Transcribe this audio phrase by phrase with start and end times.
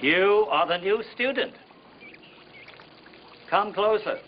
[0.00, 1.54] You are the new student.
[3.48, 4.18] Come closer.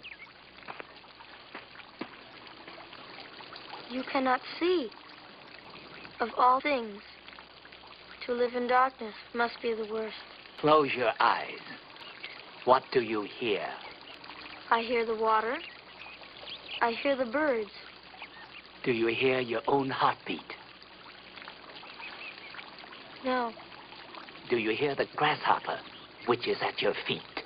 [3.90, 4.90] You cannot see.
[6.20, 7.02] Of all things,
[8.24, 10.16] to live in darkness must be the worst.
[10.60, 11.60] Close your eyes.
[12.64, 13.66] What do you hear?
[14.70, 15.56] I hear the water.
[16.80, 17.70] I hear the birds.
[18.82, 20.40] Do you hear your own heartbeat?
[23.24, 23.52] No,
[24.48, 25.78] Do you hear the grasshopper,
[26.26, 27.36] which is at your feet?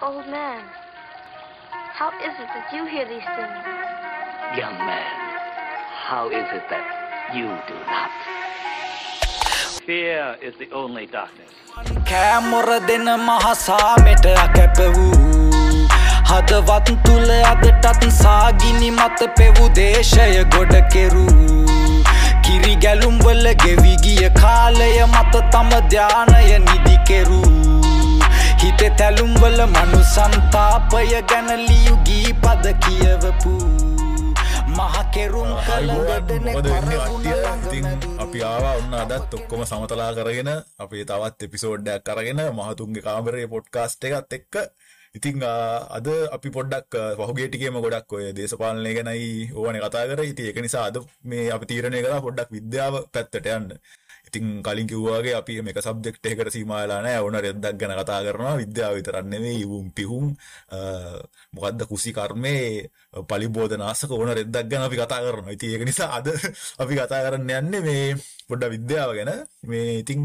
[0.00, 0.62] old man.
[1.92, 3.58] How is it that you hear these things?
[4.56, 5.10] Young man,
[6.06, 6.86] how is it that
[7.34, 8.14] you do not?
[9.84, 11.52] Fear is the only darkness.
[12.10, 15.12] කෑමොර දෙන මහසාමෙට අකැප වූ
[16.30, 21.57] හදවත් තුළ අදටත් සාගිනි මත පෙවූ දේශය ගොඩ කෙරූ
[22.48, 27.50] කිරි ගැලුම්වල ගෙවිගිය කාලය මත තම ධ්‍යානය නිදි කෙරූ
[28.60, 33.52] හිත තැලුම්වල මනු සන්තාපය ගැන ලියුගී පද කියවපු
[34.70, 35.50] මහකෙරුම්
[38.18, 44.32] අපි ආවා ඔන්න අදත් ඔක්කොම සමතලා කරගෙන අපේ තවත් එපිසෝඩ්ඩයක් කරගෙන මහතුන්ගේ කාමරයේ පොඩ්කාස්ට් එකත්
[44.32, 44.54] එක්ක
[45.16, 45.52] ඉතිං ආ,
[45.96, 46.06] අද
[46.36, 51.48] අපි පොඩ්ඩක් පහුගේටිකේම ගොඩක් ඔය දේශපාලනය ගැනයි ඕන කතා කර ඉති එක නිසා අද මේ
[51.50, 53.72] අපි තීරණය කලා පොඩ්ඩක් විද්‍යාව පැත්තට යන්න
[54.28, 58.92] ඉතින් කලින් කිව්වාගේ අපි මේක සබ්ජෙක්ට් එකකට සීමාලා නැහැ ඕන රෙද්දක් ගැන කතා කරනවා විද්‍යාව
[58.98, 60.26] විතරක් නෙවෙයි ඉවුම් පිහුම්
[60.68, 60.78] අ,
[61.54, 62.64] මොකද්ද කුසි කර්මේ
[63.30, 65.54] පලිබෝධනාසක ඕන රෙද්දක් ගැන අපි කතා කරනවා.
[65.56, 66.26] ඉතින් ඒක නිසා අද
[66.82, 68.04] අපි කතා කරන්න යන්නේ මේ
[68.48, 69.30] පොඩ්ඩක් විද්‍යාව ගැන.
[69.64, 70.20] මේ ඉතින්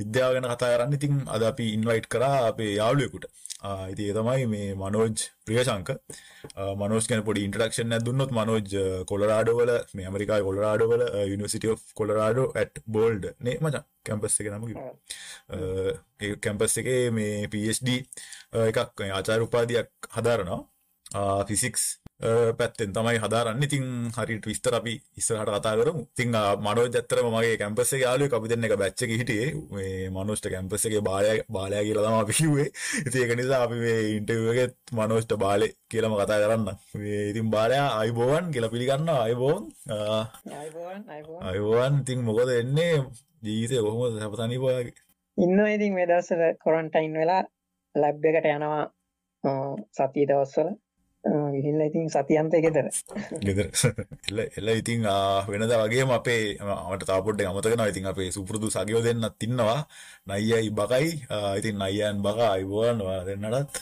[0.00, 3.26] විද්‍යාව ගැන කතා කරන්න ඉතින් අද අපි ඉන්වයිට් කරා අපේ යාළුවෙකුට.
[3.62, 5.12] ඒ තමයි මේ මනෝජ්
[5.46, 5.88] ප්‍රියශංක.
[6.56, 8.62] ආ, මනෝජ් ගැන පොඩි ඉන්ට්‍රොඩක්ෂන් එකක් දුන්නොත් මනෝජ්
[9.10, 14.52] කොලරාඩෝ වල මේ ඇමරිකාවේ කොලරාඩෝ වල යුනිවර්සිටි ඔෆ් කොලරාඩෝ ඇට් බෝල්ඩ් නේ මචං කැම්පස් එකේ
[14.52, 14.64] නම.
[16.20, 17.88] ඒ කැම්පස් එකේ මේ PhD
[18.66, 21.84] එකක් ආචාර්ය උපාධියක් හදාරනවා ෆිසික්ස්
[22.58, 23.84] පැත්තෙන් තමයි හදාරන්න ඉතින්
[24.16, 26.02] හරියට විස්තර අපි ඉස්සරහට කතා කරමු.
[26.14, 26.28] ඉතින්
[26.66, 29.48] මනෝජ් ඇත්තටම මගේ කැම්පස් එකේ යාළුවෙක් අපි දෙන්න එක බැච් එකේ හිටියේ.
[29.74, 32.68] මේ මනෝජ්ට කැම්පස් එකේ බාලයා බාලයා කියලා තමයි අපි කිව්වේ.
[33.06, 36.68] ඉතින් ඒක නිසා අපි මේ ඉන්ටර්විව් එකෙත් මනෝජ්ට බාලේ කියලාම කතා කරන්න.
[37.02, 39.64] මේ ඉතින් බාලයා අයිබෝවන් කියලා පිළිගන්නවා අයිබෝවන්.
[39.90, 40.22] ආ,
[40.60, 42.94] අයිබෝන් අයිබෝන් අයිබෝවන් ඉතින් මොකද එන්නේ
[43.42, 44.94] ජීවිතේ කොහොමද සපතනිප ඔයාගේ?
[45.38, 47.42] ඉන්න ඉතින් මේ දවස්වල කොරන්ටයින් වෙලා
[47.94, 48.82] ලැබ් එකට යනවා
[49.96, 50.68] සතිය දවස්වල
[51.22, 52.86] ගිහිල්ලා ඉතින් සතියන්තය ගෙදර.
[53.38, 53.66] ගෙදර.
[54.28, 55.06] එල්ල එල්ල ඉතින්
[55.46, 57.86] වෙනදා වගේම අපේ මට තව පොඩ්ඩක් අමතක වෙනවා.
[57.86, 59.86] ඉතින් අපේ සුපුරුදු සගයෝ දෙන්නත් ඉන්නවා.
[60.26, 61.08] නයියයි බකයි.
[61.58, 63.74] ඉතින් නයියන් බක අයිබෝවන් ඔයාලා දෙන්නටත්.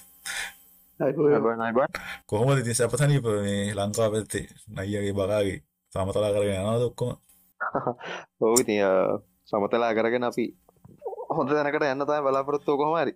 [2.27, 4.47] කොහොමද ඉතින් සපතනිප මේ ලංකාව පැත්තේ
[4.77, 5.59] නයියගේ බකාගේ
[5.93, 7.17] සමතලා කරගෙන යනවද ඔක්කොම?
[8.45, 8.85] ඔව් ඉතින්
[9.49, 10.45] සමතලා කරගෙන අපි
[11.31, 13.15] හොඳ තැනකට යන්න තමයි බලාපොරොත්තු කොහොම හරි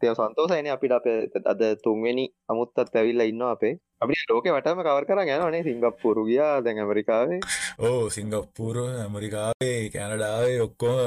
[0.00, 1.06] තිය සන්තෝසයින අපිට අප
[1.52, 3.74] අද තුන්වෙනි අමුත්තත් ඇවිල්ලා ඉන්න අපේ.
[4.02, 7.40] අපි ලෝක වටම කවර කර යනනේ සිංගප්පුරු ගියා දැන් ඇමරිකාවේ.
[7.86, 10.98] ඕ සිංගප්පූරුව ඇමරිකාවේ කැනඩාවේ ඔක්කොම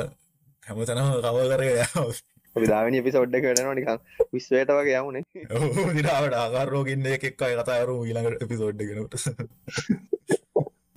[0.63, 2.11] හැමතැනම කව කරගෙන යනවා.
[2.55, 3.99] අපි දාවනි එපිසෝඩ් එක වෙනවා නිකන්
[4.33, 5.23] විශ්වයට වගේ යමුනේ.
[5.57, 9.15] ඕ දිනාවට ආකාරෝගින්න එකක් අය කතා කරු ඊළඟ එපිසෝඩ් එකනට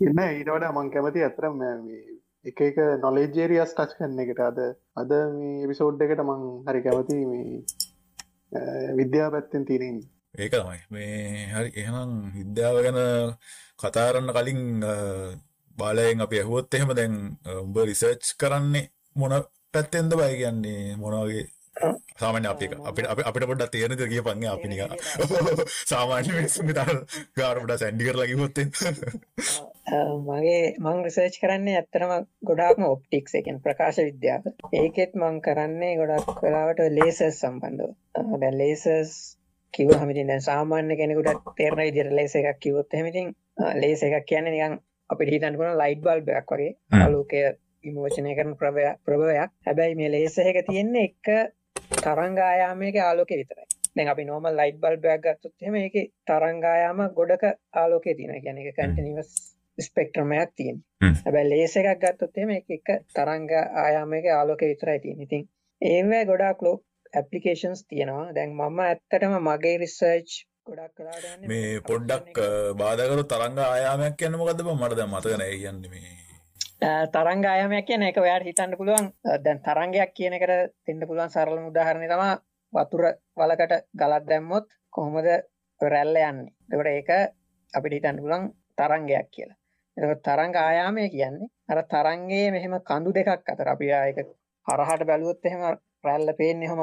[0.04, 1.62] ඉන්න ඊට වඩා මං කැමති ඇතරම්
[2.44, 4.40] එක එක නොලෙජේරියස් ටච් කරන එකට.
[4.40, 4.58] අද
[4.96, 7.62] අද මේ එපිසෝඩ් එකට මං හරි කැමති මේ
[8.52, 8.60] අ,
[8.98, 9.98] විද්‍යා පැත්තෙන් තිරෙන්
[10.38, 10.80] ඒක තමයි.
[10.90, 13.00] මේ හරි එහෙනම් විද්‍යාව ගැන
[13.80, 14.94] කතා කරන්න කලින් අ,
[15.78, 17.14] බාලයෙන් අපි ඇහුවොත් එහෙම දැන්
[17.48, 19.32] අ, උඹ රිසර්ච් කරන්නේ මොන
[19.72, 20.96] පැත්තෙන්ද බයි කියන්නේ?
[20.96, 21.46] මොන වගේ
[22.16, 24.92] සාමාන්‍ය අපි අපිට අපිට පොඩ්ඩක් තේරෙනද කියපන් නේ අපි නිකන්
[25.92, 26.98] සාමාන්‍ය මිනිස්සුන්ගේ තරම්
[27.36, 28.28] ගාන පොඩ්ඩක් සැන්ඩි කරලා
[29.86, 29.96] අ,
[30.26, 32.12] මගේ මං රිසර්ච් කරන්නේ ඇත්තරම
[32.42, 34.44] ගොඩාක්ම ඔප්ටික්ස් එකෙන් ප්‍රකාශ විද්‍යාව.
[34.74, 37.90] ඒකෙත් මං කරන්නේ ගොඩක් වෙලාවට ලේසර්ස් සම්බන්ධව.
[38.40, 39.12] දැන් ලේසර්ස්
[39.74, 43.28] කිව්ව හමිතින් දැන් සාමාන්‍ය කෙනෙකුට තේරෙන විදිහට ලේස එකක් කිව්වොත් එහෙම ඉතින්
[43.76, 44.78] ලේස එකක් කියන්නේ නිකන්
[45.10, 46.72] අපිට හිතන්න පුළුවන් ලයිට් බල්බ් එකක් වගේ.
[46.98, 47.42] ආලෝකය
[47.84, 51.28] විමෝචනය කරන ප්‍රභවයක් හැබැයි මේ ලේස එක තියෙන්නේ එක
[51.96, 53.66] තරංග ආයාමයක ආලෝකය විතරයි.
[53.96, 57.44] දැන් අපි නෝමල් ලයිට් බල්බයක් ගත්තොත් එහෙම ඒකේ තරංග ආයාම ගොඩක
[57.74, 58.40] ආලෝකය තියෙනවා.
[58.40, 59.30] කියන්නේ ඒක කන්ටිනියස්
[59.78, 61.14] ස්පෙක්ට්‍රමයක් තියෙන හ්ම්.
[61.24, 63.50] හැබැයි ලේස එකක් ගත්තොත් එහෙම ඒක එක තරංග
[63.84, 65.26] ආයාමයක ආලෝකය විතරයි තියෙන්නේ.
[65.26, 65.42] ඉතින්
[65.82, 66.76] ඒවැ ගොඩාක් ලෝ
[67.14, 68.26] ඇප්ලිකේෂන්ස් තියෙනවා.
[68.34, 70.30] දැන් මම ඇත්තටම මගේ රිසර්ච්
[71.48, 74.78] මේ පොඩ්ඩක් production අ, බාධා කරොත් තරංග ආයාමයක් බං?
[74.80, 76.12] මට දැන් මතක නැහැ කියන්නේ මේ
[76.82, 77.10] එක.
[77.12, 79.06] තරංග ආයාමයක් කියන එක ඔයාට හිතන්න පුළුවන්
[79.44, 80.52] දැන් තරංගයක් කියන එකට
[80.86, 82.32] දෙන්න පුළුවන් සරලම උදාහරණය තමයි
[82.72, 83.04] වතුර
[83.36, 85.28] වලකට ගලක් දැම්මොත් කොහොමද
[85.80, 86.52] රැල්ල යන්නේ.
[86.66, 87.10] එතකොට ඒක
[87.72, 89.58] අපිට හිතන්න පුළුවන් තරංගයක් කියලා.
[89.96, 94.18] එතකොට තරංග ආයාමය කියන්නේ අර තරංගයේ මෙහෙම කඳු දෙකක් අතර අපි ආ ඒක
[94.66, 95.62] හරහට බැලුවොත් එහෙම
[96.04, 96.80] රැල්ල පේන්නේ හොම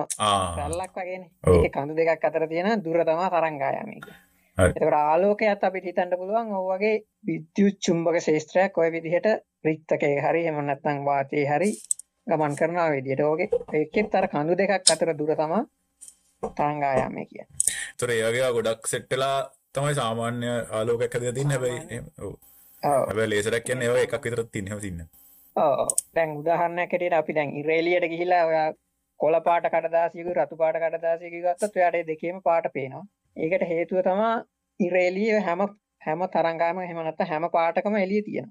[0.58, 1.64] රැල්ලක් වගේන ඔව්.
[1.66, 4.31] ඒ කඳු දෙකක් අතර තියෙන දුර තමා තරංගායමක හරි.
[4.64, 6.96] එතකට ආලෝකයත් අපිට හිතන්න පුළුවන් ඔවගේ
[7.28, 9.30] විද්‍යුත් චුම්භක ශේෂත්‍රයක් ඔය විදිහට
[9.66, 11.72] රික්තකය හරි එමනත්තං වාතය හරි
[12.28, 13.50] ගමන් කරනා විදියට ඕගේ
[13.80, 15.64] එකෙත් අර කඳු දෙකක් අතර දුර තමා
[16.44, 17.48] තරංගායාමය කිය
[17.98, 19.36] තොර ඒගේ ගොඩක් සෙට්ටලා
[19.74, 22.06] තමයි සාමාන්‍ය ආලෝකයක් හද තින්න හැබයි එහෙම.
[22.20, 22.34] ඔව්.
[22.84, 24.68] හැබැයි ලේසරක් කියන්නේ ඒවා එකක් විතරක් තින්න.
[24.68, 25.02] හැම තින්න.
[26.16, 28.68] දැන් උදාහරණයකටට අපි දැන් ඉරේලියට ගිහිලා ඔයා
[29.20, 33.04] කොල පාට කඩදාසියක රතු පාට කඩදාසියක ගත්තත් ඔයාට දෙකේම පාට පේනවා
[33.38, 34.34] ඒකට හේතුව තමා
[34.80, 35.62] ඉරේලිය හැම
[36.02, 38.48] හැම තරංගාම හෙමනත්ත හැම පාටකම එලිය තියෙන.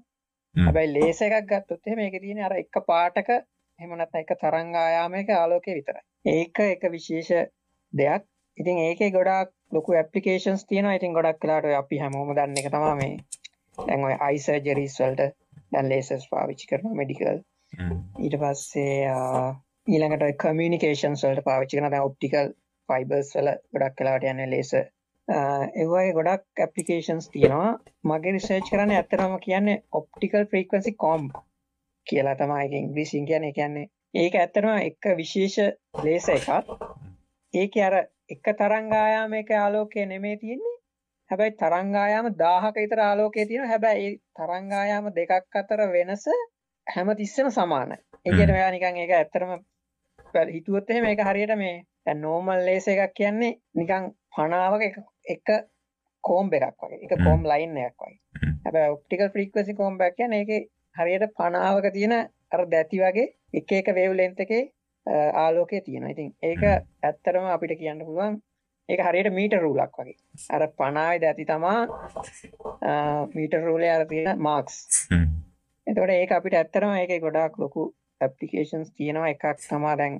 [0.55, 3.31] හැබැයි ලේස එකක් ගත්තොත් එහෙම ඒක තියෙන අර එක පාටක
[3.79, 6.03] හෙමනත්ත එක තරංගායාමයක ආලෝකය විතරයි.
[6.27, 7.51] ඒක එක විශේෂ
[7.93, 8.23] දෙයක්.
[8.57, 10.95] ඉතින් ඒකේ ගොඩක් ලොකු ඇපලිකේෂන්ස් තියෙනවා.
[10.95, 13.13] ඉතින් ගොඩක් කලාට අපි හැමෝම දන්න එක තමා මේ
[13.77, 15.31] දැන් ඔය අයිසර්ජරීස් වලට
[15.71, 17.39] දැන් ලේසස් පාවිච්චි කරනවා මෙඩිකල්
[18.19, 18.95] ඊට පස්සේ
[19.87, 22.51] ඊළඟට කමියනිකේෂන්ස් වලට පාවිච්චි කරන දැන් ඔප්ටිකල්
[22.89, 24.73] ෆයිබර්ස් වල ගොඩක් කලාවට යන්නේ ලේස.
[25.27, 27.71] ඒවගේ ගොඩක් ඇපලිකේෂන්ස් තියෙනවා.
[28.03, 31.29] මගේ රිසර්ච් කරන්න ඇත්තරම කියන්නේ ඔප්ටිකල් ෆ්‍රීකවන්සි කොම්
[32.07, 33.53] කියලා තමයි ඒක ඉංග්‍රීසියෙන් කියන්නේ.
[33.53, 35.57] කියන්නේ ඒක ඇත්තටම එක විශේෂ
[36.03, 36.49] ලේස එකක්.
[37.53, 37.95] ඒක අර
[38.29, 40.77] එක තරංගායාමයක ආලෝකය නෙමේ තියෙන්නේ.
[41.29, 43.69] හැබැයි තරංගායාම 1000ක විතර ආලෝකය තියෙනවා.
[43.69, 46.25] හැබැයි ඒ තරංගායාම දෙකක් අතර වෙනස
[46.87, 47.97] හැම තිස්සෙම සමානයි.
[48.25, 49.51] ඒ කියන්නේ ඔයා නිකන් ඒක ඇත්තටම
[50.33, 54.97] බැල- හිතුවොත් එහෙම ඒක හරියට මේ දැන් නෝමල් ලේස් එකක් කියන්නේ නිකන් පනාවක එක
[55.35, 55.47] එක
[56.23, 56.99] කෝම්බ එකක් වගේ.
[57.05, 57.13] එක.
[57.25, 58.19] කෝම් ලයින් එකක් වගේ.
[58.65, 60.61] හැබැයි ඔප්ටිකල් ෆ්‍රීකවන්සි කෝම්බ එකක් කියන්නේ ඒකේ
[60.95, 62.13] හරියට පනාවක තියෙන
[62.51, 64.63] අර දැති වගේ එක එක වේව් ලෙන්ත් එකේ
[65.35, 66.13] ආලෝකය තියෙනවා.
[66.15, 68.41] ඉතින් ඒක ඇත්තටම අපිට කියන්න පුළුවන්
[68.89, 70.17] ඒක හරියට මීටර් රූලක් වගේ.
[70.49, 71.79] අර පනාවේ දැති තමා
[73.35, 74.77] මීටර් රූලේ අර තියෙන මාක්ස්.
[75.87, 77.87] එතකොට ඒක අපිට ඇත්තටම ඒකේ ගොඩාක් ලොකු
[78.21, 80.19] ඇප්ලිකේෂන්ස් තියෙනවා එකක් තමා දැන්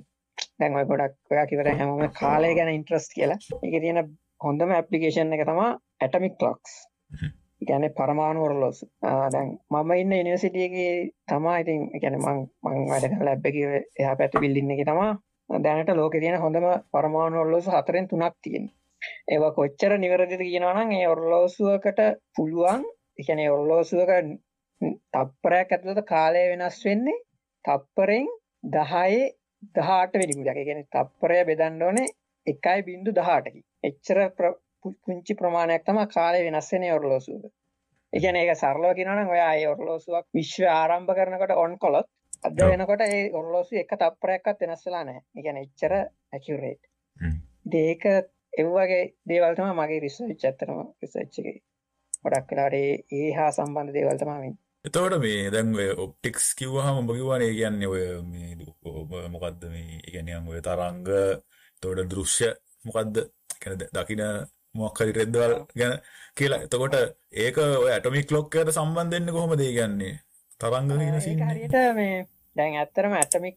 [0.62, 3.38] දැන් ඔය ගොඩක් ඔයා දැන් හැමෝම කාලය ගැන ඉන්ට්‍රස්ට් කියලා.
[3.64, 4.02] ඒකේ තියෙන
[4.44, 5.70] හොඳම ඇප්ලිකේෂන් එක තමා
[6.00, 6.72] ඇටොමික් ක්ලොක්ස්.
[7.60, 8.86] ඒ කියන්නේ පරමාණු ඔරලෝසු.
[9.02, 10.94] ආ, දැන් මම ඉන්න යුනිවර්සිටි එකේ
[11.30, 15.12] තමා ඉතින් කියන්නේ මං මං වැඩ කරන ලැබ් එකේ එහා පැත්තේ බිල්ඩින් එකේ තමා
[15.50, 18.74] දැනට ලෝකේ තියෙන හොඳම පරමාණු ඔරලෝසු හතරෙන් තුනක් තියෙනවා.
[19.32, 22.00] ඒවා කොච්චර නිවැරදිද කියනවා නම් ඒ ඔරලෝසුවකට
[22.36, 22.82] පුළුවන්
[23.18, 24.10] කියන්නේ ඔරලෝසුවක
[25.12, 27.18] තප්පරයක් ඇතුළත කාලය වෙනස් වෙන්නේ
[27.64, 28.26] තප්පරෙන්
[28.76, 29.22] 10
[29.76, 30.56] 18 වෙනි කුලයක්.
[30.56, 32.08] ඒ කියන්නේ තප්පරය බෙදන්න ඕනේ
[32.46, 33.64] 1.18කින්.
[33.84, 37.44] එච්චර ප්‍ර- පු- පුංචි ප්‍රමාණයක් තමයි කාලය වෙනස් වෙන්නේ ඔරලෝසුවක.
[38.12, 38.20] ඒ
[38.94, 42.08] කියනවා නම් ඔයා ඔරලෝසුවක් විශ්ව ආරම්භ කරනකොට ඔන් කළොත්
[42.44, 42.58] අද.
[42.72, 45.22] වෙනකොට ඒ ඔරලෝසුව එක තප්පරයක්වත් වෙනස් වෙලා නැහැ.
[45.36, 45.92] ඒ කියන්නේ එච්චර
[46.32, 46.82] ඇකියුරේට්.
[47.16, 47.36] හ්ම්.
[47.66, 48.04] ඉතින් ඒක
[48.52, 51.58] ඒ වගේ දේවල් තමයි මගේ රිසර්ච් ඇත්තටම රිසර්ච් එකේ
[52.24, 54.61] ගොඩක් වෙලාවට ඒ හා සම්බන්ධ දේවල් තමයි වෙන්නේ.
[54.84, 60.48] එතවට මේ දැන් ඔප්ටික්ස් කිව්වහම ඔබ කිව්වනේ ඒ කියන්නේ ඔය මේ ඔබ මොකද්ද මේ නිකන්
[60.48, 62.48] ඔය තරංග එතකොට දෘශ්‍ය
[62.84, 63.14] මොකද්ද
[63.60, 64.22] කියන්නේ ද- දකින
[64.74, 65.94] මොකක් හරි රෙද්දවල් ගැන
[66.36, 66.60] කියලා.
[66.66, 66.94] එතකොට
[67.36, 70.14] ඒක ඔය ඇටොමික් ක්ලොක් එකට සම්බන්ධ වෙන්නේ කොහොමද ඒ කියන්නේ?
[70.60, 70.90] තරංග.
[71.50, 72.16] හරියට මේ
[72.56, 73.56] දැන් ඇත්තටම ඇටමික්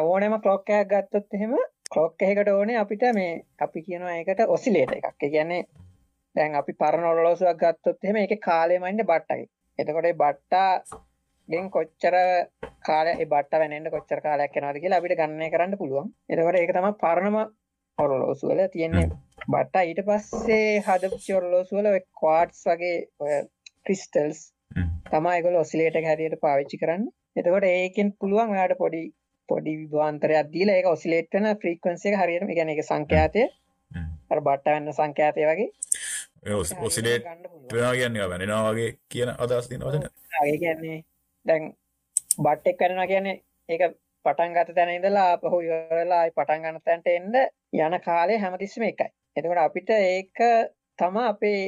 [0.00, 1.52] ඕනෑම ක්ලොක් එකක් ගත්තොත් එහෙම
[1.92, 5.14] ක්ලොක් එකකට ඕනේ අපිට මේ අපි කියනවා ඒකට ඔසිලේටර් එකක්.
[5.20, 5.62] කියන්නේ
[6.36, 9.46] දැන් අපි පරණ ඔරලෝසුවක් ගත්තොත් එහෙම ඒකේ කාලය මනින්න බට්ටයි.
[9.78, 12.16] එතකොට ඒ බට්ටාගෙන් කොච්චර
[12.82, 16.12] කාලය ඒ බට්ට වෙනෙන්න කොච්චර කාලයක් යනවද කියලා අපිට ගණනය කරන්න පුළුවන්.
[16.28, 17.38] එතකොට ඒක තමයි පරණම
[17.98, 19.06] ඔරලෝසු වල තියෙන්නේ
[19.46, 22.96] බට්ටා ඊට පස්සේ හදපු ඔරලෝසු වල ඔය ක්වාඩ්ස් වගේ
[23.84, 24.90] ක්‍රිස්ටල්ස් හ්ම්.
[25.06, 27.14] තමයි ඒගොල්ලෝ ඔසිලේටර් එක හැටියට පාවිච්චි කරන්නේ.
[27.36, 29.02] එතකොට ඒකෙන් පුළුවන් ඔයාලට පොඩි
[29.48, 33.44] පොඩි විභවාන්තරයක් දීලා ඒක ඔසිලේට් වෙන ෆ්‍රීකවන්සි එක හරියටම ඒ කියන්නේ ඒක සංඛ්‍යාතය
[34.30, 35.68] බට්ට වෙන සංඛ්‍යාතය වගේ
[36.80, 37.24] ඔසිලේට්.
[37.72, 40.04] වෙනවා කියන්නේ වෙනවා වගේ කියන අදහස් තියෙන වචන.
[40.44, 40.98] ඒ කියන්නේ
[41.46, 41.72] දැන්
[42.38, 43.36] බට්ටෙක් වෙනවා කියන්නේ
[43.68, 43.82] ඒක
[44.24, 47.36] පටන් ගත තැන ඉඳලා ආපහු ඉවරලා ආයි පටන් ගන්න තැනට එන්න
[47.86, 49.10] යන කාලය හැමතිස්සෙම එකයි.
[49.36, 50.42] එතකොට අපිට ඒක
[50.98, 51.60] තමයි අපේ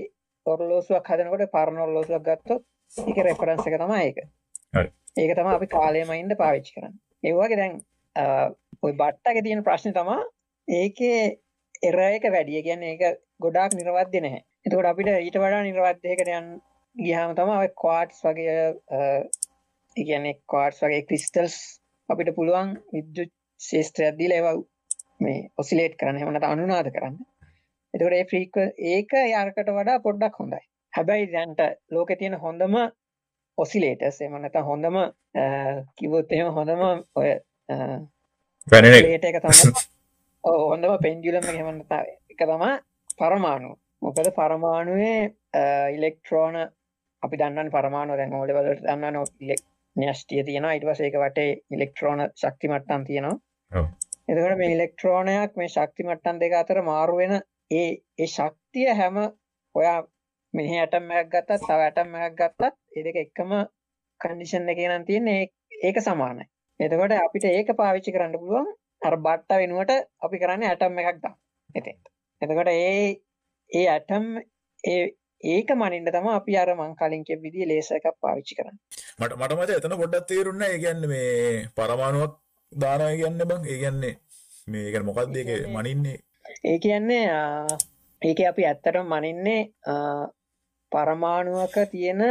[0.47, 2.63] ඔරලෝසුවක් හදනකොට පරණ ඔරලෝසුවක් ගත්තොත්
[2.93, 4.19] ඒකේ රෙෆරන්ස් එක තමයි ඒක.
[4.75, 4.89] හරි.
[5.17, 6.99] ඒක තමයි අපි කාලයම ඉන්න පාවිච්චි කරන්නේ.
[7.25, 7.75] ඒ වගේ දැන්
[8.83, 10.19] ওই බට්ටගේ තියෙන ප්‍රශ්නේ තමයි
[10.69, 11.21] ඒකේ
[11.83, 12.57] එර එක වැඩි.
[12.57, 14.43] ඒ කියන්නේ ඒක ගොඩාක් නිර්වද්‍ය නැහැ.
[14.67, 16.49] එතකොට අපිට ඊට වඩා නිර්වද්‍යයකට යන්න
[16.97, 18.57] ගියාම තමයි ඔය ක්වාඩ්ස් වගේ
[19.97, 21.57] කියන්නේ ක්වාඩ්ස් වගේ ක්‍රිස්ටල්ස්
[22.09, 24.57] අපිට පුළුවන් විද්‍යුත් ශේෂ්ත්‍රයක් දීලා ඒවා
[25.21, 27.17] මේ ඔසිලේට් කරන්න නැත්නම් අනුනාද කරන්න.
[27.95, 28.61] එතකොට ඒ ෆ්‍රීක
[28.93, 30.63] ඒක යාරකට වඩා පොඩ්ඩක් හොඳයි.
[30.93, 32.77] හැබැයි දැන්ට ලෝකේ තියෙන හොඳම
[33.59, 36.83] ඔසිලේටර්ස් එහෙම නැත්නම් හොඳම එහෙම හොඳම
[37.17, 37.31] ඔය
[38.67, 39.45] වැනෙන එක.
[40.49, 42.75] ඔව් හොඳම පෙන්ඩියුලම් නැත්නම් එක තමයි
[43.19, 43.77] පරමාණු.
[44.03, 45.19] මොකද පරමාණුවේ
[45.97, 46.57] ඉලෙක්ට්‍රෝන
[47.23, 49.59] අපි දන්නවනේ පරමාණු දැන් ලෙවල් වලට දන්නවනේ
[49.97, 53.83] න්‍යෂ්ටිය තියෙනවා ඊට පස්සේ ඒක වටේ ඉලෙක්ට්‍රෝන ශක්ති මට්ටම් තියෙනවා.
[54.29, 57.37] එතකොට මේ ඉලෙක්ට්‍රෝනයක් මේ ශක්ති මට්ටම් දෙක අතර මාරු වෙන
[57.71, 57.89] ඒ
[58.19, 59.21] ඒ ශක්තිය හැම
[59.75, 59.99] ඔයා
[60.55, 63.57] මෙහි ඇටම් එකක් ගත්තත් තව ඇටම් එකක් ගත්තත් ඒ දෙක එකම
[64.21, 65.41] කන්ඩිෂන් එකේ නම් තියෙන්නේ
[65.83, 66.45] ඒක සමානයි.
[66.81, 68.71] එතකොට අපිට ඒක පාවිච්චි කරන්න පුළුවන්
[69.03, 69.93] අර බට්ට වෙනුවට
[70.23, 71.37] අපි කරන්නේ ඇටම් එකක් දාන්න.
[71.75, 72.05] එතෙන්ට.
[72.43, 73.21] එතකොට ඒ
[73.71, 74.25] ඒ ඇටම්
[75.43, 78.81] ඒක මනින්න තමයි අපි අර මං කලින් කියපු විදිහේ ලේසර් එකක් පාවිච්චි කරන්නේ.
[79.19, 80.77] මට මට මත එතන පොඩ්ඩක් තේරුන්නේ නැහැ.
[80.77, 82.35] ඒ කියන්නේ මේ පරමාණුවක්
[82.73, 83.63] දානවා කියන්නේ බං.
[83.67, 84.15] ඒ කියන්නේ
[84.67, 86.19] මේ ඒ කියන්නේ මොකක්ද ඒක මනින්නේ?
[86.65, 87.25] ඒ කියන්නේ
[88.23, 89.61] ඒක අපි ඇත්තටම මනින්නේ
[90.93, 92.23] පරමාණුවක තියෙන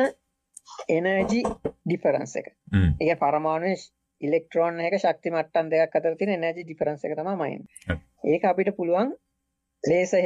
[0.89, 1.41] එනර්ජි
[1.85, 2.47] ඩිෆරන්ස් එක.
[3.01, 3.77] ඒ පරමාණුවේ
[4.21, 7.65] ඉලෙක්ට්‍රෝන එක ශක්ති මට්ටම් දෙකක් අතර තියෙන එනර්ජි ඩිෆරන්ස් එක මනින්නේ.
[7.87, 7.99] හ්ම්.
[8.25, 9.15] ඒක අපිට පුළුවන්
[9.83, 10.25] ලේසර්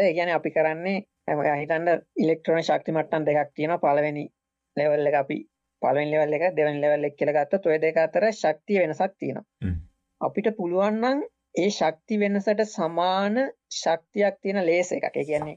[0.00, 0.98] ඒ කියන්නේ අපි කරන්නේ
[1.34, 3.78] ඔයා හිතන්න ඉලෙක්ට්‍රෝන ශක්ති මට්ටම් දෙකක් තියෙනවා.
[3.78, 4.24] පළවෙනි
[4.76, 5.36] ලෙවල් එක අපි
[5.82, 9.76] පළවෙනි ලෙවල් එක දෙවෙනි ලෙවල් එක කියලා ගත්තොත් ওই දෙක අතර ශක්තිය වෙනසක් තියෙනවා.
[10.20, 11.22] අපිට පුළුවන් නම්
[11.54, 13.36] ඒ ශක්ති වෙනසට සමාන
[13.74, 15.06] ශක්තියක් තියෙන ලේස එකක්.
[15.20, 15.56] කියන්නේ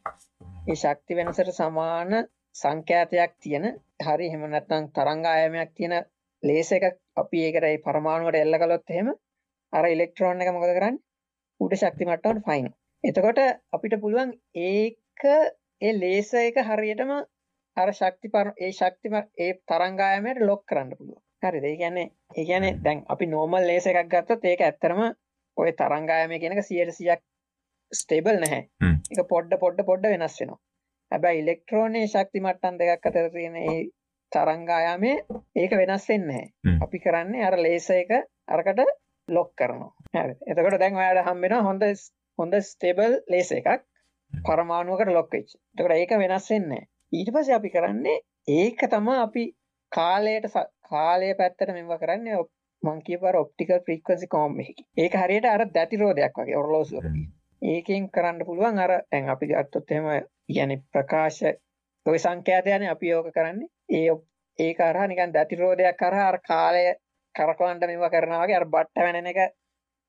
[0.68, 2.12] ඒ ශක්ති වෙනසට සමාන
[2.56, 3.66] සංඛ්‍යාතයක් තියෙන
[4.06, 5.96] හරි එහෙම නැත්නම් තරංග ආයාමයක් තියෙන
[6.44, 6.86] ලේස එකක්
[7.18, 9.10] අපි ඒකට ඒ පරමාණුවට එල්ල කළොත් එහෙම
[9.74, 11.04] අර ඉලෙක්ට්‍රෝන එක මොකද කරන්නේ?
[11.60, 12.83] උඩ ශක්ති මට්ටමට පයින්නවා.
[13.04, 13.40] එතකොට
[13.72, 15.24] අපිට පුළුවන් ඒක
[15.82, 17.12] ඒ ලේස එක හරියටම
[17.78, 21.22] අර ශක්ති පර- ඒ ශක්ති ම- ඒ තරංග ආයාමයට ලොක් කරන්න පුළුවන්.
[21.44, 21.64] හරිද?
[21.64, 25.02] ඒ කියන්නේ ඒ කියන්නේ දැන් අපි නෝමල් ලේස එකක් ගත්තොත් ඒක ඇත්තරම
[25.58, 27.22] ඔය තරංග ආයාමය කියන එක 100%ක්
[27.92, 28.62] ස්ටේබල් නැහැ.
[29.12, 30.60] ඒක පොඩ්ඩ පොඩ්ඩ පොඩ්ඩ වෙනස් වෙනවා.
[31.12, 33.78] හැබැයි ඉලෙක්ට්‍රෝනයේ ශක්ති මට්ටම් දෙකක් අතර තියෙන ඒ
[34.32, 35.12] තරංග ආයාමය
[35.56, 36.44] ඒක වෙනස් වෙන්නේ.
[36.82, 38.12] අපි කරන්නේ අර ලේසර් එක
[38.50, 38.80] අරකට
[39.28, 39.92] ලොක් කරනවා.
[40.48, 41.84] එතකොට දැන් ඔයාලට හම්බ වෙනවා හොඳ
[42.40, 43.84] හොඳ ස්ටේබල් ලේසර් එකක්
[44.34, 45.52] පරමාණුවකට ලොක් වෙච්ච.
[45.72, 46.88] එතකොට ඒක වෙනස් වෙන්නේ නැහැ.
[47.14, 48.18] ඊට පස්සේ අපි කරන්නේ
[48.54, 49.44] ඒක තමයි අපි
[49.92, 52.52] කාලයට ස- කාලය පැත්තට මෙව කරන්නේ ඔප්-
[52.84, 54.86] මං කියපු අර ඔප්ටිකල් ෆ්‍රීකවන්සි කෝම් එකකින්.
[54.98, 57.30] ඒක හරියට අර දැතිරෝධයක් වගේ ඔරලෝසුවක තියෙන.
[57.62, 60.08] ඒකෙන් කරන්න පුළුවන් අර දැන් අපි ගත්තොත් එහෙම
[60.48, 61.42] කියන්නේ ප්‍රකාශ
[62.06, 63.70] ඔය සංඛ්‍යාතයනේ අපි යෝග කරන්නේ.
[63.90, 64.28] ඒ ඔප්-
[64.60, 66.84] ඒක අරහා නිකන් දැතිරෝධයක් කරා අර කාලය
[67.36, 69.40] කරකවන්න මෙව කරනවා වගේ අර බට්ට වෙනන එක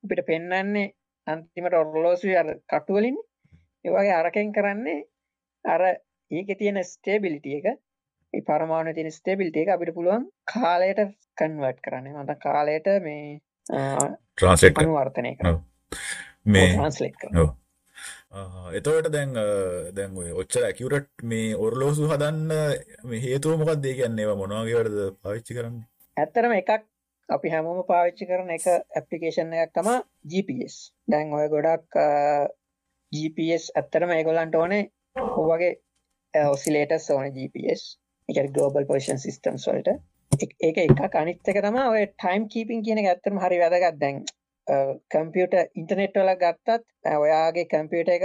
[0.05, 0.93] අපිට පෙන්වන්නේ
[1.27, 3.17] අන්තිමට ඔරලෝසුවේ අර කටු වලින්
[3.85, 5.01] ඒ වගේ අරකින් කරන්නේ
[5.65, 5.83] අර
[6.31, 11.01] ඒකේ තියෙන ස්ටේබිලිටි එක ඒ පරමාණුවේ තියෙන ස්ටේබිලිටි එක අපිට පුළුවන් කාලයට
[11.39, 12.09] කන්වර්ට් කරන්න.
[12.11, 13.41] නැත්නම් කාලයට මේ.
[14.79, 15.61] අනුවර්තනය කරන්න.
[16.47, 16.71] මේ
[18.75, 19.35] එතකොට දැන්
[19.97, 22.51] දැන් ඔච්චර ඇකියුරට් මේ ඔරලෝසු හදන්න
[23.27, 23.85] හේතුව මොකක්ද?
[23.85, 25.87] ඒ කියන්නේ ඒවා මොනවා වගේ වැඩද පාවිච්චි කරන්නේ?
[26.17, 26.94] ඇත්තටම එකක්
[27.29, 29.97] අපි හැමෝම පාවිච්චි කරන එක ඇප්ලිකේෂන් එකක් තමයි
[30.33, 30.77] GPS.
[31.11, 31.99] දැන් ඔය ගොඩක්
[33.13, 34.85] GPS ඇත්තටම ඒගොල්ලන්ට ඕනේ
[35.23, 35.73] ඔය වගේ
[36.53, 37.83] ඔසිලේටර්ස් ඕනේ GPS.
[38.29, 39.97] කියන්නේ global position systems වලට.
[40.69, 44.25] ඒක එකක් අනිත් එක තමයි ඔය time keeping කියන එක ඇත්තටම හරි වැදගත් දැන්
[45.13, 48.25] කම්පියුටර් ඉන්ටර්නෙට් වල ගත්තත් ඔයාගේ කම්පියුටර් එක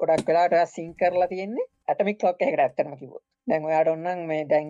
[0.00, 3.24] ගොඩක් වෙලාවට ඔයා සිංක් කරලා තියෙන්නේ ඇටමික් ක්ලොක් එකකට ඇත්තටම කිව්වොත්.
[3.48, 4.68] දැන් ඔයාට ඕනනම් මේ දැන්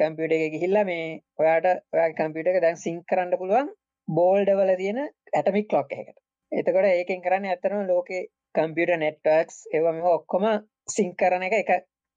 [0.00, 1.04] කම්පියුටර් එකේ ගිහිල්ලා මේ
[1.40, 3.70] ඔයාට ඔයාගේ කම්පියුටර් එක දැන් සිංක් කරන්න පුළුවන්
[4.08, 6.18] බෝල්ඩ් වල තියෙන ඇටමික් ක්ලොක් එකකට.
[6.52, 8.22] එතකොට ඒකෙන් කරන්නේ ඇත්තටම ලෝකේ
[8.54, 10.46] කම්පියුටර් නෙට්වර්ක්ස් ඒවා මේවා ඔක්කොම
[10.88, 11.70] සිංක් කරන එක එක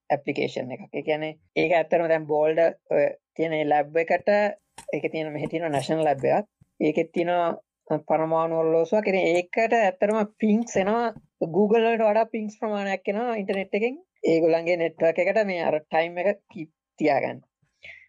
[0.10, 0.88] ඇප්ලිකේෂන් එකක්.
[0.94, 3.04] ඒ කියන්නේ ඒක ඇත්තටම දැන් බෝල්ඩ් ඔය
[3.36, 4.32] තියෙන ලැබ් එකට
[4.94, 6.48] ඒකේ තියෙන මෙහි තියෙන නැෂනල් ලැබ් එකක්.
[6.80, 9.08] ඒකෙත් තියෙනවා පරමාණු ඔරලෝසුවක්.
[9.08, 11.06] ඉතින් ඒකට ඇත්තටම පින්ක්ස් එනවා
[11.56, 14.02] Google වලට වඩා පින්ක්ස් ප්‍රමාණයක් එනවා ඉන්ටර්නෙට් එකෙන්.
[14.26, 17.42] ඒගොල්ලන්ගේ නෙට්වර්ක් එකට මේ අර ටයිම් එක කීප් තියාගන්න.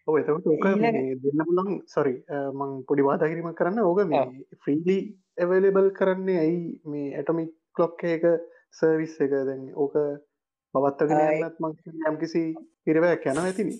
[0.07, 3.79] ඔව එතකට ඕක දෙන්න පුලන් සොරි මං පොඩි වාදාකිරීමක් කරන්න.
[3.81, 4.23] ඕක මේ
[4.63, 4.97] ෆ්‍රීලි
[5.37, 6.61] එවලබල් කරන්නේ ඇයි?
[6.85, 8.25] මේ ඇටමික් කලොක් එක
[8.71, 9.31] සර්විස් එක?
[9.49, 9.95] දැන් ඕක
[10.73, 11.73] පවත්තගෙන ආ, යන්නත් මං
[12.11, 12.41] යම්කිසි
[12.85, 13.75] පිරවයක් යන ඇතිනි.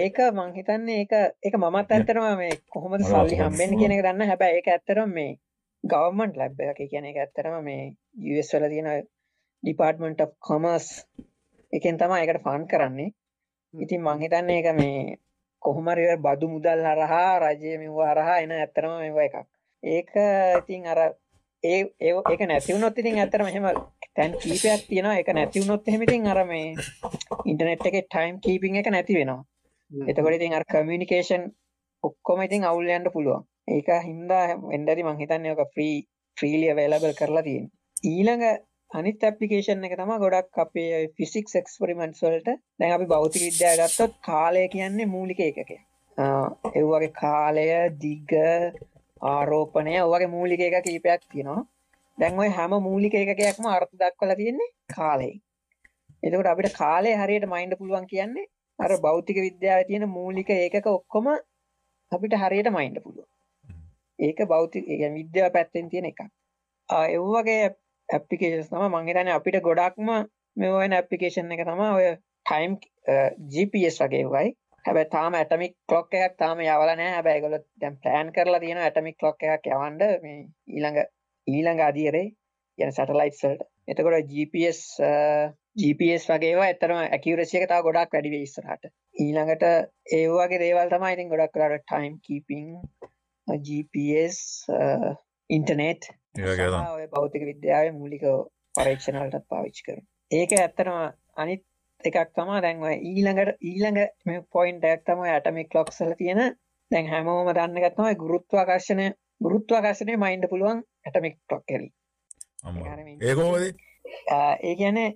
[0.00, 3.36] ඒක මං හිතන්නේ ඒක ඒක මමත් ඇත්තරම මේ කොහොමද සල්ලි?
[3.40, 5.34] හම්බෙන්නේ කියන එක දන්න හැබැයි ඒක ඇත්තරම මේ
[5.84, 6.80] ගවර්න්මන්ට් ලැබ් එකක්.
[6.80, 7.82] ඒ කියන්නේ ඒක ඇත්තරම මේ
[8.32, 8.90] US වල තියෙන
[9.62, 10.88] ඩිපාර්ට්මන්ට් ඔෆ් කොමර්ස්
[11.72, 13.12] එකෙන් තමයි ඒකට ෆන්ඩ් කරන්නේ.
[13.74, 15.18] ඉතින් මං හිතන්නේ ඒක මේ
[15.64, 19.36] කොහොම හරි ඔය බදු මුදල් හරහා රජය මෙව හරහා එන ඇත්තරම මෙව එකක්
[19.82, 20.12] ඒක
[20.60, 21.00] ඉතින් අර
[21.64, 23.66] ඒ ඒක නැති වුණොත් ඉතින් ඇත්තටම එහෙම
[24.16, 26.68] තැන් කීපයක් තියෙනවා ඒක නැති වුණොත් එහෙම ඉතින් අර මේ
[27.44, 29.42] ඉන්ටර්නෙට් එකේ ටයිම් කීපින් එක නැති වෙනවා
[29.90, 31.42] එතකොට ඉතින් අර කමියුනිකේෂන්
[32.04, 33.44] ඔක්කොම ඉතින් අවුල් යන්න පුළුවන්.
[33.68, 35.96] ඒක හින්දා වෙන්නදි මං හිතන්නේ ඔක ෆ්‍රී
[36.36, 37.72] ෆ්‍රීලි අවේලබල් කරලා තියෙන්නේ.
[38.04, 38.44] ඊළඟ
[38.94, 44.64] අනිත් ඇප්ලිකේෂන් එක තමයි ගොඩක් අපේ ෆිසික්ස් එක්ස්පෙරිමන්ට්ස් වලට දැන් අපි භෞතික විද්‍යාව ගත්තොත් කාලය
[44.68, 45.70] කියන්නේ මූලික ඒකකයක්.
[46.70, 47.66] ඒ වගේ කාලය,
[48.00, 48.34] දිග,
[49.26, 51.62] ආරෝපණය ඔය වගේ මූලික ඒක කීපයක් තියෙනවා.
[52.18, 55.36] දැන් ওই හැම මූලික ඒකකයක්ම අර්ථ දක්වලා තියෙන්නේ කාලයෙන්.
[56.22, 61.26] එතකොට අපිට කාලය හරියට මයින්ඩ් පුළුවන් කියන්නේ අර භෞතික විද්‍යාවේ තියෙන මූලික ඒකක ඔක්කොම
[62.12, 63.26] අපිට හරියට මයින්ඩ පුළුව
[64.18, 66.20] ඒක බෞති විද්‍යා පැත්තෙන් තියෙන එක
[67.12, 67.64] එව්වගේ
[68.08, 70.12] ඇපිකේෂන් තම මංහිතන අපිට ගොඩක්ම
[70.56, 72.10] මෙවන ඇපිකේෂන් එක තම ඔය
[72.46, 72.76] ටයිම්
[73.50, 78.60] GPS වගේ වයි හැබ තාම ඇටමික් කලොක් එකක් තාම යවලනෑ හැබැයි ගොල දැම් ප්ලෑන් කරලා
[78.60, 81.04] තියෙන ඇටමික් ලොක් එකක් යවන්ඩ මේ ඊළඟ
[81.46, 82.26] ඊළඟ අදියරේ
[82.78, 84.80] යන සටලයිට්සල්ට එතකොට GPS
[85.76, 88.84] GPS වගේවා එතරම ඇකිවරසියක තාව ගොඩක් වැඩිවේ ඉස්සරහට.
[89.16, 89.64] ඊළඟට
[90.14, 92.68] ඒවාගේ දේවල් තමයි ඉතින් ගොඩක් කරට ටයිම් කීපිං
[93.48, 94.38] GPS
[95.50, 96.10] ඉන්ටනෙට්
[96.90, 98.24] ඔය බෞතික විද්‍යාව මූලික
[98.74, 100.98] පරීක්ෂණවලටත් පාවිච්චි කර ඒක ඇත්තනම
[101.36, 101.62] අනිත්
[102.04, 106.42] එකක් තමා දැන්ව ඊළඟට ඊළඟ මේ පොයින්ට ඇක් තම ඇටමික් ලොක්සල තියෙන.
[106.90, 109.06] දැන් හැමෝම දන්න ගත්තමයි ගුරුත්වාකර්ශණය
[109.40, 111.92] ගුරුත්වාකර්ශණය මයින්ඩ පුළුවන් ඇටමික් ටොක් කෙරී
[113.22, 115.08] ඒකෝද ඒ කියන්නේ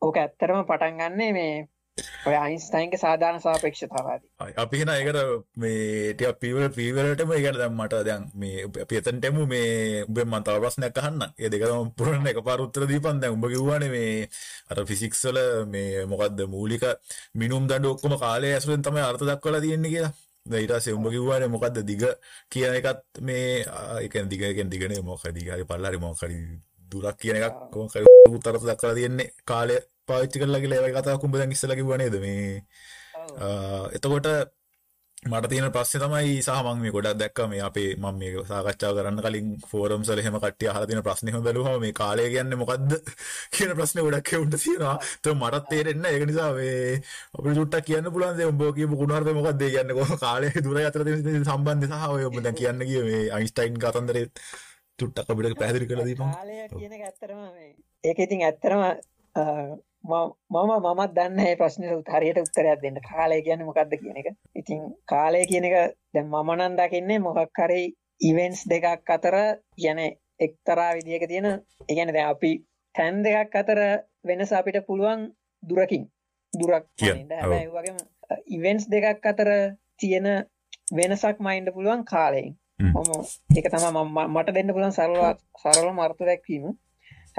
[0.00, 1.54] ඕක ඇත්තරම පටන් ගන්නේ මේ
[2.28, 4.22] ඔය අයින්ස්ටයින්ක සාධාන සාපේක්ෂතාවාද.
[4.62, 5.18] අපි හින ඒකට
[5.62, 11.26] මේට පිවර පීවරටම ඒකට දැම් මට දැන් මේ පියතන්ටෙමු මේ උබෙන් මන්තාව ප්‍රශ්නයක් අහන්න.
[11.38, 13.20] ඒ දෙකම පුරණ එක පරුත්තර දීපන්.
[13.22, 14.28] දැන් උඹ කිව්වන මේ
[14.70, 15.38] අර ෆිසික්සල
[15.74, 16.84] මේ මොකක්ද මූලික
[17.34, 20.14] මිනුම් දඩ ඔක්කොම කාලය ඇසුරෙන් තමයි අර්ථ දක්වලා තියෙන්නේ කියලා.
[20.46, 22.02] ඊට පස්සේ උඹ කිව්වනේ මොකද්ද දිග
[22.52, 23.64] කියන එකත් මේ
[24.00, 26.38] ඒ කියන්නේ දිග කියන්නේ දිගනේ මොකක්ද දිග හරි පල්ල හරි මොකක් හරි
[26.92, 29.78] දුරක් කියන එකක් කොහොම හරි උත්තරත දක්වලා තියෙන්නේ කාලය.
[30.10, 32.46] පාවිච්චි කරලා කියලා ඒ කතාවක් උඹ දැන් ඉස්සලා කිව්වා නේද මේ
[33.96, 34.28] එතකොට
[35.22, 39.18] මට තියෙන ප්‍රශ්නේ තමයි සහ මම මේ ගොඩක් දැක්කා මේ අපේ මම මේ සාකච්ඡාව කරන්න
[39.18, 42.94] කලින් ෆෝරම්ස් වල එහෙම කට්ටිය අහලා තියෙන ප්‍රශ්නේ හැම බැලුවම මේ කාලය කියන්නේ මොකද්ද
[43.54, 44.94] කියන ප්‍රශ්නේ ගොඩක් එවුන්ට තියෙනවා.
[45.18, 46.16] ඒක මටත් තේරෙන්නේ නැහැ.
[46.16, 47.02] ඒක නිසා මේ
[47.34, 51.04] අපිට චුට්ටක් කියන්න පුළුවන් දේ උඹ කියපු කුණුහරුපේ මොකද්ද ඒ කියන්නේ කොහොම කාලය දුර අතර
[51.04, 54.24] තියෙන සම්බන්ධය සහ ඔය උඹ දැන් කියන්න ගිය මේ අයින්ස්ටයින් කතන්දරේ
[54.98, 56.32] චුට්ටක් අපිට පැහැදිලි කරලා දීපන්.
[56.32, 57.70] කාලය කියන එක ඇත්තටම මේ
[58.04, 58.82] ඒක ඉතින් ඇත්තටම
[60.04, 64.28] මම මමත් දන්න ඒ ප්‍රශ්නයට හරියට උත්තරයක් දෙන්න කාලය කියන්නේ මොකක්ද කියන එක.
[64.54, 65.76] ඉතින් කාලය කියන එක
[66.14, 67.82] දැන් මම නම් දකින්නේ මොකක් හරි
[68.20, 69.36] ඉවෙන්ට්ස් දෙකක් අතර
[69.76, 71.48] කියන්නේ එක්තරා විදියක තියෙන
[71.88, 72.52] කියන්නේ දැන් අපි
[72.94, 73.80] තැන් දෙකක් අතර
[74.24, 75.20] වෙනස අපිට පුළුවන්
[75.62, 76.04] දුරකින්
[76.52, 76.86] දුරක්
[77.70, 77.98] වගේම
[78.48, 79.50] ඉවෙන්ට්ස් දෙකක් අතර
[79.98, 80.26] තියෙන
[80.92, 82.48] වෙනසක් මයින්ඩ පුළුවන් කාලයෙන්.
[82.80, 83.10] මම
[83.56, 85.18] ඒක තමයි මට දෙන්න පුළුවන් සරල
[85.62, 86.64] සරල අර්ථ දැක්වීම.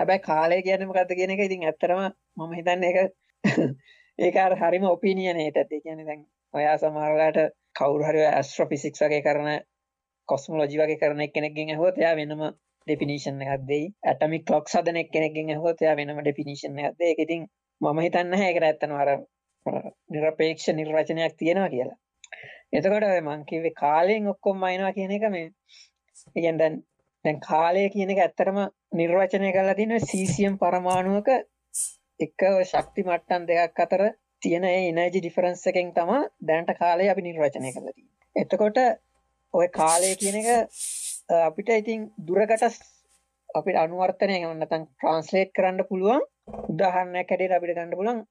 [0.02, 2.06] හැබැයි කාලය කියන්නේ මොකක්ද කියන එක ඉතින් ඇත්තටම
[2.38, 3.18] මම හිතන්නේ ඒක
[4.20, 7.40] ඒක අර හරිම ඔපිනියන් එකටත් ඒ කියන්නේ දැන් ඔයා සමහරලාට
[7.76, 9.50] කවුරු හරි ඇස්ට්‍රොෆිසික්ස් වගේ කරන
[10.30, 12.44] කොස්මොලොජි වගේ කරන කෙනෙක්ගෙන් අහුවොත් එයා වෙනම
[12.88, 13.86] ඩෙෆිනිෂන් එකක් දෙයි.
[14.04, 17.12] ඇටමික් ක්ලොක්ස් හදන කෙනෙක්ගෙන් අහුවොත් එයා වෙනම ඩෙෆිනිෂන් එකක් දෙයි.
[17.12, 17.48] ඒක ඉතින්
[17.82, 18.50] මම හිතන්නේ නැහැ.
[18.50, 19.12] ඒකට ඇත්තටම අර
[20.16, 22.00] නිරපේක්ෂ නිර්වචනයක් තියෙනවා කියලා.
[22.74, 25.48] එතකොට ඔය මං කිව්වේ කාලයෙන් ඔක්කොම අයින්නවා කියන එක මේ
[26.36, 26.76] කියන්නේ දැන්
[27.26, 28.60] දැන් කාලය කියන එක ඇත්තටම
[28.94, 31.30] නිර්වචනය කරලා තියෙනවා සීසියම් පරමාණුවක
[32.20, 34.04] එක ශක්ති මට්ටම් දෙකක් අතර
[34.42, 38.18] තියෙන ඒ එනර්ජි ඩිෆරන්ස් එකෙන් තමයි දැනට කාලය අපි නිර්වචනය කරලා තියෙන්නේ.
[38.36, 38.78] එතකොට
[39.54, 40.50] ওই කාලය කියන එක
[41.42, 42.68] අපිට ඉතින් දුරකට
[43.50, 46.28] අපිට අනුවර්තනය කරන්න නැත්නම් ට්‍රාන්ස්ලේට් කරන්න පුළුවන්
[46.68, 48.22] උදාහරණයක් හැටියට අපිට ගන්න පුළුවන්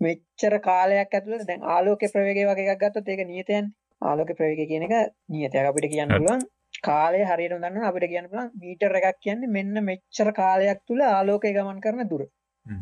[0.00, 3.74] මෙච්චර කාලයක් ඇතුළත දැන් ආලෝක ප්‍රවේගය වගේ එකක් ගත්තොත් ඒක නියතයන්නේ.
[4.02, 4.94] ආලෝක ප්‍රවේගය කියන එක
[5.28, 6.46] නියතයක් අපිට කියන්න පුළුවන්.
[6.82, 11.80] කාලය හරියට දන්න අපිට කියන්න පුළුවන් මීටර එකක් කියන්නේ මෙන්න මෙච්චර කාලයක් තුල ආලෝකය ගමන්
[11.80, 12.22] කරන දුර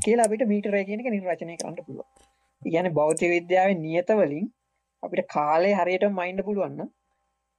[0.04, 2.08] කියලා අපිට මීටරය කියන එක නිර්වචනය කරන්න පුළුවන්.
[2.62, 4.46] කියන්නේ භෞතික විද්‍යාවේ නියත වලින්
[5.02, 6.90] අපිට කාලය හරියට මයින්ඩ් පුළුවන් නම්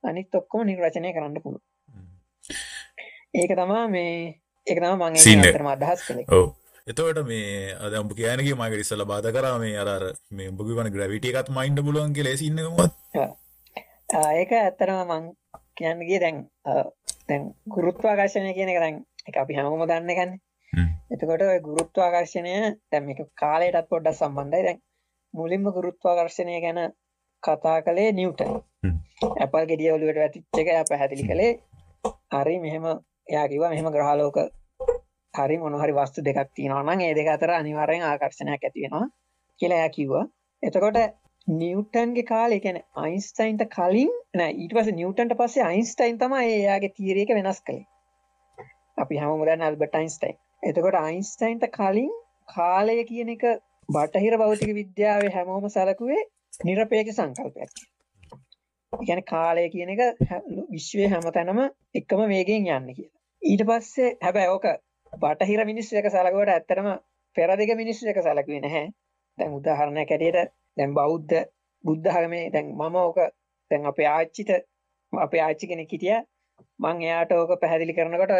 [0.04, 1.64] අනිත් ඔක්කොම නිර්වචනය කරන්න පුළුවන්.
[3.34, 4.14] ඒක තමයි මේ
[4.68, 6.30] ඒක තමයි මම ඒක අතරම අදහස් කළේ.
[6.32, 6.48] ඔව්.
[6.88, 9.90] එතවට මේ අද උඹ කියනගේ මගේ ඉස්සල බාධ කරා මේ අර
[10.32, 12.94] මේ උඹ වන ග්‍රවිට එකත් මයින්ඩ පුළුවන් කියලා සින්නකමත්
[14.34, 15.26] ඒක ඇත්තරම මං
[15.78, 16.38] කියන්නගේ දැන්
[17.28, 20.32] දැන් ගුරුත්වාකර්ශණය කියන දැන් එක අපි හැමෝම දන්න ගන්න.
[21.12, 22.54] එතකොට ගුරුත්වාකර්ශණය
[22.92, 24.64] එක කාලයටත් පොඩ්ඩක් සම්බන්ධයි.
[24.64, 24.80] දැන්
[25.34, 26.80] මුලින්ම ගුරුත්වාකර්ශණය ගැන
[27.44, 28.54] කතා කළේ නිවටන්.
[29.36, 31.52] ඇපල් ගෙඩිය ඔලුවට ඇතිච්ච එක පැහැදිලි කළේ.
[32.34, 32.86] හරි මෙහෙම
[33.30, 34.38] යා කිවා මෙහෙම ග්‍රහලෝක
[35.34, 39.08] හරි මොනහරි වස්තු දෙකක් තියෙනවා නම් ඒ දෙක අතර අනිවාර්යෙන් ආකර්ෂණයක් ඇති වෙනවා
[39.60, 40.26] කියලා එයා කිව්වා.
[40.64, 40.98] එතකොට
[41.48, 47.32] නිව්ටන්ගේ කාලේ කියන්නේ අයින්ස්ටයින්ට කලින් නෑ ඊට පස්සේ නිව්ටන්ට පස්සේ අයින්ස්ටයින් තමයි එයාගේ තියරි එක
[47.38, 47.86] වෙනස් කළේ.
[48.98, 50.36] අපි හැමෝම දන්න ඇල්බර්ට් අයින්ස්ටයින්.
[50.64, 52.12] එතකොට අයින්ස්ටයින්ට කලින්
[52.48, 53.46] කාලය කියන එක
[53.90, 56.26] බටහිර භෞතික විද්‍යාවේ හැමෝම සැලකුවේ
[56.64, 57.72] නිරපේක්ෂ සංකල්පයක්.
[58.94, 60.02] කියන්නේ කාලය කියන එක
[60.72, 61.64] විශ්වයේ හැමතැනම
[61.96, 63.18] එකම වේගයෙන් යන්නේ කියලා.
[63.42, 64.72] ඊට පස්සේ හැබැයි ඕක
[65.14, 66.94] බටහිර මිනිස්සු එක සලකුවට ඇත්තටම
[67.36, 68.88] පෙරදිග මිනිස්සු එක සලකුවේ නැහැ.
[69.38, 71.36] දැන් උදාහරණයක් ඇටියට දැන් බෞද්ධ
[71.84, 73.20] බුද්ධ ආගමේ දැන් මම ඕක
[73.72, 74.52] දැන් අපේ ආච්චිට
[75.14, 76.22] අපේ ආච්චි කෙනෙක් හිටියා.
[76.84, 78.34] මං එයාට ඕක පැහැදිලි කරනකොට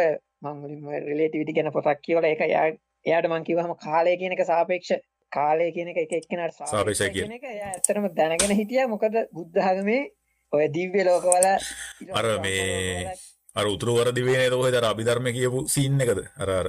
[0.44, 2.42] මං මුලින්ම රිලේටිවිටි ගැන පොතක් කියවලා ඒක
[3.06, 4.92] එයාට මං කිව්වහම කාලය කියන එක සාපේක්ෂ
[5.32, 8.92] කාලය කියන එක එක එක්කෙනාට සාපේක්ෂ කියන එක එයා ඇත්තටම දැනගෙන හිටියා.
[8.94, 10.02] මොකද බුද්ධ ආගමේ
[10.52, 11.46] ඔය දිව්‍ය ලෝකවල
[12.18, 13.14] අර මේ
[13.58, 16.20] අර උතුරු වර දිවේ තෝහ තර අභිධර්ම කියපු සින්න එකද?
[16.42, 16.68] අර අර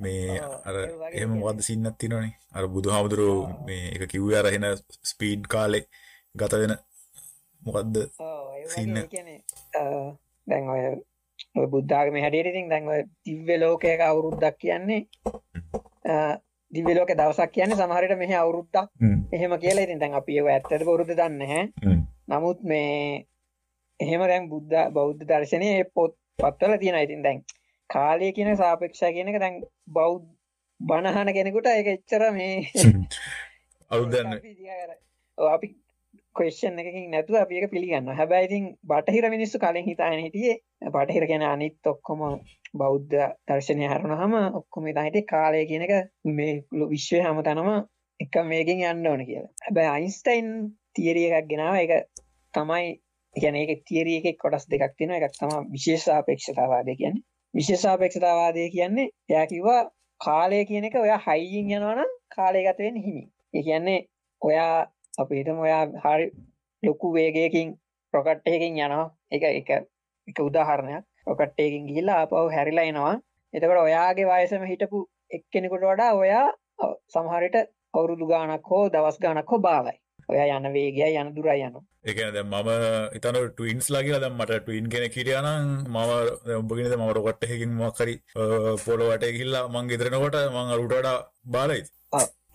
[0.00, 1.52] මේ අර එහෙම තියෙනවා.
[1.52, 4.66] වද සින්නත් තිනනේ අර බුදු හාමුදුරුව මේ එක කිව්ව අරහෙන
[5.10, 5.80] ස්පීඩ් කාලෙ
[6.34, 6.74] ගත වෙන
[7.62, 7.96] මොකක්ද
[8.66, 8.96] සින්න.
[10.46, 10.82] දැන් ඔය
[11.56, 15.00] ඔය බුද්ධාගම හැටියට ඉතින් දැන් ඔය දිව්‍ය ලෝකයක අවුරුද්දක් කියන්නේ
[16.72, 19.18] දිව්‍ය ලෝක දවසක් කියන්නේ සමහරට මෙහි අවුරුද්දක් හ්ම්.
[19.32, 21.96] එහෙම කියලා ඉතින් දැන් අපි ඒව ඇත්තට බොරුද දන්නේ නැහැ.
[22.28, 23.26] නමුත් මේ
[24.00, 27.38] එහෙම දැන් බුද්ධ බෞද්ධ දර්ශනයේ පොත් පත්වල තියෙනවා ඉතින් දැන්
[27.90, 29.60] කාලය කියන සාපේක්ෂය කියන එක දැන්
[29.92, 30.26] බෞද්ධ
[30.80, 32.54] බණහන කෙනෙකුට ඒක එච්චර මේ
[33.90, 34.38] අවුරුද්දන්න
[35.38, 35.68] අපි
[36.36, 38.14] ක්වෙස්චන් එකකින් නැතුව අපි ඒක පිළිගන්නවා.
[38.14, 40.56] හැබැයි ඉතින් බටහිර මිනිස්සු කලින් හිතාගෙන හිටියේ
[40.90, 42.20] බටහිර කියන්නේ අනිත් ඔක්කොම
[42.74, 45.94] බෞද්ධ දර්ශනය හරනහම ඔක්කොම හිතා හිටියේ කාලය කියන එක
[46.32, 46.54] මේ
[46.92, 47.70] විශ්වයේ හැමතැනම
[48.20, 49.52] එක මේකින් යන්න ඕන කියලා.
[49.64, 50.50] හැබැයි අයින්ස්ටයින්
[50.94, 51.80] තියරි එකක් ගෙනාවා.
[51.80, 51.92] ඒක
[52.54, 55.20] තමයි ඒ කියන්නේ ඒකේ තියරි එකේ කොටස් දෙකක් තියෙනවා.
[55.20, 57.26] එකක් තමයි විශේෂ සාපේක්ෂතාවාදය කියන්නේ.
[57.54, 59.82] විශේෂ සාපේක්ෂතාවාදය කියන්නේ එයා කිව්වා
[60.20, 63.22] කාලය කියන එක ඔයා හයියෙන් යනවා නම් කාලය ගත වෙන්නේ හිමි.
[63.54, 63.98] ඒ කියන්නේ
[64.42, 64.76] ඔයා
[65.18, 66.26] අපි හිතමු ඔයා හරි
[66.82, 67.68] ලොකු වේගයකින්
[68.14, 69.06] රොකට් එකකින් යනවා.
[69.32, 69.70] ඒක එක
[70.28, 71.04] එක උදාහරණයක්.
[71.26, 73.14] රොකට් එකකින් ගිහිල්ලා ආපහු හැරිලා එනවා.
[73.54, 74.98] එතකොට ඔයාගේ වයසම හිටපු
[75.30, 76.46] එක්කෙනෙකුට වඩා ඔයා
[76.78, 77.56] අ, සමහර විට
[77.94, 79.96] අවුරුදු ගාණක් හෝ දවස් ගාණක් හෝ බාලයි.
[80.32, 81.84] ඔයා යන වේගයයි යන දුරයි යනවා.
[82.10, 82.68] එකන මම
[83.18, 85.48] ඉතන ටවින්ස් ලාගලා දැම් මට ටවින් කෙන කිරියනම්
[85.94, 85.96] මම
[86.58, 88.14] උඹගෙනද ම රොකට් එකකින් මක්කරි
[88.84, 91.08] පොලොවට කිල්ලා මං ගෙතරනකොට මං අරුටඩ
[91.56, 91.82] බාලයි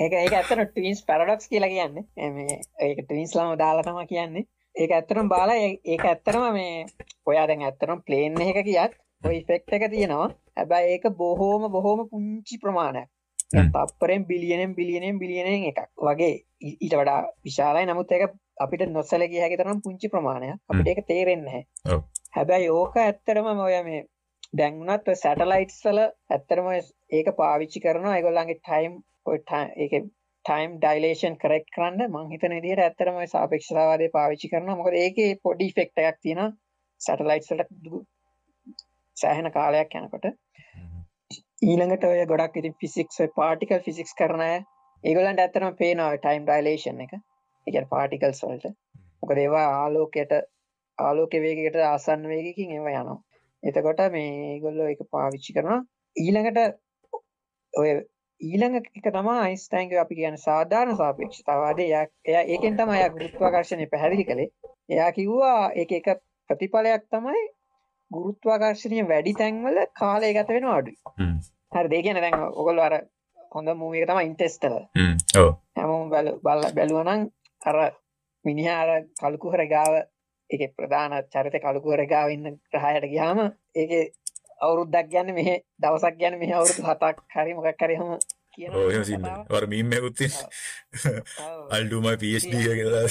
[0.03, 2.59] ඒක ඒක ඇත්තන ටවින්ස් පැරඩක්ස් කියලා කියන්නේ.
[2.85, 4.47] ඒක ටවින්ස් ලාම දාලා තමයි කියන්නේ.
[4.75, 5.59] ඒක ඇත්තටම බාලා
[5.93, 6.85] ඒක ඇත්තටම මේ
[7.31, 10.29] ඔයා දැන් ඇත්තටම ප්ලේන් එකක ගියත් ඔය ඉෆෙක්ට් එක තියෙනවා.
[10.57, 13.09] හැබැයි ඒක බොහෝම බොහෝම පුංචි ප්‍රමාණයක්
[13.57, 13.71] හ්ම්.
[13.71, 15.79] තප්පරෙන් බිලියනෙන් බිලියනෙන් බිලියනෙන් එකක්.
[15.97, 17.85] වගේ ඊට වඩා විශාලයි.
[17.85, 20.59] නමුත් ඒක අපිට නොසැලකිය හැකි තරම් පුංචි ප්‍රමාණයක්.
[20.69, 21.61] අපිට ඒක තේරෙන්නේ.
[22.35, 24.01] හැබැයි ඕක ඇත්තටම ඔය මේ
[24.57, 25.99] දැන් වුණත් ඔය සැටලයිට්ස් වල
[26.31, 26.79] ඇත්තටම ඔය
[27.11, 28.17] ඒක පාවිච්චි කරනවා.
[28.17, 28.93] ඒගොල්ලන්ගේ ටයිම්
[29.77, 29.93] ඒක
[30.45, 32.01] ටයිම් ඩයිලේෂන් කරෙක්ට් කරන්න.
[32.09, 34.75] මං හිතන විදිහට ඇත්තටම ඔය සාපේක්ෂතාවාදය පාවිච්චි කරනවා.
[34.75, 36.51] මොකද ඒකේ පොඩි ඉෆෙක්ට් එකක් තියෙනවා.
[37.01, 38.05] සැටලයිට්ස් වලට දු-
[39.17, 40.25] සෑහෙන කාලයක් යනකොට
[41.61, 44.55] ඊළඟට ඔය ගොඩක් ඉතින් ෆිසික්ස් ඔය පාටිකල් ෆිසික්ස් කරන අය
[45.03, 47.13] ඒගොල්ලන්ට ඇත්තටම පේනවා ඔය ටයිම් ඩයිලේෂන් එක.
[47.13, 48.73] ඒ කියන්නේ පාටිකල්ස් වලට.
[49.19, 50.33] මොකද ඒවා ආලෝකයට
[50.97, 53.19] ආලෝක වේගයකට ආසන්න වේගයකින් ඒවා යනවා.
[53.63, 55.79] එතකොට මේ ඒගොල්ලෝ ඒක පාවිච්චි කරනවා.
[56.15, 56.59] ඊළඟට
[57.73, 57.89] ඔය
[58.41, 64.25] ඊළඟ එක තමයි අයින්ස්ටයින්ගේ අපි කියන්නේ සාධාරණ සාපේක්ෂතාවාදය එයා එයා ඒකෙන් තමයි එයා ගුරුත්වාකර්ෂණය පැහැදිලි
[64.25, 64.49] කළේ.
[64.89, 66.09] එයා කිව්වා ඒක එක
[66.49, 67.45] ප්‍රතිඵලයක් තමයි
[68.11, 70.97] ගුරුත්වාකර්ෂණය වැඩි තැන්වල කාලය ගත වෙනවා අඩුයි.
[71.75, 72.95] හරි කියන්නේ දැන් ඔයගොල්ලෝ අර
[73.51, 74.73] හොඳ මූවි එක තමයි ඉන්ටෙස්ටර්
[75.37, 77.21] ඕ හැමෝම බැලු බල්ල බැලුවනම්
[77.61, 77.77] අර
[78.45, 79.93] මිනිහා අර කළුකුහර ගාව
[80.49, 83.39] ඒකේ ප්‍රධාන චරිත කළුකුහර ගාව ඉන්න ග්‍රහයට ගියාම
[83.75, 84.03] ඒකේ
[84.61, 88.09] අවුරුද්දක් කියන්නේ මෙහෙ දවසක් කියන්නේ මෙහෙ අවුරුදු හතක් හරි මොකක් හරි එහෙම
[88.53, 89.25] කියන ඕ එහෙම සින්න.
[89.49, 90.27] වර මීමයකුත්ති
[91.71, 93.07] අල්ඩුමයි පස්ඩ කියලා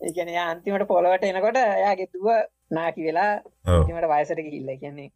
[0.00, 2.28] ඒ කියන්නේ එයා අන්තිමට පොළවට එනකොට එයාගේ දුව
[2.76, 3.32] නාකි වෙලා.
[3.70, 5.08] අන්තිමට වයසට ගිහිල්ලා කියන්නේ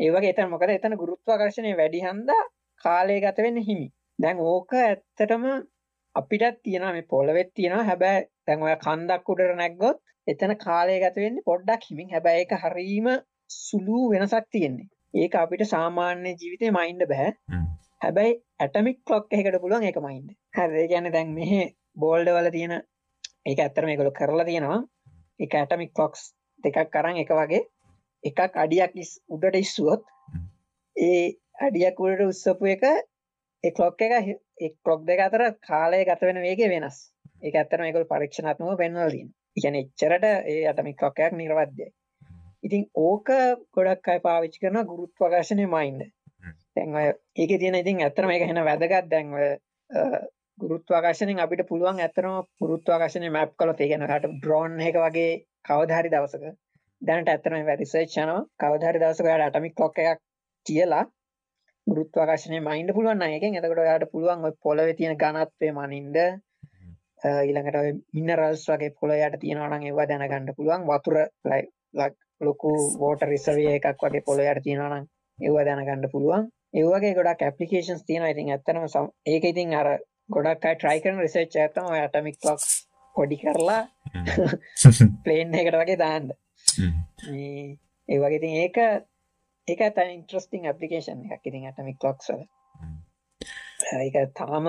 [0.00, 2.42] ඒ වගේ එතන මොකද එතන ගුරුත්වාකර්ෂණය වැඩි හන්දා
[2.84, 3.86] කාලය ගත වෙන්න හිමි.
[4.18, 5.46] දැන් ඕක ඇත්තටම
[6.14, 11.46] අපිටත් තියෙනවා මේ පොළවෙත් තියෙනවා හැබැයි දැන් ඔය කන්දක් උඩට නැග්ගොත් එතන කාලය ගත වෙන්නේ
[11.48, 12.12] පොඩ්ඩක් හිමින්.
[12.14, 13.08] හැබැයි ඒක හරීම
[13.56, 14.88] සුළු වෙනසක් තියෙන්නේ.
[15.14, 17.30] ඒක අපිට සාමාන්‍ය ජීවිතේ මයින්ඩ් බෑ.
[18.04, 20.30] හැබැයි ඇටමික් ක්ලොක් එකකට පුළුවන් ඒක මයින්ඩ්.
[20.56, 21.62] හරි කියන්නේ දැන් මෙහි
[21.96, 22.76] බෝල්ඩ් වල තියෙන
[23.46, 24.80] ඒක ඇත්තටම මේගොල්ලෝ කරලා තියෙනවා.
[25.40, 26.22] ඒක ඇටමික් ක්ලොක්ස්
[26.64, 27.62] දෙකක් අරන් එක වගේ
[28.24, 30.02] එකක් අඩියක් ඉස්- උඩට ඉස්සුවොත්
[30.96, 31.26] ඒ
[31.66, 32.82] අඩියක් උඩට උස්සපු එක
[33.64, 36.98] ඒ ක්ලොක් එක හි- ඒ ක්ලොක් දෙක අතර කාලය ගත වෙන වේගය වෙනස්.
[37.44, 39.36] ඒක ඇත්තටම මේගොල්ලෝ පරීක්ෂණාත්මකව පෙන්වලා තියෙනවා.
[39.56, 41.88] ඒ කියන්නේ එච්චරට ඒ ඇටමික් ක්ලොක් එකක් නිර්වද්‍යයි.
[42.66, 43.28] ඉතින් ඕක
[43.74, 46.02] ගොඩක් අය පාවිච්චි කරනවා ගුරුත්වාකර්ෂණයේ මයින්ඩ්.
[46.76, 47.06] දැන් ඔය
[47.40, 49.28] ඒකේ තියෙන ඉතින් ඇත්තටම මේක වෙන වැදගත් දැන්
[50.58, 55.32] ගුරුත්වාකර්ෂණයෙන් අපිට පුළුවන් ඇත්තටම ගුරුත්වාකර්ෂණය මැප් කළොත් ඒ කියන්නේ ඔයාලට ඩ්‍රෝන් එක වගේ
[55.64, 56.46] කවදා හරි දවසක
[57.02, 58.46] දැනට ඇත්තටම මේවා රිසර්ච් යනවා.
[58.60, 60.22] කවදා හරි දවසක ඔයාලට ඇටමික් ක්ලොක් එකක්
[60.66, 61.02] කියලා
[61.86, 63.58] ගුරුත්වාකර්ෂණය මයින්ඩ් පුළුවන් නම් එකෙන්.
[63.58, 66.16] එතකොට ඔයාලට පුළුවන් ඔය පොළවේ තියෙන ඝනත්වය මනින්න
[67.26, 70.88] ඊළඟට ඔය මිනරල්ස් වගේ පොළොවේ යට තියෙනවා නම් ඒවා දැනගන්න පුළුවන්.
[70.88, 71.16] වතුර
[72.40, 75.06] ලොකු වෝටර් රිසර්වර් එකක් වගේ පොළොවේ යට තියෙනවා නම්
[75.38, 76.50] ඒවා දැනගන්න පුළුවන්.
[76.74, 78.34] ඒ වගේ ගොඩක් ඇප්ලිකේෂන්ස් තියෙනවා.
[78.34, 79.96] ඉතින් ඇත්තටම ඒක ඉතින් අර
[80.28, 82.66] ගොඩක් අය try කරන රිසර්ච් ඔය ඇටමික් ක්ලොක්ස්
[83.14, 83.82] පොඩි කරලා
[85.24, 86.32] ප්ලේන් එකකට වගේ දාන්න.
[88.08, 88.78] ඒ වගේ ඉතින් ඒක
[89.68, 91.46] ඒක ඇත්තට ඉන්ට්‍රස්ටිං ඇප්ලිකේෂන් එකක්.
[91.46, 92.44] ඉතින් ඇටමික් ක්ලොක්ස් වල.
[93.96, 94.68] ඒක තාම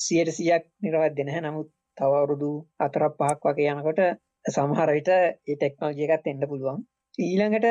[0.00, 1.44] 100%ක් නිර්වද්‍ය නැහැ.
[1.46, 4.02] නමුත් තව අවුරුදු හතරක් පහක් වගේ යනකොට
[4.48, 6.84] සමහර විට ඒ ටෙක්නෝලොජි එකත් එන්න පුළුවන්.
[7.18, 7.66] ඊළඟට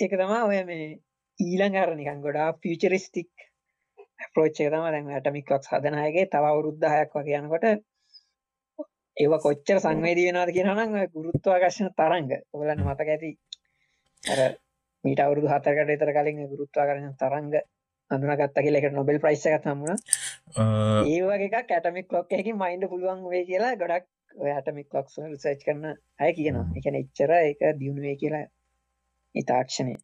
[0.00, 0.88] ඒක තමයි ඔය මේ
[1.38, 3.47] ඊළඟ අර නිකන් ගොඩාක් ෆියුචරිස්ටික්
[4.20, 7.66] අප්‍රෝච් එක තමයි දැන් ඇටමික් ක්ලොක්ස් හදන අයගේ තව අවුරුදු 10ක් වගේ යනකොට
[9.16, 13.30] ඒව කොච්චර සංවේදී වෙනවද කියනවා නම් ඔය ගුරුත්වාකර්ෂණ තරංග ඔයගලන්ට මතක ඇති
[14.22, 14.40] අර
[15.04, 17.58] මීට අවුරුදු 4කට විතර කලින් ඒ ගුරුත්වාකර්ෂණ තරංග
[18.10, 19.98] හඳුනාගත්තා කියලා ඒකට නොබෙල් ප්‍රයිස් එකක් හම්බුණා
[21.06, 25.32] ඒ වගේ එකක් ඇටමික් ක්ලොක් එකකින් මයින්ඩ් පුළුවන් වෙයි කියලා ගොඩක් ඔය ඇටමික් ක්ලොක්ස් වල
[25.32, 25.84] රිසර්ච් කරන
[26.18, 26.66] අය කියනවා.
[26.68, 28.44] ඒ කියන්නේ එච්චර ඒක දියුණු වෙයි කියලා
[29.34, 29.94] ඒ තාක්ෂණය.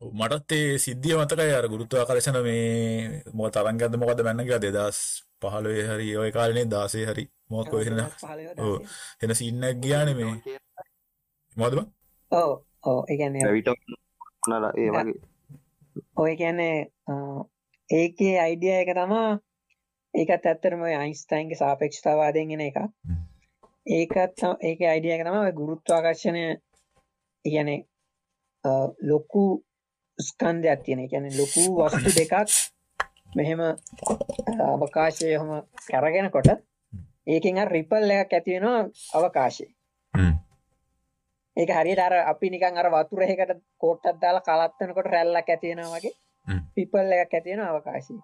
[0.00, 6.30] මටත් ඒ සිද්ධිය මතකයි අර ගුරුත්වාකර්ෂණ මේ මොක තරංගයක්ද මොකද මැන්න කියලා 2015 හරි ওই
[6.32, 8.00] කාලේ 16 හරි මොකක් ඔය වෙන
[8.58, 8.76] ඔව්.
[9.22, 10.58] එන සීන් එකක් ගියානේ මේ.
[11.56, 11.86] මොකද බං
[12.32, 12.50] ඔව්
[12.84, 13.00] ඔව්.
[13.10, 13.68] ඒ කියන්නේ රැවිට
[14.48, 15.18] නලා ඒ වගේ.
[16.16, 16.76] ඔය කියන්නේ
[17.90, 19.30] ඒකේ අයිඩියා එක තමා
[20.14, 22.78] ඒකත් ඇත්තටම ඔය අයින්ස්ටයින්ගේ සාපේක්ෂතාවාදයෙන් එන එකක්.
[23.98, 26.44] ඒකත් ඒකේ අයිඩියා එක තමයි ඔය ගුරුත්වාකර්ෂණය
[27.44, 27.80] කියන්නේ
[29.10, 29.44] ලොකු
[30.18, 31.08] ස්කන්ධයක් තියෙන.
[31.08, 32.32] කියන්නේ ලොකු වස්තු දෙකක්
[33.36, 33.60] මෙහෙම
[34.74, 35.50] අවකාශයේ එහෙම
[35.90, 36.48] කරගෙනකොට
[37.26, 38.82] ඒකෙන් අර රිපල් එකක් ඇති වෙනවා
[39.14, 39.70] අවකාශයේ.
[41.56, 45.98] ඒක හරියට අර අපි නිකන් අර වතුර එකකට කෝට්ටක් දාලා කලත් වෙනකොට රැල්ලක් ඇති වෙනවා
[45.98, 46.14] වගේ
[46.76, 48.20] රිපල් එකක් ඇති වෙනවා අවකාශයේ.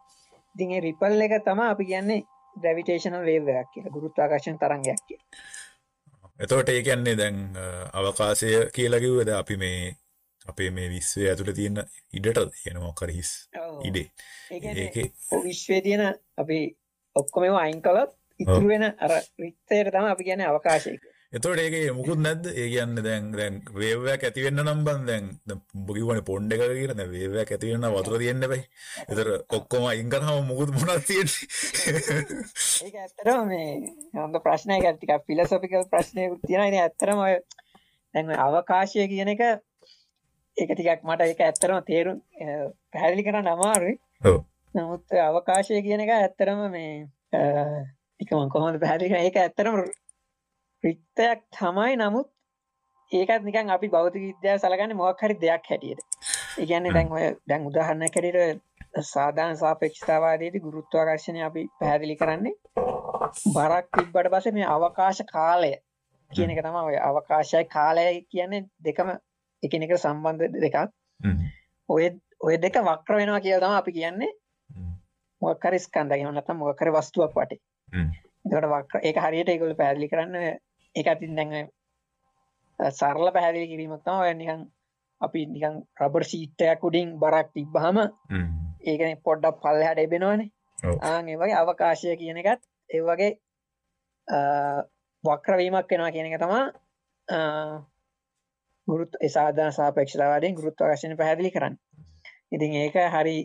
[0.55, 2.20] ඉතින් ඒ රිපල් එක තමයි අපි කියන්නේ
[2.57, 3.94] ග්‍රැවිටේෂනල් වේව් එකක් කියලා.
[3.96, 5.29] ගුරුත්වාකර්ෂණ තරංගයක් කියලා.
[6.40, 7.37] එතකොට ඒ කියන්නේ දැන්
[7.92, 9.94] අවකාශය කියලා කිව්වද අපි මේ
[10.50, 11.82] අපේ මේ විශ්වය ඇතුළේ තියෙන
[12.12, 13.32] ඉඩට කියන මොකක් හරි හිස්
[13.84, 14.06] ඉඩේ.
[14.50, 15.06] ඒකේ
[15.44, 16.60] විශ්වයේ තියෙන අපි
[17.16, 20.94] ඔක්කොම ඒවා අයින් කළොත් ඉතුරු වෙන අර රික්තයට තමයි අපි කියන්නේ අවකාශය.
[21.30, 22.46] එතකොට ඒකේ මුකුත් නැද්ද?
[22.50, 26.64] ඒ කියන්නේ දැන් දැන් වේව් එකක් ඇති වෙන්න නම් බං දැන් ඔබ කිව්වනේ පොන්ඩ් එකක
[26.70, 28.64] කියලා දැන් වේව් එකක් ඇති වෙන්න වතුර තියෙන්න බෑ.
[29.04, 31.46] ඒතර ඔක්කොම අයින් කරාම මුකුත් මොනවද තියෙන්නේ?
[32.86, 33.70] ඒක ඇත්තටම මේ
[34.16, 36.68] හොඳ ප්‍රශ්නයක් ටිකක් ෆිලොසොෆිකල් ප්‍රශ්නයක් තියෙනවා.
[36.70, 37.38] ඉතින් ඇත්තටම ඔය
[38.14, 39.46] දැන් ඔය අවකාශය කියන එක
[40.56, 42.18] ඒක ටිකක් මට ඒක ඇත්තටම තේරුම්
[42.92, 43.96] පැහැදිලි කරන්න අමාරුයි.
[44.74, 46.92] නමුත් අවකාශය කියන එක ඇත්තටම මේ
[48.20, 49.26] ඒක මම කොහොමද පැහැදිලි කරන්නේ?
[49.26, 49.76] ඒක ඇත්තටම
[50.84, 52.28] රික්තයක් තමයි නමුත්
[53.12, 56.02] ඒකත් නිකන් අපි භෞතික විද්‍යාව සලකන්නේ මොකක් හරි දෙයක් හැටියට.
[56.58, 62.54] ඒ කියන්නේ දැන් ඔය දැන් උදාහරණයක් හැටියට සාධාරණ සාපේක්ෂතාවාදයේදී ගුරුත්වාකර්ෂණය අපි පැහැදිලි කරන්නේ
[63.54, 65.72] බරක් තිබ්බට පස්සේ මේ අවකාශ කාලය
[66.30, 69.10] කියන එක තමයි ඔය අවකාශයයි කාලයයි කියන්නේ දෙකම
[69.62, 70.79] එකිනෙකට සම්බන්ධ දෙකක්.
[71.88, 72.05] ඔය
[72.40, 74.33] ඔය දෙක වක්‍ර වෙනවා කියලා තමයි අපි කියන්නේ
[75.42, 77.61] මොකක් හරි ස්කන්ධයක් එහෙම නැත්නම් මොකක් හරි වස්තුවක් වටේ.
[78.44, 80.37] එතකොට වක්‍ර ඒක හරියට ඒගොල්ලෝ පැහැදිලි කරන්න
[80.94, 81.53] ඒක අතින් දැන්
[82.81, 84.62] සරල පැහැදිලි කිරීමක් තමයි ඔය නිකන්
[85.20, 87.99] අපි නිකන් රබර් ෂීට් එකක් උඩින් බරක් තිබ්බහම
[88.83, 90.51] ඒකනේ පොඩ්ඩක් පල්ලෙහාට එබෙනවනේ.
[91.03, 93.33] ආන් ඒ වගේ අවකාශය කියන එකත් ඒ වගේ
[95.25, 96.62] වක්‍ර වීමක් වෙනවා කියන එක තමයි
[98.90, 101.81] ගුරුත් ඒ සාධාරණ සාපේක්ෂතාවාදයෙන් ගුරුත්වාකර්ෂණය පැහැදිලි කරන්නේ.
[102.53, 103.37] ඉතින් ඒක හරි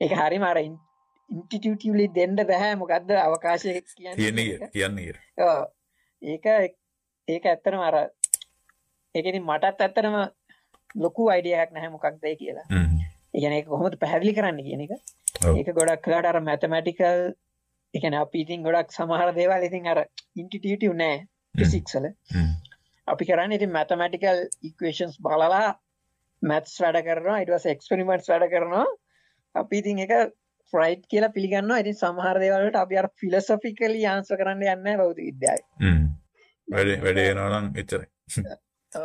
[0.00, 0.58] ඒක හරිම අර
[1.30, 2.74] ඉන්ටිටියුටිව්ලි දෙන්න බෑ.
[2.82, 5.04] මොකද්ද අවකාශය කියන්නේ කියන්නේ
[6.22, 6.46] ඒක
[7.28, 7.96] ඒක ඇත්තටම අර
[9.14, 10.16] ඒක ඉතින් මටත් ඇත්තටම
[10.96, 12.66] ලොකු අයිඩියා එකක් නැහැ මොකක්ද ඒ කියලා.
[13.34, 14.92] ඒ කියන්නේ ඒක කොහොමද පැහැදිලි කරන්න කියන එක.
[15.50, 17.20] ඒක ගොඩක් කලකට අර මැතමැටිකල්
[17.94, 20.00] ඒ කියන්නේ අපි ඉතින් ගොඩක් සමහර දේවල් ඉතින් අර
[20.36, 21.20] ඉන්ටිටියුටිව් නෑ
[21.54, 22.08] ෆිසික්ස් වල.
[23.12, 25.68] අපි කරන්නේ ඉතින් මැතමැටිකල් ඉක්වේෂන්ස් බලලා
[26.42, 28.86] මැත්ස් වැඩ කරනවා පස්සේ එක්ස්පෙරිමන්ට්ස් වැඩ කරනවා.
[29.54, 30.12] අපි ඉතින් ඒක
[30.72, 31.78] ෆ්‍රයිට් කියලා පිළිගන්නවා.
[31.84, 35.66] ඉතින් සමහර දේවල් වලට අපි අර ෆිලොසොෆිකලි ආන්සර් කරන්න යන්නේ විද්‍යාවේ.
[35.84, 36.04] හ්ම්.
[36.68, 38.08] වැඩේ වැඩේ යනවා නම් එච්චරයි.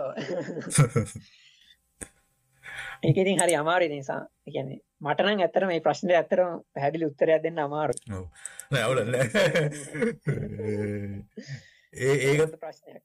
[3.04, 4.28] ඒක ඉතින් හරි අමාරුයි නිසා.
[4.48, 8.14] කියන්නේ මට නම් ඇත්තටම මේ ප්‍රශ්නේ ඇත්තටම පැහැදිලි උත්තරයක් දෙන්න අමාරුයි.
[8.14, 8.26] ඔව්.
[8.72, 9.28] නෑ අවුල නෑ.
[12.04, 13.04] ඒ ඒක ප්‍රශ්නයක්.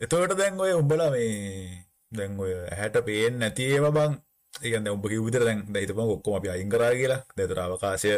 [0.00, 4.12] එතකොට දැන් ඔය උඹලා මේ දැන් ඔය ඇහැට පේන්නේ නැති ඒවා බං
[4.54, 7.20] ඒ කියන්නේ ඔබ කිව්ව විදිහට දැන් දැන් හිතපන් ඔක්කොම අපි අයින් කරා කියලා.
[7.36, 8.12] දැන් ඒතර අවකාශය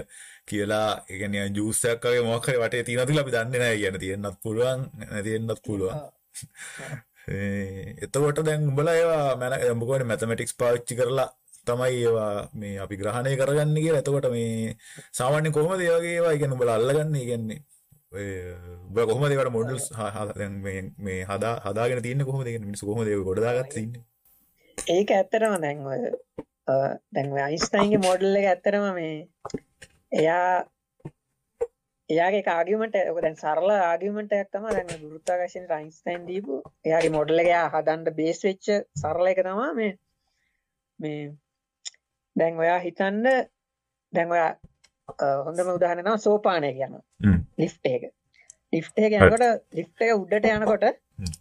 [0.49, 4.03] කියලා ඒ කියන්නේ ජූස් එකක් වගේ මොකක් හරි වටේ තියෙනවද කියලා අපි දන්නේ නැහැ කියන්නේ
[4.05, 5.97] තියෙන්නත් පුළුවන් නැති වෙන්නත් පුළුවන්.
[8.05, 11.29] එතකොට දැන් උඹලා ඒවා මම උඹ මැතමැටික්ස් පාවිච්චි කරලා
[11.67, 14.03] තමයි ඒවා මේ අපි ග්‍රහණය කරගන්නේ කියලා.
[14.05, 14.77] එතකොට මේ
[15.19, 17.61] සාමාන්‍යයෙන් කොහොමද ඒ වගේ ඒවා කියන්නේ උඹලා අල්ලගන්නේ කියන්නේ
[18.13, 19.85] ඔය කොහොමද ඒවට මොඩල්ස්
[20.33, 24.03] දැන් මේ මේ හදා හදාගෙන තියන්නේ කොහොමද කියන්නේ මිනිස්සු කොහොමද ඒක ගොඩ දාගත්තේ තින්නේ?
[24.79, 26.01] ඒක ඇත්තටම දැන් ඔය
[27.13, 29.17] දැන් ඔය අයින්ස්ටයින්ගේ මොඩල් එක ඇත්තටම මේ
[30.13, 30.65] එයා
[32.09, 37.49] එයාගේ ආගියුමන්ට් ඔක දැන් සරල ආගියුමන්ට් එකක් තමයි දැන් ගුරුත්වාකර්ෂණයට අයින්ස්ටයින් දීපු එයාගේ මොඩල් එක
[37.49, 38.69] එයා හදන්න බේස් වෙච්ච
[39.01, 39.93] සරල එක තමයි මේ
[40.99, 41.23] මේ
[42.37, 43.23] දැන් ඔයා හිතන්න
[44.13, 44.51] දැන් ඔයා
[45.47, 47.03] හොඳම උදාහරණය තමයි සෝපානය කියනවා
[47.59, 48.05] ලිෆ්ට් එක.
[48.73, 50.85] ලිෆ්ට එක යනකොට ලිෆ්ට එක උඩට යනකොට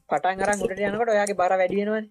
[0.10, 2.10] පටන් අරන් උඩට යනකොට ඔයාගේ බර වැඩි වෙනවනේ.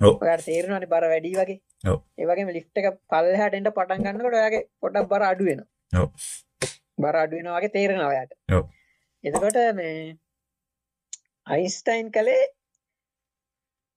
[0.00, 1.98] ඔයාට තේරෙනවනේ බර වැඩි වගේ ඔව්.
[2.16, 6.08] ඒ වගේම ලිෆ්ට් එක පල්ලෙහාට එන්න පටන් ගන්නකොට ඔයාගේ පොඩ්ඩක් බර අඩු වෙනවා ඔව්.
[6.98, 8.64] බර අඩු වෙනවා වගේ තේරෙනවා ඔයාට ඔව්.
[9.24, 10.16] එතකොට මේ
[11.46, 12.44] අයින්ස්ටයින් කළේ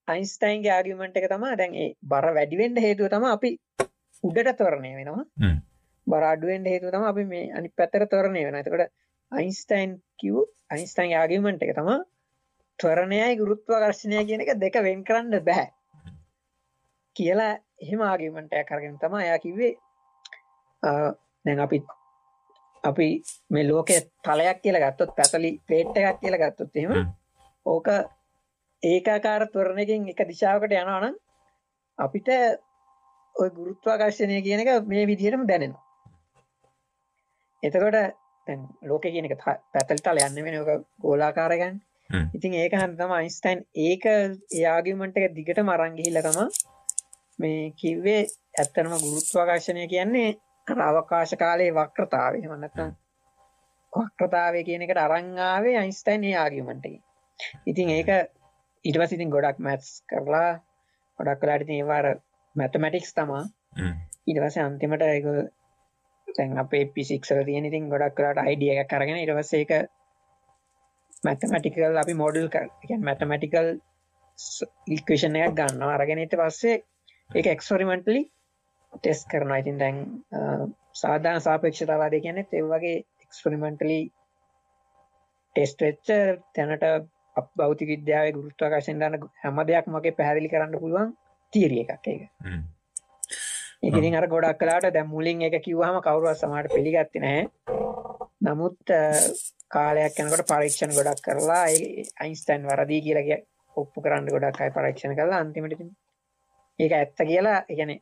[0.07, 3.51] අයින්ස්ටයින්ගේ ආගියුමන්ට් එක තමයි දැන් ඒ බර වැඩි වෙන්න හේතුව තමයි අපි
[4.23, 5.57] උඩට ත්වරණය වෙනවා හ්ම්.
[6.11, 8.93] බර අඩු වෙන්න හේතුව තමයි අපි මේ අනිත් පැත්තට ත්වරණය වෙනවා එතකොට
[9.31, 10.35] අයින්ස්ටයින් කිව්
[10.69, 11.97] අයින්ස්ටයින්ගේ ආගියුමන්ට් එක තමයි
[12.79, 15.67] ත්වරණයයි ගුරුත්වාකර්ෂණය කියන එක දෙක වෙන් කරන්න බෑ
[17.15, 19.73] කියලා එහෙම ආගියුමන්ට් එකක් අරගෙන තමයි එයා කිව්වේ
[21.45, 21.79] දැන් අපි
[22.83, 23.07] අපි
[23.49, 27.07] මේ ලෝකයේ තලයක් කියලා ගත්තොත් පැතලි ප්ලේට් එකක් කියලා ගත්තොත් එහෙම හ්ම්.
[27.65, 27.87] ඕක
[28.83, 31.15] ඒකාකාර ත්වරණයකින් එක දිශාවකට යනවා නම්
[31.99, 32.29] අපිට
[33.35, 35.83] ওই ගුරුත්වාකර්ෂණය කියන එක මේ විදිහටම දැනෙනවා.
[37.63, 37.97] එතකොට
[38.83, 40.69] ලෝකේ කියන එක ත- පැතලි තල යන්නේ වෙන ඔක
[40.99, 41.75] ගෝලාකාර ගන්න.
[42.09, 42.25] හ්ම්.
[42.33, 44.03] ඉතින් ඒක හන්ද තමයි අයින්ස්ටයින් ඒක
[44.67, 45.35] ආගියුමන්ට් එක
[45.97, 46.47] ගිහිල්ලා තමයි
[47.39, 48.21] මේ කිව්වේ
[48.59, 50.29] ඇත්තටම ගුරුත්වාකර්ෂණය කියන්නේ
[50.89, 52.37] අවකාශ කාලයේ වක්‍රතාවය.
[52.39, 52.91] එහෙම නැත්නම්
[53.93, 56.35] වක්‍රතාවය කියන එකට අරන් ආවේ අයින්ස්ටයින් ඒ
[56.85, 57.01] එකෙන්.
[57.65, 58.09] ඉතින් ඒක
[58.97, 60.51] පස්සේ ඉතින් ගොඩක් මැත්ස් කරලා
[61.19, 62.07] ගොඩක් වෙලාට ඉතින් ඒවා අර
[62.55, 63.13] මැතමැටික්ස්.
[64.27, 65.25] ඊට පස්සේ අන්තිමට ඒක
[66.35, 69.71] දැන් අපේ ෆිසික්ස් වල තියෙන ඉතින් ගොඩක් වෙලාට අයිඩියා එකක් අරගෙන ඊට පස්සේ ඒක
[71.23, 73.67] මැතමැටිකල් අපි මොඩල් කර කියන්නේ මැතමැටිකල්
[74.95, 76.75] ඉක්වේෂන් එකක් ගන්නවා අරගෙන ඊට පස්සේ
[77.29, 78.21] ඒක එක්ස්පෙරිමන්ටලි
[78.93, 79.57] ටෙස්ට් කරනවා.
[79.57, 79.97] ඉතින් දැන්
[80.31, 80.39] අ,
[80.93, 83.99] සාධාරණ සාපේක්ෂතාවාදය කියන්නේ ඒ වගේ එක්ස්පෙරිමන්ටලි
[85.55, 86.07] ටෙස්ට් වෙච්ච
[86.55, 86.83] තැනට
[87.35, 91.13] අප භෞතික විද්‍යාවේ ගුරුත්වාකර්ෂණ දාන හැම දෙයක්ම වගේ පැහැදිලි කරන්න පුළුවන්
[91.53, 92.23] තියරි එකක් ඒක.
[93.83, 97.47] ඉතින් අර ගොඩක් කලාට දැන් මුලින් එක කිව්වහම කවුරුවත් සමහරට පිළිගත්තේ නැහැ.
[98.41, 98.93] නමුත්
[99.69, 101.63] කාලයක් යනකොට පරීක්ෂණ ගොඩක් කරලා
[102.19, 105.81] අයින්ස්ටයින් වැරදි කියලා කිය- ඔප්පු කරන්න ගොඩක් අය පරීක්ෂණ කරලා අන්තිමට
[106.79, 107.99] ඒක ඇත්ත කියලා ඒ කියන්නේ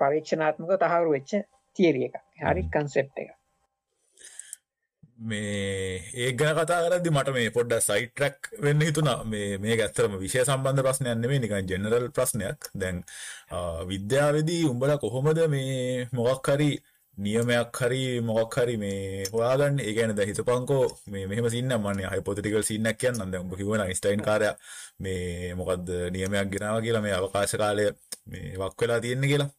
[0.00, 1.32] පරීක්ෂණාත්මකව තහවුරු වෙච්ච
[1.76, 2.16] තියරි එකක්.
[2.42, 3.35] හරි කන්සෙප්ට් එක.
[5.18, 9.24] මේ ඒ ගැන කතා කරද්දි මට මේ පොඩ්ඩක් සයිඩ් ට්‍රැක් වෙන්න හිතුණා.
[9.24, 12.68] මේ මේක ඇත්තටම විෂය සම්බන්ධ ප්‍රශ්නයක් නෙමෙයි නිකන් ජෙනරල් ප්‍රශ්නයක්.
[12.80, 12.98] දැන්
[13.50, 16.70] ආ, විද්‍යාවේදී උඹලා කොහොමද මේ මොකක් හරි
[17.18, 19.80] නියමයක් හරි මොකක් හරි මේ හොයාගන්න?
[19.80, 23.30] ඒ කියන්නේ දැන් හිතපන්කෝ මේ මෙහෙම සීන් එකක් මන්නේ හයිපොතටිකල් සීන් එකක් කියන්නම්.
[23.32, 24.52] දැන් උඹ කිව්වන අයින්ස්ටයින් කාර්යය
[25.00, 27.86] මේ මොකද්ද නියමයක් ගෙනාවා කියලා මේ අවකාශ කාලය
[28.30, 29.50] මේ වක් වෙලා තියෙන්නේ කියලා.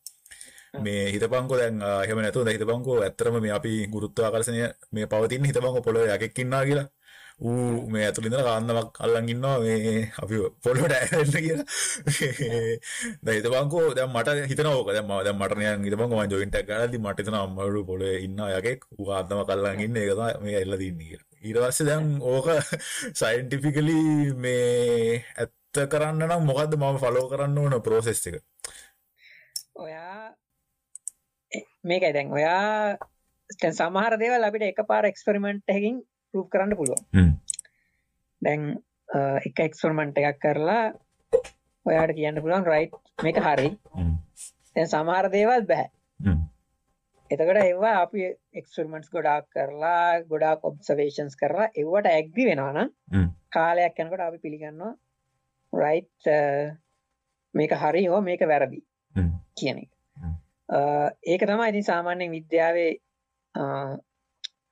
[0.85, 4.61] මේ හිතපංකෝ දැන් ආ, එහෙම නැතුව දැන් හිතපංකෝ ඇත්තටම මේ අපි ගුරුත්වාකර්ෂණය
[4.93, 6.87] මේ පවතින හිතපංකෝ පොළොවේ යකෙක් ඉන්නවා කියලා.
[7.47, 11.65] ඌ මේ ඇතුළේ ඉඳලා කාන්දමක් අල්ලන් ඉන්නවා මේ අපි පොළොවට ඇරෙන්න කියලා.
[13.25, 14.89] දැන් හිතපංකෝ දැන් මට හිතනවා ඕක.
[14.95, 18.49] දැන් මම දැන් මට නිකන් හිතපංකෝ මම ජොයින්ට් එකක් ගන්නදී මට හිතනවා අම්මලු පොළොවේ ඉන්නවා
[18.59, 18.79] යකෙක්.
[18.97, 21.25] ඌ කාන්දමක් අල්ලන් ඉන්නේ ඒක තමයි මේ ඇල්ලලා තින්නේ කියලා.
[21.45, 22.47] ඊට පස්සේ දැන් ඕක
[23.21, 23.97] සයින්ටිෆිකලි
[24.43, 28.41] මේ ඇත්ත කරන්න නම් මොකද්ද මම ෆලෝ කරන්න ඕන ප්‍රොසෙස් එක?
[29.75, 30.35] ඔයා එ-
[31.91, 32.97] මේකයි දැන් ඔයා
[33.49, 36.01] දැන් සමහර දේවල් අපිට එකපාර එක්ස්පෙරිමන්ට් එකකින්
[36.33, 37.03] ප්‍රූව් කරන්න පුළුවන්.
[38.41, 38.61] දැන්
[39.47, 40.83] එක එක්ස්පෙරිමන්ට් එකක් කරලා
[41.85, 43.69] ඔයාට කියන්න පුළුවන් රයිට් මේක හරි.
[44.75, 45.87] දැන් සමහර දේවල් බෑ.
[47.31, 48.27] එතකොට ඒවා අපි
[48.61, 52.89] එක්ස්පෙරිමන්ට්ස් ගොඩාක් කරලා ගොඩාක් ඔබ්සර්වේෂන්ස් කරලා ඒවට ඇග්‍රි වෙනවා නම්.
[53.51, 54.93] කාලයක් යනකොට අපි පිළිගන්නවා
[55.73, 56.31] රයිට්
[57.53, 58.83] මේක හරි හෝ මේක වැරදි.
[59.57, 59.91] කියන එක.
[60.69, 62.91] ඒක තමයි ඉතින් සාමාන්‍යයෙන් විද්‍යාවේ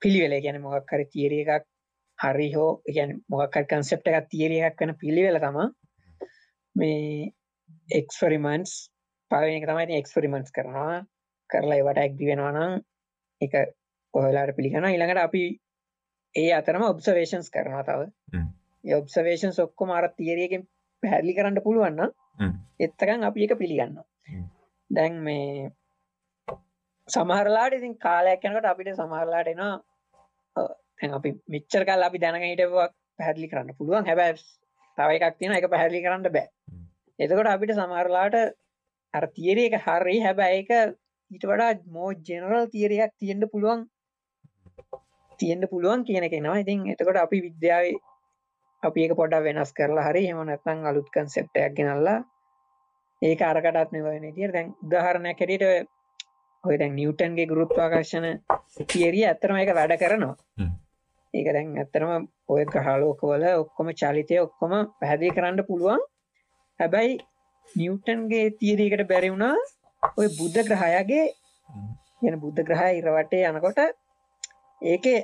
[0.00, 0.40] පිළිවෙල.
[0.40, 1.66] කියන්නේ මොකක් හරි තියරි එකක්
[2.18, 5.66] හරි හෝ කියන්නේ මොකක් හරි concept එකක් තියරි එකක් වෙන පිළිවෙල තමයි
[6.76, 7.32] මේ
[8.00, 8.74] එක්ස්පෙරිමන්ට්ස්
[9.30, 11.04] පළවෙනි එක තමයි ඉතින් එක්ස්පෙරිමන්ට්ස් කරනවා.
[11.50, 12.74] කරලා ඒවට ඇග්‍රි වෙනවා නම්
[13.40, 13.54] ඒක
[14.14, 14.92] ඔයාලට පිළිගන්නවා.
[14.92, 15.42] ඊළඟට අපි
[16.34, 18.00] ඒ අතරම ඔබ්සර්වේෂන්ස් කරනවා තව.
[18.84, 20.68] ඔබ්සර්වේෂන්ස් ඔක්කොම අර තියරි එකෙන්
[21.02, 22.54] පැහැදිලි කරන්න පුළුවන් නම් හ්ම්.
[22.80, 24.06] එත්තකන් අපි ඒක පිළිගන්නවා.
[24.30, 24.46] හ්ම්.
[24.90, 25.70] දැන් මේ
[27.08, 29.74] සමහරලාට ඉතින් කාලයක් යනකොට අපිට සමහරලාට එනවා
[30.56, 34.06] දැන් අපි මෙච්චර කල් අපි දැනගෙන හිටපුවා පැහැදිලි කරන්න පුළුවන්.
[34.06, 34.36] හැබැයි
[34.98, 36.48] තව එකක් තියෙනවා ඒක පැහැදිලි කරන්න බෑ.
[36.68, 36.84] හ්ම්.
[37.18, 38.36] එතකොට අපිට සමහරලාට
[39.14, 40.70] අර තියරි එක හරි හැබැයි ඒක
[41.30, 43.86] ඊට වඩා මෝ ජෙනරල් තියරි එකක් තියෙන්න පුළුවන්
[45.40, 46.58] තියෙන්න පුළුවන් කියන එක එනවා.
[46.58, 47.96] ඉතින් එතකොට අපි විද්‍යාවේ
[48.82, 52.18] අපි ඒක පොඩ්ඩක් වෙනස් කරලා හරි එහෙම නැත්නම් අලුත් කන්සෙප්ට් එකක් ගෙනල්ලා
[53.22, 55.92] ඒක අරකටත් මේ වෙන විදියට දැන් උදාහරණයක් හැටියට
[56.66, 58.26] ඔය දැන් නිව්ටන්ගේ ගුරුත්වාකර්ෂණ
[58.86, 60.34] තියරිය ඇත්තටම ඒක වැඩ කරනවා.
[61.34, 66.06] ඒක දැන් ඇත්තටම ඔය ග්‍රහලෝකවල ඔක්කොම චලිතය ඔක්කොම පැහැදිලි කරන්න පුළුවන්.
[66.80, 67.18] හැබැයි
[67.74, 69.56] නිව්ටන්ගේ තියරියකට බැරි වුණා
[70.16, 71.26] ඔය බුද්ධ ග්‍රහයාගේ.
[72.18, 73.80] කියන බුද්ධ ග්‍රහය ඉර වටේ යනකොට
[74.82, 75.18] ඒකේ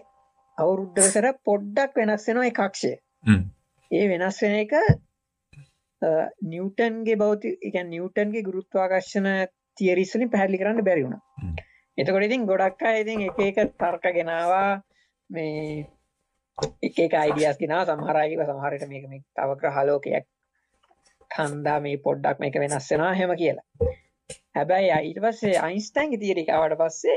[0.58, 2.50] අවුරුද්ධසර පොඩ්ඩක් වෙනස් වෙනවා
[3.90, 4.74] ඒ වෙනස් වෙන එක
[6.46, 9.28] නිවටන්ගේ බෞති එක නිවටන්ගේ ගුරුත්වාකර්ශන
[9.76, 11.18] තියරිස්වලින් පැහැදිලි කරන්න බැරි වුණ.
[11.38, 11.56] හ්ම්.
[11.98, 14.68] එතකොට ඉතින් ගොඩක් අය ඉතින් එක එක තර්ක ගෙනවා.
[15.30, 15.86] මේ
[16.82, 20.26] එක අයිඩියස් ගෙනා සමහරයික සමහරට මේක මේ තව ග්‍රහලෝකයක්
[21.30, 23.66] කන්දා මේ පොඩ්ඩක් මේක වෙනස් වෙනවා හෙම කියලා.
[24.56, 27.16] හැබැයි ඊට පස්සේ අයින්ස්ටයින්ගේ තියරිකාවට පස්සේ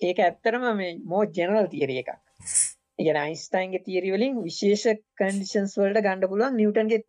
[0.00, 2.10] ඒක ඇත්තරම මේ මෝ ජෙනරල් තියරිය එකක්.
[2.98, 4.84] ඉගෙන අයින්ස්ටයින්ගේ තියරි වලින් විශේෂ
[5.20, 7.04] කන්ඩිෂන්ස් වලට ගණ්ඩ පුළුවන් නිවටන්ගේ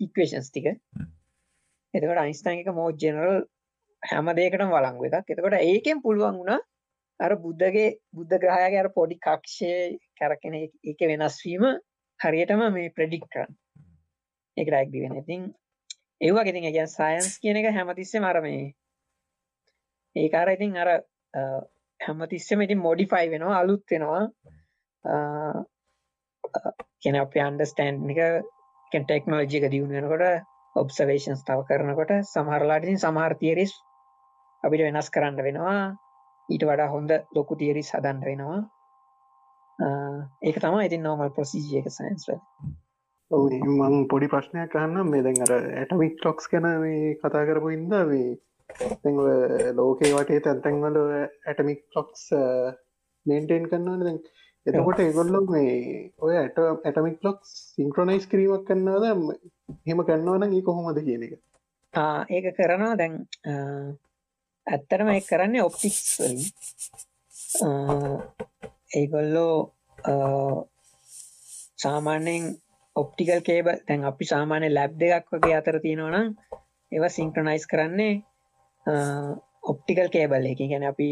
[0.00, 0.66] ඉක්වේෂන්ස් ටික.
[1.94, 3.40] එතකට අයින්ස්ටයින් එක මෝ ජෙනරල්
[4.04, 5.28] හැම දෙකටම වලංගු එකක්.
[5.28, 6.60] එතකොට ඒකෙන් පුළුවන් වුණා
[7.20, 9.72] අර බුද්ධගේ බුද්ධ ග්‍රහයාගේ අර පොඩි කක්ෂය
[10.18, 11.64] කැරකෙන එක වෙනස්වීම
[12.20, 13.52] හරියටම මේ ප්‍රඩික් කරන්න.
[14.56, 15.42] එක රැක්දි වෙන ඉතින්
[16.20, 18.64] ඒවා ඉතින් ගැ සයින්ස් කියන එක හැමතිස්සේ මර මේ
[20.16, 20.90] ඒකාර ඉතින් අර
[22.00, 24.22] හැමතිස්සම ඉතින් මොඩිෆයි වෙනවා අලුත් වෙනවා.
[27.00, 30.44] කියන අප අන්ඩස්ටෑන්් එක ටෙක්නෝජික දියුණ වෙනකොට
[30.76, 33.74] ඔබ්සවේෂන්ස් තව කරනකොට සමහරලාටින් සමහර්තියරිස්
[34.66, 35.82] අපිට වෙනස් කරන්න වෙනවා.
[36.48, 38.60] ඊට වඩා හොඳ ලොකු තියරිස් හදන්ට වෙනවා.
[40.48, 42.40] ඒක තම ඉතින් නෝමල් ප්‍රසිජයක සයින්ස්වල
[43.30, 49.72] මං පොඩි ප්‍රශ්නයක් කන්න මේ දැන් අර ඇටමික් ටොක්ස් ගැන මේ කතා කරපු ඉද මේ
[49.78, 50.98] ලෝකේ වටේ තැන්තැන්වල
[51.48, 52.22] ඇටමික් ටොක්ස්
[53.26, 54.18] මේන්ටේන් කරන්නවන දැන්.
[54.66, 55.72] එතකොට ඒගොල්ලො මේ
[56.24, 59.04] ඔය ඇට ඇටමික් ලොක් සිංක්‍රනයිස් කිරීමක් කන්නාද
[59.88, 61.34] හෙම කන්නවන ඒ කොහොමද කියන එක?
[62.36, 63.14] ඒක කරනවා දැන්
[64.66, 66.40] ඇත්තරම ඒ කරන්නේ ඔප්ටික්ස් වලින්.
[68.98, 69.56] ඒගොල්ලෝ
[71.82, 72.44] සාමාන්‍යයෙන්
[72.96, 76.28] ඔප්ටිකල් කේබ තැන් අපි සාමාන්‍ය ලැබ් දෙකක් වගේ අතර තියෙනවනම්
[76.92, 78.14] ඒව සිංක්‍රනයිස් කරන්නේ
[79.70, 80.60] ඔප්ටිකල් කේබල් එක.
[80.70, 81.08] ගැන අපි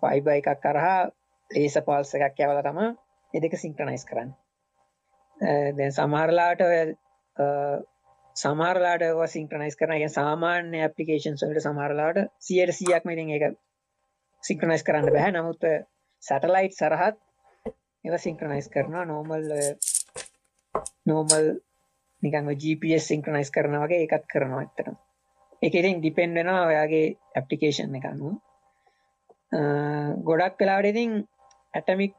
[0.00, 1.00] ෆයිබ එකක් කරහා
[1.50, 2.80] ලේස පාල්ස එකක් යවල තම
[3.34, 4.30] එදක සිංක්‍රනයිස් කරන්න.
[5.76, 6.60] දැ සමහරලාට
[8.36, 13.58] සමාරලාට සිංක්‍රනයිස් කරන එක සාමාන්‍ය ඇපලිකේෂන් සොලට සමහරලාට සියට සියක් මෙතින් එක
[14.42, 15.66] සිංක්‍රනයිස් කරන්න බැහැ නමුත්
[16.22, 17.18] සැටලයිට් සරහත්
[18.04, 19.04] ඒව සිංක්‍රනයිස් කරනවා.
[19.04, 19.44] නෝමල්
[21.06, 21.48] නෝමල්
[22.22, 24.96] නිකං GPS සිංක්‍රනයිස් කරන වගේ එකත් කරනවා ඇත්තට
[25.62, 27.04] එක ඉතින් ඩිපෙන්ඩ වෙනවා ඔයාගේ
[27.36, 28.32] ඇප්ලිකේෂන් එකන්නු
[30.24, 31.20] ගොඩක් කලාට ඉතින්
[31.74, 32.16] ඇටමික්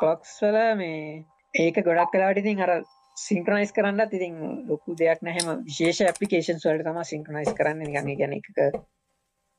[0.00, 2.72] කොක්ස් වල මේ ඒක ගොඩක් කලාට ඉතින් අර
[3.16, 4.34] සිංක්‍රනයිස් කරන්න ඉතින්
[4.68, 7.82] ලොකු දෙයක් නැහෙම විශේෂ ඇපලිකේෂන් වලට තම සිංක්‍රනයිස් කරන්න.
[7.86, 8.46] ගන්න ගැන එක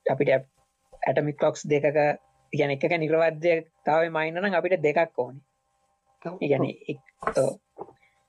[0.05, 1.97] අපිට ඇටමික් ලොක්ස් දෙකක
[2.53, 3.55] ගැන එක නිරවද්‍ය
[3.86, 5.41] තාව මයින්නන අපිට දෙකක් ඕනේ.
[6.41, 6.66] ඉගැන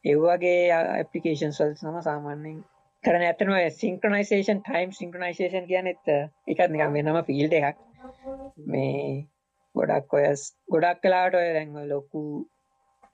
[0.04, 2.60] ඒවගේ ඇපලිකේෂන් සල් සම සාමාන්‍යෙන්
[3.04, 6.08] කරන ඇතනව සිංක්‍රනයිසේෂන් ටයිම් සිංක්‍රනයිසේෂන් කියන එත්
[6.46, 7.76] එකත් නිකම් වෙනම ෆිල්ඩ එකක්.
[8.66, 9.02] මේ
[9.74, 10.24] ගොඩක් ඔය
[10.68, 12.22] ගොඩක් කලාට ඔය දැන්ව ලොකු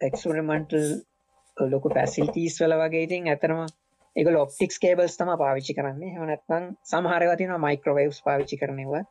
[0.00, 0.86] එක්ස්පරිමන්ටල්
[1.57, 3.61] ලොකු පැසිල්ටීස් වල වගේ ඉතින් ඇතරම
[4.16, 6.14] එක ලොප්ටික්ස් කේබල්ස් තම පාවිච්චි කරන්නේ.
[6.14, 9.02] හනත්නම් සමහරවතින මයික්‍රවවස් පාවිච්චි කරනවා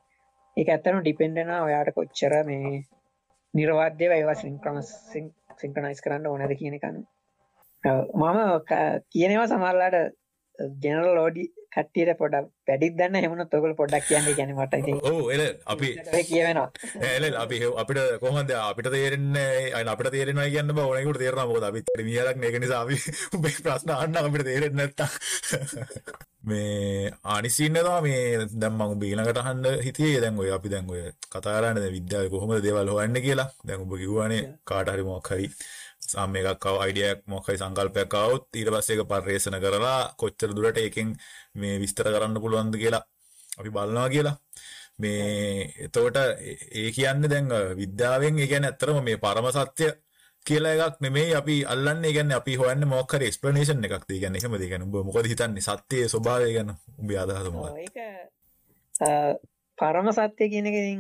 [0.58, 2.84] එක ඇත්තනු ඩිපෙන්ඩෙන ඔයාට කොච්චර මේ
[3.54, 4.92] නිරවාද්‍ය ඒවා සිංක්‍රමස්
[5.60, 7.04] සිංක්‍රනයිස් කරන්න ඕනද කියන කන්න
[7.84, 8.40] මම
[9.12, 9.98] කියනවා සමරලාට
[10.84, 15.90] ජෙනරල් ලෝඩි කට්ටියට පොඩක් පැඩිත් දන්න හෙමන තොකල් පොඩක් කියන්න ගැන මට ඕ එල අපි
[16.24, 16.70] කියවෙනවා.
[17.12, 18.52] එල අපි අපිට කොහොමද?
[18.62, 23.00] අපිට තේරෙන්නේ අයි අපිට තේරෙන කියන්න ඕනකට තේරන මොද අපිත් මියලක් නගනි සාවි
[23.34, 25.10] උබේ ප්‍රශ්න අන්න අපිට තේරෙන්න නැත්තා
[26.44, 32.52] මේ අනිසින්නවා මේ දම්මං බීලකට හන්න හිතේ දැන් ඔය අපි දැන් ඔය කතාරන්න විද්‍යාව කොහොම
[32.60, 33.50] දේවල් හොන්න කියලා.
[33.66, 35.48] දැන් උඹ කිව්වානේ කාටහරි මොක් හරි
[36.04, 41.10] සම එකක්ව අයිඩියක් මොකයි සංකල්පයක්කවත් ඊට පස්සේක පර්යේෂණ කරලා කොච්චර දුරට එකෙන්
[41.56, 43.04] මේ විස්තර කරන්න පුළුවන්ද කියලා
[43.60, 44.38] අපි බලනවා කියලා.
[45.02, 47.48] මේ එතෝට ඒ කියන්න දැන්
[47.78, 49.92] විද්‍යාවෙන් ඒගැන ඇත්තරම මේ පරම සත්‍යය
[50.46, 52.04] කියලා එකක් නෙමේ අපි අල්ලන්න.
[52.16, 55.62] ගැන අපි හොන්න මොක්කර ස්පලනේෂන් එකක් ගැන එකම දෙගැන මොකද හිතන්නේ?
[55.62, 57.56] සත්‍යය ස්වභාවය ගැන උඹ අදහතුම
[59.78, 61.00] පරම සත්‍යය කියනකින්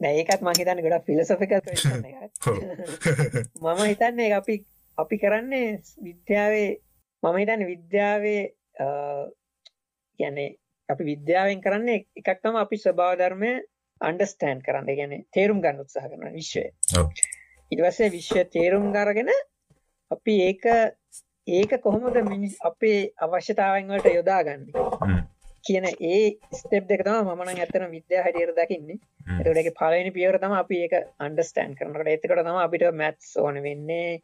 [0.00, 1.60] ඇත්තරම ඒකත් මහිතන්න ගොඩ ෆිලසොෆිකල්
[3.60, 4.54] මම හිතන්නේ අපි
[4.98, 6.70] අපි කරන්නේ විද්‍යාවේ
[7.22, 8.42] මම හිතන්න විද්‍යාවේ
[10.20, 10.56] කියන්නේ
[10.88, 13.52] අපි විද්‍යාවෙන් කරන්නේ එකක් තම අපි ස්වභාව ධර්මය
[14.00, 14.86] අන්ඩස්ටෑන් කරන්න.
[14.90, 16.64] ගැන තේරුම් ගන්න උත්සාහ කරන විශ්වය.
[17.72, 19.30] ඉටවස්සේ විශ්ව තේරුම් ගරගෙන
[20.10, 20.64] අපි ඒක
[21.48, 24.62] ඒක කොහොමද මිනි අපේ අවශ්‍යතාවන් වලට යොදා ගන්න
[25.64, 28.98] කියන ඒ ස්ටෙප් දෙක තම මන ඇතන විද්‍යා හටියට දකින්නේ.
[29.38, 30.94] එතටක පලනි පියවර තම අපි ඒක
[31.26, 34.20] අන්ඩස්ටෑන් කරනකට එතකට තම අපිට මැත්ස් ඕන වෙන්නේ.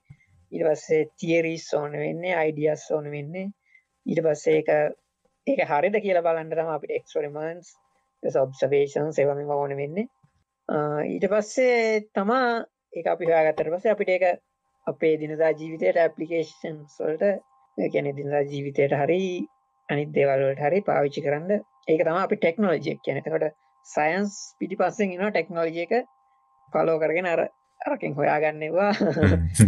[0.53, 3.47] ඉට පස්සේ තියරිස් ඕන වෙන්නේ අයිඩියස් ඕන වෙන්නේ.
[4.07, 4.71] ඊට පස්සේ ඒක
[5.47, 7.75] ඒක හරිද කියලා බලන්න තම අපිට එක්ස්පරිමන්ස්
[8.23, 10.07] ඔබ්සවේෂන් සෙවම ඕන වෙන්නේ.
[11.09, 12.51] ඊට පස්සේ තමා
[12.93, 14.25] එක අපි හොයාගත්තට පස්සේ අපිට ඒක
[14.87, 17.25] අපේ දිනදා ජීවිතයට ඇප්ලිකේෂන් සොල්ට
[17.79, 19.21] ගැන දිනදා ජීවිතයට හරි
[19.89, 21.51] අනිත් දේවල්වලට හරි පාවිච්චි කරන්න.
[21.89, 23.47] ඒක තම අපි ටෙක්නෝලජියක් කියනතකොට
[23.87, 25.95] සයන්ස් පිටි පස්සෙන් එනවා ටෙක්නෝලජි එක
[26.73, 27.43] පලෝ කරගෙන අර
[27.81, 28.91] අරකින් හොයාගන්නවා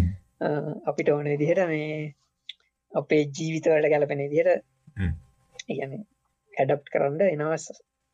[0.91, 1.99] අපිට ඕන විදිහට මේ
[2.93, 4.51] අපේ ජීවිතවලට ගැලපෙන දිහට
[5.69, 5.93] ඉගන
[6.55, 7.67] ඇඩප් කරන්න එනවස්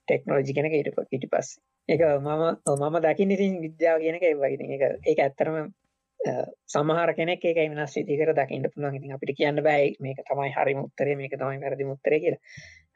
[0.08, 1.58] ටෙක්නෝලජි කෙනක ඉට ඉටි පස්ස.
[1.88, 2.42] එක මම
[2.72, 5.70] මම දකින්න ඉතින් විද්‍යාව කියනක වගේ එක ඒ ඇත්තරම
[6.66, 11.16] සමහර කෙනෙක් ඒක වෙනස් විදිහකට දකින්න පුළුවන් ඉතින් අපිට කියන්න බෑ මේක තමයි හරිම උත්තරේ
[11.16, 12.42] මේක තමයි වැරදිම උත්තරේ කියලා.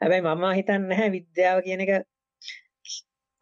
[0.01, 1.91] හැබැයි මම හිතන්නේ නැහැ විද්‍යාව කියන එක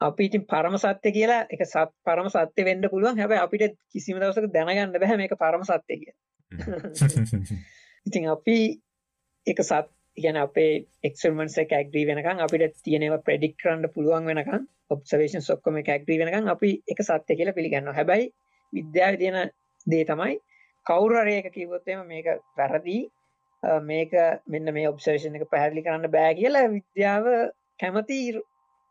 [0.02, 3.20] අපි ඉතින් පරම සත්‍ය කියලා එක සත් පරම සත්‍ය වෙන්න පුළුවන්.
[3.20, 6.18] හැබැයි අපිට කිසිම දවසක දැනගන්න බෑ මේක පරම සත්‍ය කියලා.
[8.08, 8.58] ඉතින් අපි
[9.48, 9.86] එක සත්
[10.18, 10.72] ගැන අපේ
[11.04, 16.50] එක්ස්පෙරිමන්ට්ස් එක ඇග්‍රී වෙනකන් අපිට තියෙනවා ප්‍රෙඩික්ට් කරන්න පුළුවන් වෙනකන් ඔබ්සර්වේෂන්ස් ඔක්කොම එක ඇග්‍රී වෙනකන්
[16.50, 17.94] අපි එක සත්‍ය කියලා පිළිගන්නවා.
[17.94, 18.32] හැබැයි
[18.74, 19.54] විද්‍යාවේ තියෙන
[19.86, 20.40] දේ තමයි.
[20.86, 22.28] කවුරරයක කිවොත්තම මේක
[22.58, 22.98] වැරදි.
[23.84, 24.12] මේක
[24.48, 27.26] මෙන්න මේ ඔබ්සේෂන් එක පැහැදිලි කරන්න බෑ කියලා විද්‍යාව
[27.82, 28.20] කැමති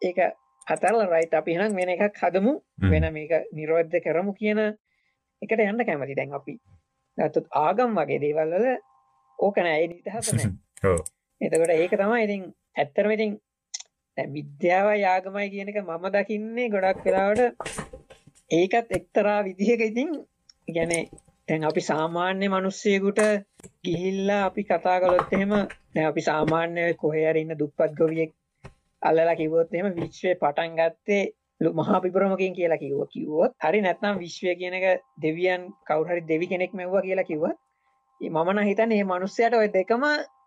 [0.02, 0.18] ඒක
[0.66, 2.54] අතරල රයිට අපි හනම් වෙන එකක් හදමු.
[2.92, 4.62] වෙන මේක නිරෝධ්‍ය කරමු කියන
[5.42, 6.58] එකට යන්න කැමති දැන් අපි.
[7.18, 8.66] ඇතුත් ආගම් වගේ දේවල්වල
[9.38, 10.40] ඕකන ඇයි නිතහසන
[11.40, 12.42] එතකොට ඒක තමයි ඉතින්
[12.76, 13.32] ඇත්තරම ඉතින්
[14.16, 17.42] විද්‍යාව යාගමයි කියන එක මම දකින්නේ ගොඩක් වෙලාවට.
[18.50, 20.10] ඒකත් එක්තරා විදිහක ඉතින්
[20.68, 20.92] ගැන
[21.48, 23.20] තැන් අපි සාමාන්‍ය මනුස්සයකුට
[23.84, 25.52] ගිහිල්ලා අපි කතා කළොත් එහෙම
[26.04, 28.32] අපි සාමාන්‍ය කොහේරඉන්න දුප්පත් ගොවියෙක්
[29.02, 31.22] අල්ලලා කිවොත් එම විශ්වය පටන් ගත්තේ
[31.72, 34.86] මහා පිපරමකින් කියලා කිව්ව කිව්වොත් හරි නැත්නම් විශ්වය කියනක
[35.22, 37.58] දෙවියන් කවුහරි දෙවි කෙනෙක් මෙව්වා කියලා කිව්වත්
[38.20, 40.04] මමන හිතන ඒ මනුස්සයට ඔය දෙකම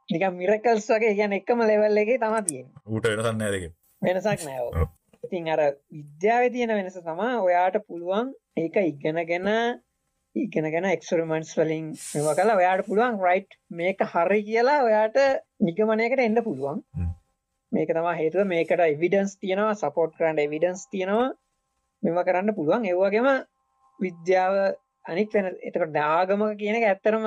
[0.10, 3.66] නික මිරකල්ස් වගේ ගැන එකම ලෙවල් එක තම තියෙන ඌට වෙනසන්න ඇදක
[4.02, 4.88] වෙනසක් නෑව
[5.24, 5.62] ඉතින් අර
[5.92, 9.50] විද්‍යාව තියෙන වෙනස තමා ඔයාට පුළුවන් ඒක ඉගෙනගෙන
[10.38, 15.18] ඉගෙන ගැන එක්ස්පරිමන්ස් වලින් මෙව කලා ඔයාට පුළුවන් රයිට් මේක හරි කියලා ඔයාට
[15.68, 16.82] නිගමනයකට එන්න පුළුවන්.
[17.72, 18.44] මේක තමා හේතුව.
[18.46, 21.30] මේකට එවිඩන්ස් තියෙනවා සපෝට් කරන්න එවිඩන්ස් තියෙනවා.
[22.04, 22.86] මෙම කරන්න පුළුවන්.
[22.86, 23.30] ඒවාගේම
[24.00, 24.56] විද්‍යාව
[25.06, 27.26] අනික් වෙන එතකට දාගමක කියනක ඇත්තරම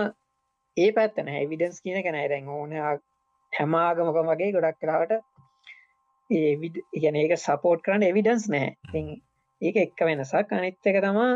[0.77, 2.77] ඒ පැත්තන එවිඩන්ස් කියන කැන දැන් ඕන
[3.53, 5.13] හැමාගමක වගේ ගොඩක් කලාවට
[6.31, 6.51] ඒ
[6.93, 8.69] ඉගැන ඒක සපෝට් කරන්න එවිඩන්ස් නෑ.
[9.63, 10.53] ඒක එක්ක වෙනසක්.
[10.53, 11.31] අනිත් එක තමා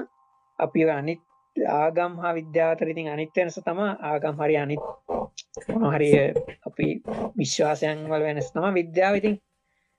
[0.59, 1.23] අපි අනිත්
[1.57, 4.83] ආගම් හා විද්‍යාතර ඉතින් අනිත් වෙනස තම ආගම් හරි අනිත්
[5.87, 6.17] හරිය
[6.67, 6.89] අපි
[7.37, 9.37] විශ්වාසයන් වල වෙනස් තම විද්‍යාව ඉතින්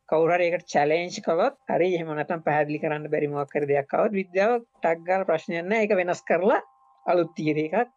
[0.09, 5.77] කවුරර ඒකට චලේංච් කවත් හරි එහෙමනටම් පැදිලි කරන්න බැරිමක් කර දෙයක් කවත් විද්‍යාව ටක්ගල් ප්‍රශ්නයන්න
[5.77, 6.61] එක වෙනස් කරලා
[7.05, 7.89] අලුත් තීර එකක්.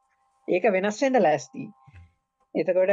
[0.48, 1.64] ඒක වෙනස්වෙන්ට ලෑස්ති.
[2.54, 2.92] එතකොට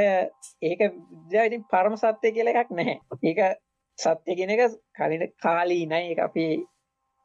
[0.61, 3.39] ඒක විද්‍යා ඉතින් පරම සත්‍යය කියල එකක් නැහැ ඒක
[3.97, 4.63] සත්‍ය කෙන එක
[4.93, 6.51] කලින කාලී නයි එක අපේ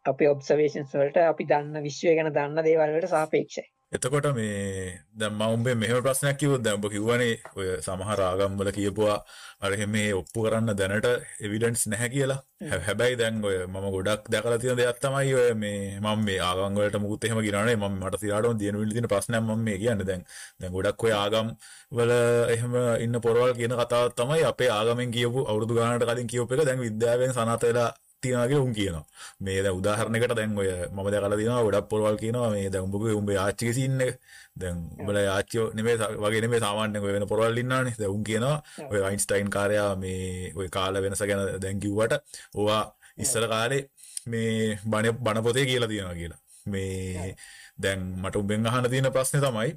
[0.05, 3.67] අප ඔබ්සවේෂන්ස් වලට අපි දන්න විශ්වය ගැන දන්න දේවල්ලට සාපේක්ෂයි.
[3.93, 9.17] එතකොට මේ දැම් මවුම්බේ මෙහම ප්‍රශ්නයක් කිවොත් දැම්බ කිව්වනේ ඔය සමහර ආගම්වල කියපුවා
[9.61, 11.09] අරහෙ මේ ඔප්පු කරන්න දැනට
[11.41, 12.39] එවිඩන්ස් නැහැ කියලා.
[12.87, 17.25] හැබැයි දැන් ඔය ම ගොඩක් දැකල තියන දෙයක් තමයි ඔය මේ මම මේ ආගංවලට මුත්
[17.25, 20.05] එහෙම ගරනේ ම මට සිරාට දියන විලිතින ප්‍රශ්නයක් ම මේ කියන්න.
[20.11, 20.23] දැන්
[20.61, 21.51] දැන් ගොඩක් ඔය ආගම්
[21.93, 22.13] වල
[22.55, 26.65] එහෙම ඉන්න පොරවල් කියන කතාව තමයි අපේ ආගමෙන් කියපු අවුදු ගානට කලින් කියප එක.
[26.65, 27.91] දැන් විද්‍යාවෙන් සනතලා
[28.23, 29.05] තියනගේ උන් කියනවා.
[29.45, 32.51] මේ ද උදාහරණකට දැන් ඔය මම දැකලා තියෙනවා ගොඩක් පොරවල් කියනවා.
[32.55, 34.15] මේ දැන් උඹගේ උඹේ ආච්චිගේ සීන් එක.
[34.61, 37.95] දැන් උඹලා ආච්චියෝ නෙමෙයි වගේ නෙමෙයි සාමාන්‍යයෙන් ඔය වෙන පොරවල් ඉන්නවනේ.
[38.01, 38.57] දැන් උන් කියනවා
[38.91, 42.15] ඔය අයින්ස්ටයින් කාර්යයා මේ ඔය කාල වෙනස ගැන දැන් කිව්වට
[42.55, 42.83] ඕවා
[43.19, 43.83] ඉස්සර කාලේ
[44.27, 46.41] මේ බණ බණ පොතේ කියලා තියෙනවා කියලා.
[46.67, 47.37] මේ
[47.83, 49.73] දැන් මට උඹෙන් අහන්න තියෙන ප්‍රශ්නේ තමයි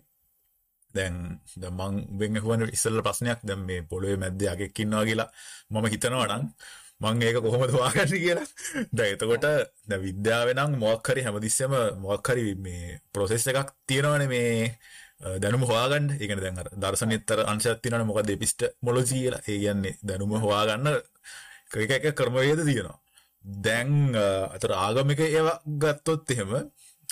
[0.94, 1.16] දැන්
[1.80, 3.40] මං වෙන් හුවන් ඉස්සල්ල ප්‍රශ්නයක්.
[3.48, 5.30] දැන් මේ පොළොවේ මැද්දේ යකෙක් ඉන්නවා කියලා
[5.72, 6.46] මම හිතනවා නම්
[7.04, 8.48] මං ඒක කොහොමද හොයාගන්නේ කියලා.
[8.98, 9.46] දැන් එතකොට
[9.90, 11.74] දැන් විද්‍යාවේ නම් මොකක් හරි හැමතිස්සෙම
[12.06, 14.54] මොකක් හරි මේ ප්‍රොසෙස් එකක් තියෙනවනේ මේ
[15.44, 16.06] දැනුම හොයාගන්න.
[16.14, 19.42] ඒ කියන්නේ දැන් අර දර්ශනෙත්තර අංශයක් තියෙනවනේ මොකද එපිස්ටමොලොජි කියලා.
[19.50, 20.88] ඒ කියන්නේ දැනුම හොයාගන්න
[21.84, 22.98] එක එක ක්‍රමවේද තියෙනවා.
[23.66, 24.16] දැන්
[24.56, 26.52] අතර ආගමික ඒවා ගත්තොත් එහෙම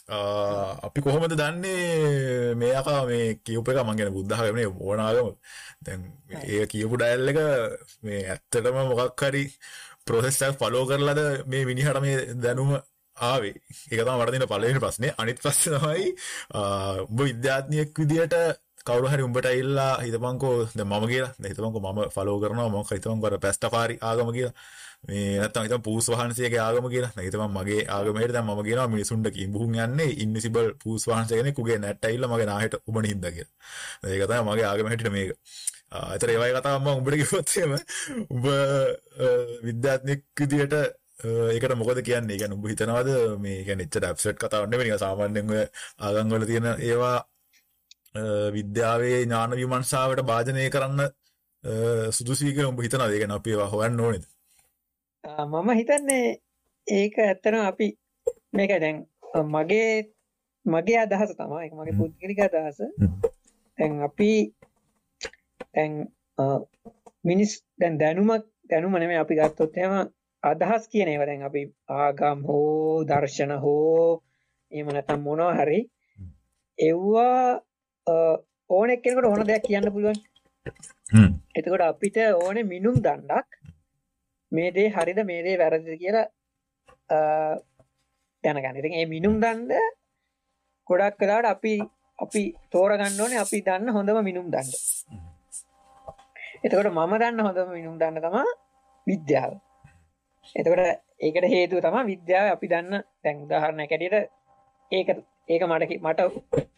[0.09, 2.55] අපි කොහොමද දන්නේ?
[2.55, 5.29] මේ අකා මේ කියප එක මං ගැන බුද්ධහගමනේ ඕනාගම
[5.85, 6.01] දැන්
[6.43, 7.39] ඒ කියපු ඩැල් එක
[8.03, 9.43] මේ ඇත්තටම මොකක් හරි
[10.05, 12.71] ප්‍රොසෙස්ටක් ෆලෝ කරලද මේ මිනිහට මේ දැනුම
[13.17, 13.55] ආවේ.
[13.91, 15.13] ඒක තමයි මට දෙන පළවෙනි ප්‍රශ්නේ.
[15.17, 16.07] අනිත් ප්‍රශ්නේ තමයි
[17.03, 18.35] ඔබ විද්‍යාඥයෙක් විදියට
[18.87, 21.31] කවුරු හරි උඹට ඇවිල්ලා හිතපන්කෝ දැන් මම කියලා.
[21.39, 24.53] දැන් හිතපන්කෝ මම ෆලෝ කරනවා මම හිතපන්කෝ අර පැස්ටෆාරි ආගම කියලා.
[25.07, 27.11] මේ නැත්තම් හිතමු පූස් වහන්සේගේ ආගම කියලා.
[27.15, 31.77] දැන් හිතපන් මගේ ආගමේට දැන් මම කියනවා මිනිසුන්ට කිඹුහුන් යන්නේ ඉන්විසිබල් පූස් වහන්සේ කෙනෙක් උගේ
[31.79, 33.53] නැට් ඇවිල්ලා මගේ නාහෙට උඹන හින්දා කියලා.
[34.07, 35.31] ඒක තමයි මගේ ආගම හැටියට මේක.
[36.13, 37.73] අතර ඒවයි කතාව මම උඹට කිව්වොත් එහෙම
[38.33, 38.45] උඹ
[39.67, 40.75] විද්‍යාඥයෙක් විදියට
[41.53, 42.37] ඒකට මොකද කියන්නේ?
[42.41, 43.09] ගැන උඹ හිතනවාද?
[43.43, 45.63] මේ ගැන එච්ච ඩැප්සට් කතාවන්න නික සාමාන්‍යෙන් ඔය
[46.07, 47.25] ආගංවල තියෙන ඒවා අ,
[48.53, 51.01] විද්‍යාවේ ඥාන විමර්ශාවට භාජනය කරන්න
[52.11, 54.25] සුදුසීක උඹ හිතනවා ඒ ගැන අපි ඒවා හොයන්න ඕනේද
[55.45, 56.25] මම හිතන්නේ
[56.87, 57.87] ඒක ඇත්තටම අපි
[58.53, 58.97] මේක දැන්
[59.47, 59.91] මගේ
[60.65, 61.97] මගේ අදහස තමයි මගේ.
[61.97, 62.79] පුද්ගලික අදහස.
[63.77, 64.31] දැන් අපි
[65.73, 65.93] දැන්
[66.37, 66.43] අ,
[67.23, 69.93] මිනිස් දැන් දැනුමක් දැනුම නෙමෙයි අපි ගත්තොත් එහෙම
[70.43, 74.21] අදහස් කියන ඒවා දැන් අපි ආගම් හෝ දර්ශන හෝ
[74.71, 75.79] එහෙම නැත්නම් මොනවා හරි
[76.79, 77.61] එව්වා
[78.07, 80.19] ඕන එක්කෙනෙකුට ඕන දෙයක් කියන්න පුළුවන්.
[81.55, 83.47] එතකොට අපිට ඕනේ මිනුම් දණ්ඩක්
[84.51, 86.27] මේ දේ හරිද මේ දේ වැරදිද කියලා
[88.43, 88.79] දැනගන්න.
[88.79, 89.73] ඉතින් මේ මිනුම් දණ්ඩ
[90.87, 91.73] ගොඩක් වෙලාවට අපි
[92.19, 94.75] අපි තෝරගන්න ඕනේ අපි දන්න හොඳම මිනුම් දණ්ඩ.
[96.63, 98.51] එතකොට මම දන්න හොඳම මිනුම් දණ්ඩ තමයි
[99.07, 99.51] විද්‍යාව.
[100.55, 100.81] එතකොට
[101.19, 104.29] ඒකට හේතුව තමයි විද්‍යාව අපි දන්න දැන් උදාහරණයක් ඇටියට
[104.91, 105.09] ඒක
[105.51, 106.21] ඒක මට මට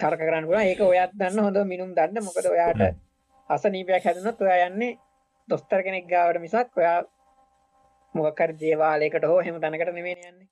[0.01, 0.67] තර්ක කරන්න පුළුවන්.
[0.69, 2.23] ඒක ඔයත් දන්න හොඳ මිනුම් දන්න.
[2.27, 2.81] මොකද ඔයාට
[3.49, 4.97] අසනීපයක් හැදුනොත් ඔයා යන්නේ
[5.47, 6.99] දොස්තර කෙනෙක් ගාවට මිසක් ඔයා
[8.15, 10.47] මොකක් හරි දේවාලයකට හෝ එහෙම තැනකට නෙමෙයි යන්නේ.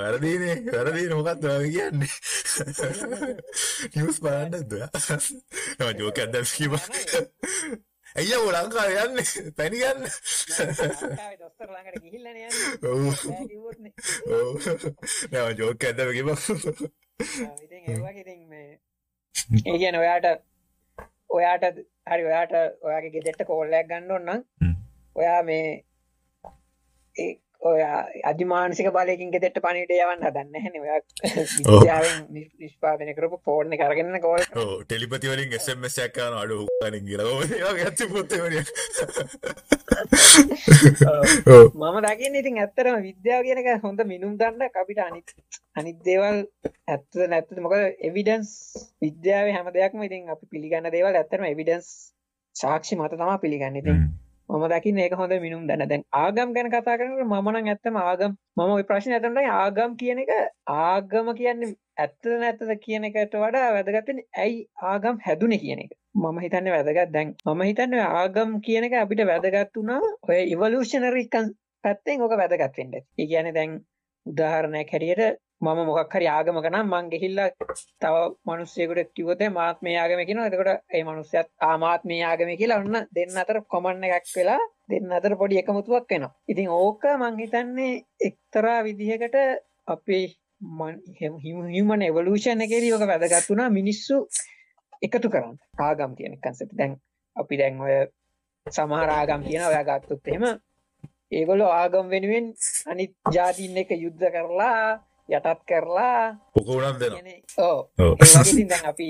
[0.00, 0.56] වැරදිනේ.
[0.72, 1.16] වැරදිනේ.
[1.18, 2.12] මොකක්ද ඔය කියන්නේ?
[3.94, 4.90] නිවුස් බලන්නද ඔයා
[5.78, 6.18] නෝ ජෝක්
[6.56, 6.84] කිව්වා.
[8.18, 9.28] අයියා ඔය ලංකාවේ යන්නේ?
[9.56, 13.92] පැණි ගන්න ලංකාවේ දොස්තර ළඟට ගිහිල්ලානේ යන්නේ.
[14.36, 14.56] ඔව්.
[15.60, 18.68] ජෝක් එකක් දැම්ම කිව්වා ආ, ඉතින් ඒ වගේ ඉතින් මේ
[19.66, 20.26] ඒ කියන්නේ ඔයාට
[21.30, 21.64] ඔයාට
[22.06, 22.52] හරි ඔයාට
[22.82, 24.74] ඔයාගේ ගෙදරට කෝල් එකක් ගන්න ඕන නම් හ්ම්.
[25.16, 25.66] ඔයා මේ
[27.62, 31.00] ඔයා අධිමානසික බලයකින් ගෙදරට පණිවිඩය යවන්න හදන්නේ නැහැනේ ඔයා
[31.60, 33.38] විද්‍යාවෙන් නිෂ්- නිෂ්පාදනය කරපු
[33.74, 34.42] එක අරගෙන කෝල්
[34.82, 35.50] ටෙලිපති වලින්
[36.12, 36.58] කරන අඩු
[37.32, 38.62] ඔය වගේ ඇත්ත පොත් එවනිය
[41.48, 41.64] ඔව්.
[41.74, 44.74] මම දකින්නේ ඉතින් ඇත්තටම විද්‍යාව කියන එක හොඳ මිනුම් දණ්ඩක්.
[44.76, 45.28] අපිට අනිත්
[45.76, 46.38] අනිත් දේවල්
[46.86, 47.58] ඇත්තද නැත්තද?
[47.60, 48.50] මොකද එවිඩන්ස්
[49.02, 51.88] විද්‍යාවේ හැම දෙයක්ම ඉතින් අපි පිළිගන්න දේවල් ඇත්තටම එවිඩන්ස්
[52.56, 53.82] සාක්ෂි මත තමයි පිළිගන්නේ.
[53.82, 53.98] ඉතින්
[54.48, 55.84] මම දකින්න ඒක හොඳ මිනුම් දැන.
[55.88, 60.22] දැන් ආගම් ගැන කතා කරනකොට මම නම් ඇත්තම ආගම් මම ওই ප්‍රශ්නේ අතනට ආගම් කියන
[60.22, 60.32] එක
[60.76, 64.60] ආගම කියන්නේ ඇත්තද නැත්තද කියන එකට වඩා වැදගත් වෙන්නේ ඇයි
[64.92, 65.92] ආගම් හැදුනේ කියන එක.
[66.16, 67.12] මම හිතන්නේ වැදගත්.
[67.16, 71.24] දැන් මම හිතන්නේ ඔය ආගම් කියන එක අපිට වැදගත් වුණා ඔය ඉවලූෂනරි
[71.84, 72.94] පැත්තෙන් ඕක වැදගත් වෙන්න.
[72.94, 73.06] ඇති.
[73.18, 73.76] ඒ කියන්නේ දැන්
[74.26, 77.48] උදාහරණයක් හැටියට මම මොකක් හරි ආගමක නම් මං ගිහිල්ලා
[78.02, 78.16] තව
[78.50, 80.48] මිනිස්සෙකුට කිව්වොත් එහෙනම් මාත් මේ ආගමේ කියනවා.
[80.50, 85.16] එතකොට ඒ මිනිස්සයාත් ආ මාත් මේ ආගමේ කියලා ඔන්න දෙන්න අතර කොමන් එකක් වෙලා දෙන්න
[85.18, 86.34] අතර පොඩි එකමුතුවක් වෙනවා.
[86.52, 87.94] ඉතින් ඕක මං හිතන්නේ
[88.28, 89.36] එක්තරා විදිහකට
[89.88, 90.24] අපේ
[91.74, 94.16] හිමන් එවලූෂන් එකේදී ඔක වැදගත් වුණා මිනිස්සු
[95.02, 95.58] එකතු කරන්න.
[95.86, 96.78] ආගම් කියන කන්සෙප්ට්.
[96.78, 96.96] දැන්
[97.36, 97.98] අපි දැන් ඔය
[98.66, 100.44] සමහර ආගම් කියන ඔයා ගත්තොත් එහෙම
[101.30, 102.46] ඒගොල්ලෝ ආගම් වෙනුවෙන්
[102.90, 106.20] අනිත් ජාතීන් එක යුද්ධ කරලා යටත් කරලා
[106.54, 109.08] වගේ ඉතින් දැන් අපි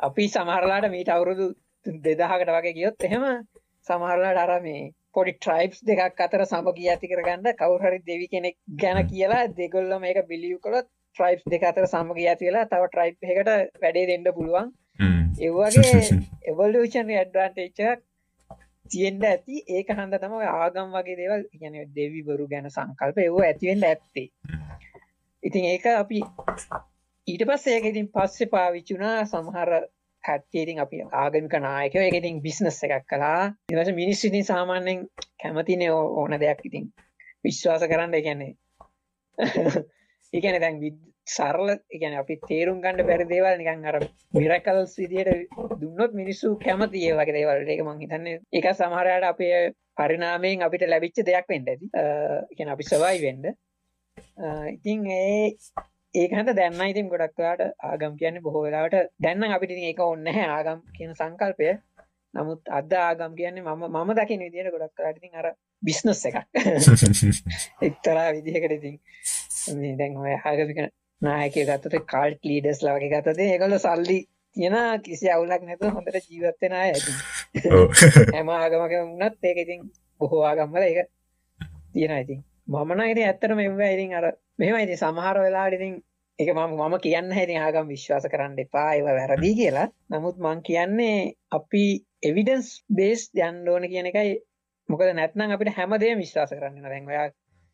[0.00, 1.46] අපි සමහරලාට මීට අවුරුදු
[1.86, 3.24] 2000කට වගේ ගියොත් එහෙම
[3.86, 4.82] සමහරලාට අර මේ
[5.14, 10.18] පොඩි ට්‍රයිබ්ස් දෙකක් අතර සමගිය ඇති කරගන්න කවුරු හරි දෙවි කෙනෙක් ගැන කියලා දෙගොල්ලෝ මේක
[10.30, 13.52] බිලිව් කළොත් ට්‍රයිබ්ස් දෙක අතර සමගිය ඇති වෙලා තව ට්‍රයිබ් එකකට
[13.82, 14.72] වැඩේ දෙන්න පුළුවන්.
[15.40, 16.02] ඒ වගේ
[16.50, 18.02] එවලූෂන් ඇඩ්වාන්ටේජ් එකක්
[18.90, 19.62] තියෙන්න ඇති.
[19.70, 24.28] ඒක හන්ද තම ආගම් වගේ දේවල් කියන දෙවිවරු ගැන සංකල්ප ඒව ඇතිවෙන්න ඇත්තේ
[25.44, 26.20] ඉතින් ඒක අපි
[27.28, 29.70] ඊට පස්සේ ඒක ඉතින් පස්සේ පාවිච්චුනා සමහර
[30.24, 33.40] හැට්ටියඉතින් අපි ආගමික නායකව එක ඉතින් බිස්නස් එකක් කලා
[33.72, 35.00] ඉවස මිනිස් ඉතින් සාමාන්‍යෙන්
[35.42, 36.86] කැමතිනේ ඕ- ඕන දෙයක් ඉතින්
[37.44, 38.14] විශ්වාස කරන්න.
[38.14, 38.52] එකන්නේ
[40.32, 43.96] ඒකන දැන් විද් සරල එකන අපි තේරුම් ගණඩ බැරි දේවල් නිකන් අර
[44.34, 47.68] මිරකල්ස් විදියට දුන්නොත් මිනිස්සු කැමති ඒ වගේ දේවල්.
[47.68, 49.60] ඒක මං හිතන්න එක සමහරයට අපේ
[49.96, 51.86] පරිනාමයෙන් අපිට ලැබිච්ච දෙයක් වෙන්න ඇති.
[52.52, 53.46] එකන අපි සවයි වෙන්ඩ
[54.68, 55.56] ඉතින් ඒ
[56.14, 61.70] ඒකහට දැන්න ඉතින් ගොඩක්වාට ආගම් කියන්න බොහෝ වෙලාවට දැන්න අපිට ඒක ඔන්න ආගම් කියන සංකල්පය.
[62.34, 65.48] නමුත් අද ආගම් කියන්නේ මම මම දකින විදියට ගොඩක් කරටිතින් අර
[65.82, 66.38] බිස්නස් එකක්.
[67.88, 68.96] එක්තරා විදිහකට ඉතින්
[69.76, 70.80] මේ දැන් ඔය ආගමික
[71.22, 74.18] නායකය ගත්තත කාල්ට් ලීඩස් ලවගේ ගතද ඒකල සල්ලි
[74.56, 77.12] තියෙන කිසි අවුලක් නැතුව හොඳට ජීවත්වෙන අය ඇති
[78.34, 79.86] හැම ආගමක වුණත් ඒක ඉතින්
[80.20, 81.08] බොහෝ ආගම්වල ඒක
[81.92, 84.26] තියෙන ඉතින් මමන ඉති ඇත්තටම එව ඉතින් අර
[84.58, 85.94] මෙම ඉති සමහර වෙලාට ඉතින්
[86.38, 89.88] එක මම මම කියන්න හැති ආගම් විශ්වාස කරන්න එපා ඒව වැරදිී කියලා.
[90.10, 91.18] නමුත් මං කියන්නේ
[91.52, 91.84] අපි
[92.22, 94.32] එවිඩන්ස් බේස් යන්න ඕන කියන එකයි.
[94.88, 97.28] මොකද නැත්නම් අපිට හැමදේ විශ්වාස කරන්න දැන් ඔයා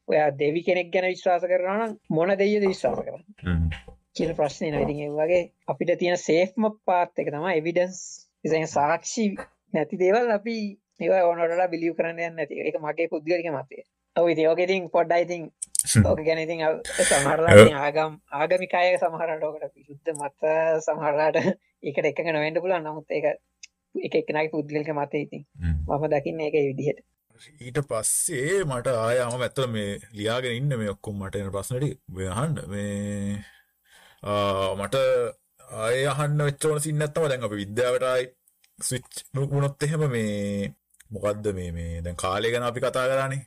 [0.09, 3.25] ඔයා දෙවි කෙනෙක් ගැන විශ්වාස කරන මොන දෙයද විශ්වාස කරන්න?
[4.17, 7.97] කියල ප්‍රශ්නය ඒ වගේ අපිට තියෙන සේෆ්ම පාත් එක තම එවිඩන්ස්
[8.75, 9.27] සාක්ෂි
[9.73, 10.57] නැති දේවල් අපි
[11.01, 13.85] ඒව ඕනටලා බිලිය් කරන්න යන්න ඇති එක මගේ පුද්ගලික මතය
[14.17, 15.43] ඔව ඉති ඕක ඉතින් පොඩ්ඩයි ඉතින්
[16.05, 16.81] ඕක ගැන ඉතින් ඔව්.
[17.11, 20.43] සමහරලා ආගම් ආගමිකාය සමහරට ඕකට විරුද්ධ මත
[20.87, 21.39] සමහරලාට
[21.83, 23.27] ඒකට එකක නොවෙන්ඩ පුලන් නමුත් ඒක
[24.01, 25.47] එක එකනයි පුද්ගලක මත ඉතින්.
[25.87, 27.01] මම දකින්න ඒක විදිහට.
[27.61, 31.87] ඊට පස්සේ මට ආයාම ඇත්තල මේ ලියාගෙන ඉන්න මේ ඔක්කොම් මට එන ප්‍රශ්නට
[32.17, 33.39] වහන්ඩ මේ
[34.81, 34.97] මට
[35.81, 38.29] ආය අහන්න වෙච්චවන සින්නත්තම දැන් අප විද්‍යාවටයි
[38.79, 40.75] ස්විච් නුකුණොත් එහෙම මේ
[41.11, 43.43] මොකක්ද මේ මේ දැන් කාලය ගැන අපි කතා කරන්නේ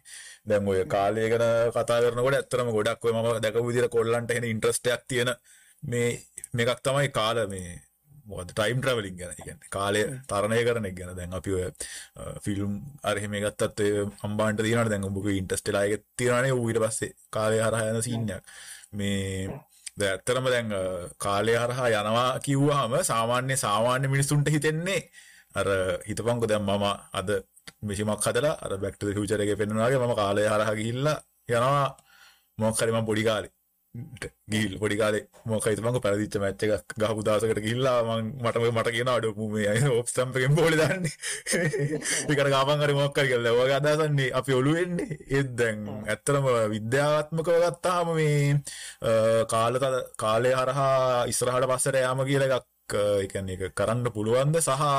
[0.45, 4.87] දැන් ඔය කාලය ගැන කතා කරනකොට ඇත්තරම ගොඩක් ඔය මම දැකපු විදිහට කොල්ලන්ට එහෙන ඉන්ට්‍රස්ට්
[4.89, 5.33] එකක් තියෙන
[5.83, 6.07] මේ
[6.53, 7.81] මේකක් තමයි කාල මේ
[8.25, 9.35] මොකද ටයිම් ට්‍රැවලින් ගැන.
[9.37, 11.15] කියන්නේ කාලය තරණය කරන එක ගැන.
[11.15, 11.65] දැන් අපි ඔය
[12.45, 13.91] ෆිල්ම් අර එහෙම ගත්තත් ඔය
[14.23, 14.89] අම්බාන්ට තියෙනවනේ.
[14.89, 16.53] දැන් ඔබගේ ඉන්ටර්ස්ටෙලා එකක් තියෙනවනේ.
[16.53, 18.43] ඌ ඊට පස්සේ කාලය හරහා යන සීන් එකක්.
[18.93, 19.47] මේ
[19.95, 20.69] දැන් ඇත්තටම දැන්
[21.19, 25.01] කාලය හරහා යනවා කිව්වහම සාමාන්‍ය සාමාන්‍ය මිනිසුන්ට හිතෙන්නේ
[25.55, 25.67] අර
[26.07, 27.29] හිතපන්කො දැන් මම අද
[27.87, 31.17] මෙසිමක් හදලා අර බැක් ටු ද ෆියුචර් එකේ පෙන්වනවා වගේ මම කාලය හරහා ගිහිල්ලා
[31.49, 31.89] යනවා.
[32.57, 33.51] මොකක් හරි මම පොඩි කාලේ
[34.51, 38.89] ගිහිල් පොඩි කාලේ මොකක් හරි හිතපන්කො පැරදිච්ච මැච් එකක් ගහපු දවසකට ගිහිල්ලා මම මට මට
[38.95, 41.13] කියනවා අඩෝ මූ මේ ඔෆ් ස්ටම්ප් එකෙන් බෝලේ දාන්නේ.
[42.29, 46.45] ඒකට ගාපන් හරි මොකක් හරි කියලා ඔයගේ අදහසන්නේ අපි ඔළුවෙන්නේ ඒත් දැන් ඇත්තටම
[46.75, 48.37] විද්‍යාත්මකව ගත්තාම මේ
[49.01, 49.11] අ,
[49.53, 49.73] කාල
[50.23, 54.93] කාලය හරහා ඉස්සරහට පස්සට යාම කියලා එකක් අ, ඒ කියන්නේ ඒක කරන්න පුළුවන්ද සහ අ,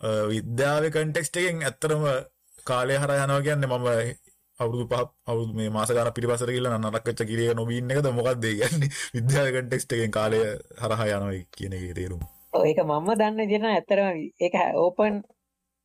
[0.00, 2.04] විද්‍යාවේ කන්ටෙක්ස්ට් එකෙන් ඇත්තටම
[2.64, 3.86] කාලය හරහා යනවා කියන්නේ මම
[4.58, 8.44] අවුරුදු පහ අවුරුදු මේ මාස ගානක් පිටිපස්සට ගිහලා නරක වෙච්ච කිරියක නොබී ඉන්න එකද මොකක්ද
[8.44, 8.90] කියන්නේ?
[9.16, 10.38] විද්‍යාවේ කන්ටෙක්ස්ට් එකෙන් කාලය
[10.82, 12.22] හරහා යනවා කියන එකේ තේරුම.
[12.62, 14.08] ඒක මම දන්න විදිහට නම් ඇත්තටම
[14.40, 15.14] ඒක ඕපන්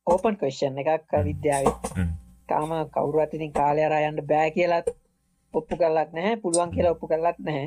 [0.06, 1.76] ඕපන් ක්වෙස්චන් එකක් විද්‍යාවේ.
[1.96, 2.10] හ්ම්.
[2.48, 4.88] තාම කවුරුවත් ඉතින් කාලය හරහා යන්න බෑ කියලාත්
[5.54, 7.66] ඔප්පු කරලත් නැහැ පුළුවන් කියලා ඔප්පු කරලත් නැහැ.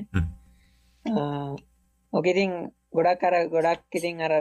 [2.31, 2.51] ඉතින්
[2.95, 4.33] ගොඩක් අර ගොඩක් ඉතින් අර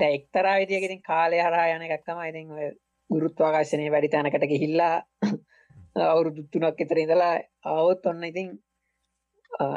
[0.00, 2.66] දැන් එක්තරා විදියක ඉතින් කාලය හරහා යන එකක් තමයි ඉතින් ඔය
[3.10, 4.96] ගුරුත්වාකර්ෂණය වැඩි තැනකට ගිහිල්ලා
[6.06, 7.34] අවුරුදු තුනක් විතර ඉඳලා
[7.68, 8.50] ආවොත් ඔන්න ඉතින්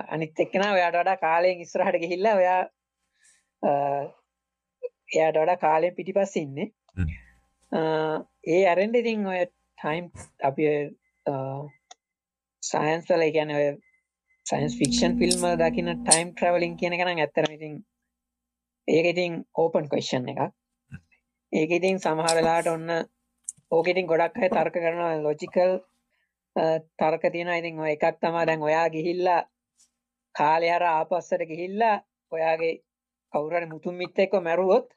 [0.07, 2.61] අනිත් එක්කෙනා ඔයාට වඩා කාලයෙන් ඉස්සරහට ගිහිල්ලා ඔයා
[3.63, 6.67] එයාට වඩා කාලයෙන් පිටිපස්සේ ඉන්නේ.
[8.47, 10.11] ඒ අරෙන්ඩ ඉතින් ඔය ටයිම්
[10.43, 10.69] අපි
[12.63, 13.69] සයින්ස් වල කියන්නේ ඔය
[14.45, 17.76] සයින්ස් ෆික්ෂන් ෆිල්ම් වල දකින්න ටයිම් ට්‍රැවලින් කියන එක නම් ඇත්තටම ඉතින්
[18.88, 20.51] ඒක ඉතින් ඕපන් ක්වෙස්චන් එකක්.
[21.53, 22.89] ඒක ඉතින් සමහර වෙලාවට ඔන්න
[23.71, 25.71] ඕක ඉතින් ගොඩක් අය තර්ක කරනවා ලොජිකල්
[26.99, 27.59] තර්ක තියෙනවා.
[27.61, 29.41] ඉතින් ඔය එකක් තමයි දැන් ඔයා ගිහිල්ලා
[30.36, 32.73] කාලය අර ආපස්සට ගිහිල්ලා ඔයාගේ
[33.34, 34.88] කවුරු හරි මුතුන් මිත්තෙක්ව මැරුවොත්.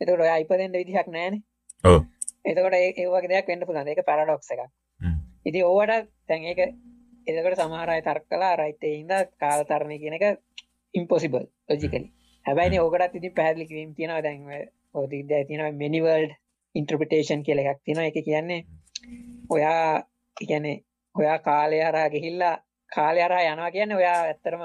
[0.00, 1.08] එතකොට ඔයා ඉපදෙන්න විදිහක්
[1.84, 2.00] ඔව්.
[2.44, 3.88] එතකොට ඒ ඒ වගේ දෙයක් වෙන්න පුළුවන්.
[3.88, 4.70] ඒක පැරඩොක්ස් එකක්.
[5.44, 6.60] ඉතින් ඕවට දැන් ඒක
[7.26, 10.24] එතකොට සමහර අය තර්ක රයිට් ඒ හින්දා කාලතරණය කියන එක
[10.94, 12.15] ඉම්පොසිබල් ලොජිකලි
[12.46, 14.22] හැබැයි ඕකටත් ඉතින් පැහැදිලි කිරීම් තියෙනවා.
[14.22, 14.42] දැන්
[15.12, 15.72] විද්‍යාවේ තියෙනවා?
[15.82, 16.34] මෙනි වර්ල්ඩ්
[16.74, 18.06] ඉන්ටර්ප්‍රිටේෂන් කියලා එකක් තියෙනවා.
[18.08, 18.60] ඒක කියන්නේ
[19.50, 20.02] ඔයා
[20.36, 20.76] කියන්නේ
[21.14, 22.54] ඔයා කාලය හරහා ගිහිල්ලා
[22.92, 24.64] කාලය හරහා යනවා කියන්නේ ඔයා ඇත්තටම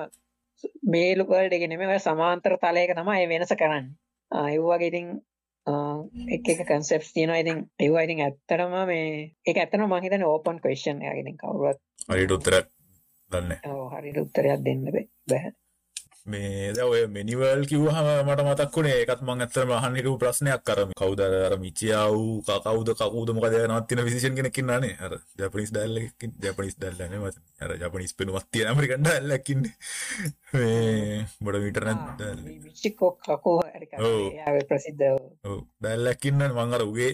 [0.93, 3.93] මේ වර්ල්ඩ් එකේ නෙමෙයි ඔයා සමාන්තර තලයක තමයි වෙනස කරන්නේ.
[4.31, 5.07] ඒ වගේ ඉතින්
[6.35, 7.41] එක එක කන්සෙප්ට්ස් තියෙනවා.
[7.43, 9.07] ඉතින් ඒවා ඉතින් ඇත්තටම මේ
[9.47, 11.19] ඒක ඇත්තටම මම හිතන්නේ ඕපන් ක්වෙස්චන් එකක්.
[11.23, 11.79] ඉතින් කවුරුවත්
[12.09, 12.67] හරියට උත්තරයක්
[13.31, 14.87] දන්නේ ඔව් හරියට උත්තරයක් දෙන්න
[15.29, 15.51] බෑ
[16.25, 20.97] මේ ඔය මෙනිවල් කිව්වහම මට මතක් වුණේ ඒකත් මම ඇත්තටම අහන්න හිටපු ප්‍රශ්නයක් අර මේ
[20.99, 25.71] කවුද අර අර මිචියා වූ ක- කවුද කවුද මොකද නවත්තින ෆිසිෂියන් කෙනෙක් ඉන්නනේ අර ජපනිස්
[25.73, 29.73] එකකින් ජපනිස් ඩැල් නේ මත අර ජපනිස් පෙනුමක් තියෙන ඇමරිකන් ඩැල් එකක් ඉන්නේ.
[30.53, 34.21] මේ බොඩ මීටර නැත් ඩැල් මිච්චිකෝ කකෝ හරි ඔව්.
[34.31, 35.05] එයා ප්‍රසිද්ධ
[35.43, 35.59] ඔව්.
[35.81, 37.11] ඩැල් එකක් ඉන්න මං අර උගේ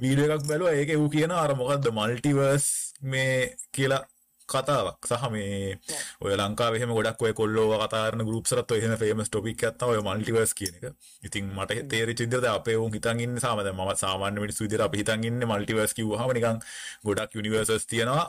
[0.00, 0.74] වීඩියෝ එකක් බැලුවා.
[0.74, 2.68] ඒකේ ඌ කියන අර මොකද්ද මල්ටිවර්ස්
[3.02, 4.02] මේ කියලා
[4.46, 5.78] කතාවක් සහ මේ
[6.24, 9.78] ඔය ලංකාවේ එහෙම ගොඩක් ඔය කොල්ලෝව කතා කරන ගෲප්ස් වලත් ඔය එහෙම ෆේමස් ටොපික් එකක්
[9.80, 10.94] තමයි ඔය මල්ටිවර්ස් කියන එක.
[11.22, 15.02] ඉතින් මට තේරිච්ච විදිහට අපේ උන් හිතන් ඉන්නේ සාම දැන් මම සාමාන්‍ය මිනිස්සු විදිහට අපි
[15.02, 16.62] හිතන් ඉන්නේ මල්ටිවර්ස් කිව්වහම නිකන්
[17.06, 18.26] ගොඩක් යුනිවර්සස් තියෙනවා.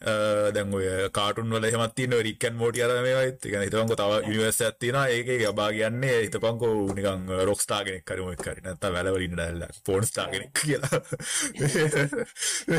[0.00, 0.12] අ,
[0.54, 3.96] දැන් ඔය කාටුන් වල එහෙමත් තියෙන ඔය රික් ඇන්ඩ් මෝටි අර මේවායිත් ඒ කියන්නේ හිතපන්කෝ
[3.98, 5.06] තව යුනිවර්ස් එකක් තියෙනවා.
[5.14, 8.62] ඒකේ යබා කියන්නේ හිතපන්කෝ ඌ නිකන් රොක් ස්ටාර් කෙනෙක් හරි මොකක් හරි.
[8.66, 11.00] නැත්නම් වැලවල ඉන්න ඩැල්ලා ෆෝන් ස්ටාර් කෙනෙක් කියලා.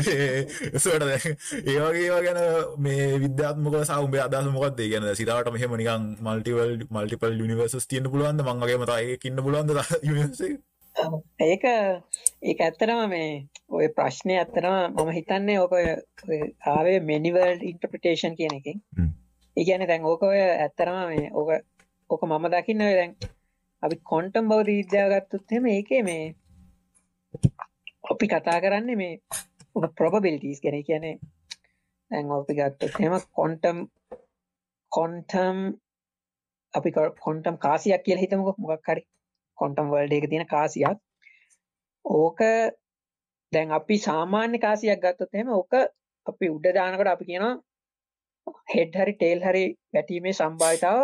[0.70, 2.40] ඒසොට දැන් ඒ වගේ ඒවා ගැන
[2.78, 8.10] මේ විද්‍යාත්මකව සහ උඹේ අදහස මොකක්ද ඒ කියන්නේ සිරාවට මෙහෙම නිකන් මල්ටිපල් මල්ටිපල් යුනිවර්සස් තියෙන්න
[8.12, 8.46] පුළුවන්ද?
[8.46, 9.76] මං වගේම තව එකක් ඉන්න පුළුවන්ද?
[10.08, 10.58] යුනිවර්ස් එක?
[11.40, 11.64] ඒක
[12.42, 13.28] ඒක ඇත්තටම මේ
[13.70, 15.74] ඔය ප්‍රශ්නය ඇත්තටම මම හිතන්නේ ඕක
[16.72, 18.78] ආවේ මෙනිවර්ල්ඩ් ඉන්ටර්ප්‍රිටේෂන් කියන එකෙන්.
[18.96, 19.10] හ්ම්.
[19.56, 21.50] ඒ කියන්නේ දැන් ඕක ඔය ඇත්තටම මේ ඕක
[22.10, 23.14] ඕක මම දකින්න දැන්
[23.82, 23.96] අපි
[24.70, 26.24] විද්‍යාව ගත්තොත් එහෙම ඒකේ මේ
[28.10, 29.14] අපි කතා කරන්නේ මේ
[29.74, 30.74] ඔක probabilities ගැන.
[30.74, 31.16] ඒ කියන්නේ
[32.10, 33.78] දැන් අපි ගත්තොත් එහෙම ක්වොන්ටම්
[34.92, 35.58] ක්වොන්ටම්
[36.74, 38.56] අපි ක්වොන්ටම් කාසියක් කියලා හිතමුකෝ.
[38.58, 39.02] මොකක් හරි
[39.60, 40.98] ක්වොන්ටම් වර්ල්ඩ් එකේ තියෙන කාසියක්.
[42.04, 42.40] ඕක
[43.52, 45.72] දැන් අපි සාමාන්‍ය කාසියක් ගත්තොත් එහෙම ඕක
[46.26, 47.54] අපි උඩ දානකට අපි කියනවා
[48.74, 51.00] හෙඩ් හරි ටේල් හරි වැටීමේ සම්භාවිතාව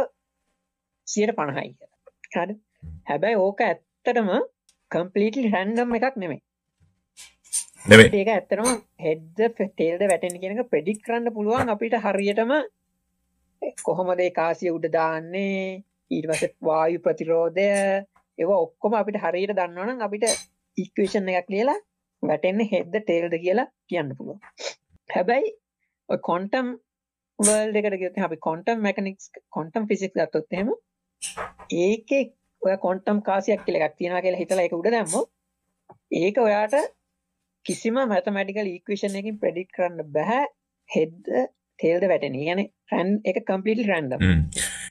[1.07, 1.70] සියට පණහයි
[2.34, 2.54] හරි?
[3.09, 4.30] හැබැයි ඕක ඇත්තටම
[4.90, 6.40] කම්පලීටලි හැන්ඩම් එකක් නෙමේ
[7.86, 8.70] ඒක ඇත්තනම
[9.04, 12.52] හෙඩ්ද ටේල්ද වැටෙන කෙනක ප්‍රඩික් කරන්න පුළුවන් අපිට හරියටම
[13.86, 15.82] කොහොමද කාසිය උඩ දාන්නේ?
[16.11, 17.68] ඊට පස වායු ප්‍රතිරෝධය
[18.39, 20.26] ඒව ඔක්කොම අපිට හරියට දන්නවනම් අපිට
[20.78, 21.78] ඉක්වේෂන් එකක් ලියලා
[22.22, 24.39] වැටෙන්න හෙද්ද ටේල්ද කියලා කියන්න පුළුව
[25.11, 25.55] හැබැයි
[26.22, 26.74] කොන්ටම්
[27.39, 30.74] වල් එකට ගත අපි කොන්ටම් මැකනික්ස් කොන්ටම් ෆිසික් ගත්තොත්තහෙම
[31.78, 32.12] ඒක
[32.62, 35.16] ඔය කොන්ටම් කාසියක් කියල එකක් තියෙන කියලා හිතලා එක උඩ දැම්ම
[36.16, 36.76] ඒක ඔයාට
[37.66, 40.43] කිසිම මැතමටිකල් ඊක්වේෂන් එකින් ප්‍රඩික් කරන්න බැහැ
[40.89, 41.30] හෙද්ද
[41.78, 42.37] තේල්ද වැටෙන.
[42.41, 42.61] ගැන
[42.91, 44.20] රැන් එක කම්පිට රැන්ඩම්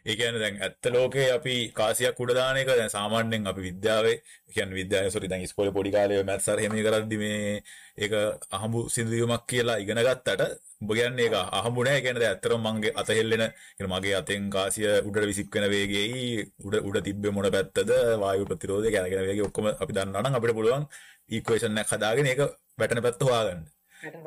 [0.05, 4.17] ඒකන දැන් ඇත්ත ලෝකේ අපි කාසියක් උඩදාන එක දැන් සාමාන්‍යෙන් අපි විද්‍යාවේ
[4.49, 7.63] කියන් විද්‍යාව සොරි දැන් ස්කොල පොඩිකාලය මැත්සර හෙම කරදදි මේ
[7.97, 8.13] ඒක
[8.51, 10.41] අහඹු සිදුවීමක් කියලා ඉගෙන ගත්තට
[10.81, 13.43] උඹගන්න ඒක අහමුණෑ ගැනද ඇත්තර මගේ අතහෙල්ලෙන
[13.87, 19.47] මගේ අතෙන් කාසිය උඩට විසික්වෙන වේගෙයි උඩ උඩ තිබ්බ මොන පැත්තද වායු ප්‍රතිරෝධය ගැනගෙන වගේ
[19.49, 20.85] ඔක්කොම අපි දන්නන අපිට පුළුවන්
[21.31, 22.41] ඒක්වේෂන්න හදාගෙන ඒක
[22.77, 23.65] වැටන පැත්ත හවාගන්න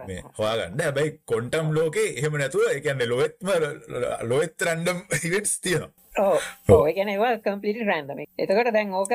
[0.07, 0.81] මේ හොයාගන්න.
[0.81, 3.53] හැබැයි කොන්ටම් ලෝකේ එහෙම නැතුව එකන්න ලොවෙත්ම
[4.31, 5.91] ලොවෙත් රැන්ඩම් ඉවෙටස් තියෙනවා.
[6.71, 9.15] ඕ ගැන ඒවා කම්පිට රැන්ඩම එතකට දැන් ඕක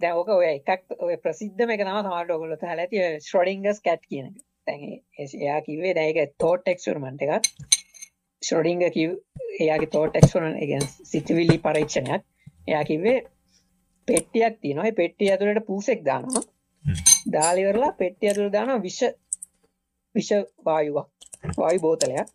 [0.00, 4.34] දැවක ඔය එකක් ඔය ප්‍රසිද්ධ එක තම සමාට ඔගොලොත හැලති ශ්‍රොඩිංගස් කැට් කියන
[4.66, 4.84] තැන්
[5.20, 7.52] එයා කිවේ දැක තෝට් එක්ස්රමන්ට එකක්.
[8.42, 9.14] ශ්‍රොඩිංග කිව්
[9.60, 12.24] එයාගේ තෝට එක්ස්රන් එක සිතිවිලි පරීක්ෂණයක්.
[12.68, 13.18] එයා කිවේ
[14.08, 14.92] පෙට්ටියක් තියනවා.
[14.92, 16.42] පෙට්ටිය ඇතුළට පූසෙක් දානවා.
[17.32, 18.72] දාලිවරලා පෙට්ටිය ඇතුළ දාන
[20.14, 21.08] විශ්ෂ විෂවායුවක්
[21.58, 22.28] වායු බෝතලයක්.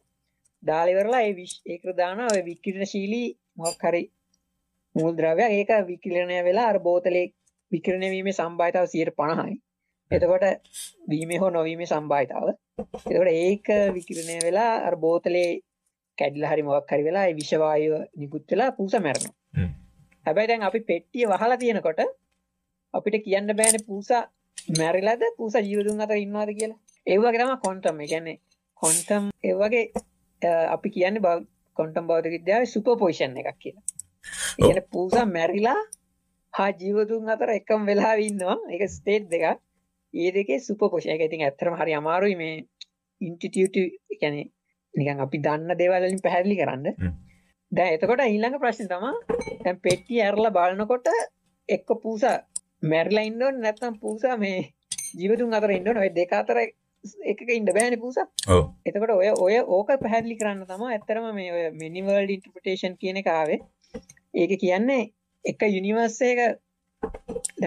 [0.64, 4.04] දාලිවරලා ඒ විශ් ඒකර දාන ඔය විකිරණ ශීලී මොක් හරි
[4.96, 7.26] මුල් ද්‍රවයක් ඒක විකිරණය වෙලා අර බෝතලේ
[7.72, 8.36] විකිරණය වීමේ
[8.88, 9.56] සියට පණහයි.
[10.12, 10.46] එතකොට
[11.10, 15.50] වීම හෝ නොවීම සම්භායතාව එතකොට ඒක විකිරණය වෙලා අර බෝතලේ
[16.18, 19.34] කැඩිල හරි මොක් හරි වෙලා විශවායුව නිකුත් වෙලා පූස මැරණ
[20.26, 22.00] හැබැයි දැන් අපි පෙට්ටිය වහලා තියෙනකොට
[22.94, 24.24] අපිට කියන්න බෑන පූසා
[24.78, 25.24] මැරිලද?
[25.38, 26.80] පූස ජීවදුන් අතර ඉන්නවාද කියලා
[27.12, 28.38] ඒවගේ තම කොන්ටම් ගැන්නේ
[28.82, 29.84] කොන්ටම් ඒවගේ
[30.76, 31.38] අපි කියන්න බව
[31.78, 33.86] කොන්ටම් බෞද්ධ විද්‍යාව සුප පෝෂන් එකක් කියලා.
[34.68, 35.80] එන පූසා මැරිලා
[36.54, 38.58] හා ජීවතුන් අතර එකම් වෙලා ඉන්නවා.
[38.74, 39.44] එක ස්ටේට් දෙක
[40.14, 42.56] ඒ දෙකේ සුප පෝෂය එක ඉතින් ඇතරම හරි අමාරුයි මේ
[43.22, 43.76] ඉන්ටිටියට
[44.22, 44.38] ගැන
[44.94, 46.88] නිකන් අපි දන්න දේවල්ලින් පැහැදිලි කරන්න.
[47.72, 49.14] දැ එතකොට ඊළඟ ප්‍රශ්න තමා
[49.64, 51.08] තැන් පෙට්ටි ඇරලා බලනකොට
[51.70, 52.38] එක්ක පූසා
[52.84, 54.60] මැරලා ඉන්නවන් නැත්තම් පූසා මේ
[55.20, 56.60] ජීවතුන් අතර ඉන්න නොයි දෙක අතර
[57.26, 58.28] එක ඉන්න බෑන පූසා.
[58.86, 63.60] එතකොට ඔය ඔය ඕක පැහැදිලි කරන්න තම ඇත්තරම මේ ඔය මිනිවර්ල්ඩ ඉන්ටපටේෂන් කියන කාවේ
[64.34, 65.04] ඒක කියන්නේ
[65.46, 66.40] එක යුනිවර්සේක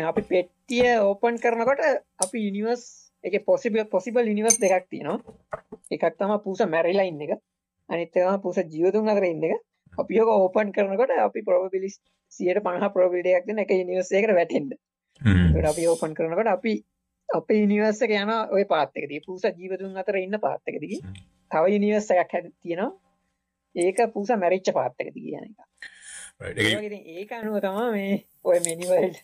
[0.03, 1.81] අපි පෙට්ටිය ඕපන් කරනකොට
[2.19, 2.85] අපි යුනිවර්ස්
[3.25, 5.19] එක පොසිබ පොසිබල් නිවර්ස් දෙකක් තියෙනවා.
[5.91, 7.33] එකක් තම පූස මැරිලා ඉන්න එක.
[7.89, 9.61] අනිත්තවා පූස ජීවතුන් අතර ඉන්න එක.
[9.93, 11.97] අපි යෝක ඕපන් කරනකොට අපි ප්‍රෝබිලිස්
[12.33, 14.73] සියට පහ ප්‍රෝබිඩයක් දෙන එක නිවර්සේකට වැටෙන්ට
[15.65, 16.73] අපි ඕපන් කරනකට අපි
[17.33, 20.99] අප නිවර්සක යන ඔය පාත්තකදී පූස ජීවතුන් අතර ඉන්න පාත්තකදී
[21.51, 22.93] තව යනිවර්සයක් හැද තියෙනවා.
[23.75, 25.59] ඒක පූස මැරිච්ච පාත්තකති කියන එක.
[27.15, 28.15] ඒක අනුව තමා මේ
[28.45, 29.15] ඔය මෙනිවල්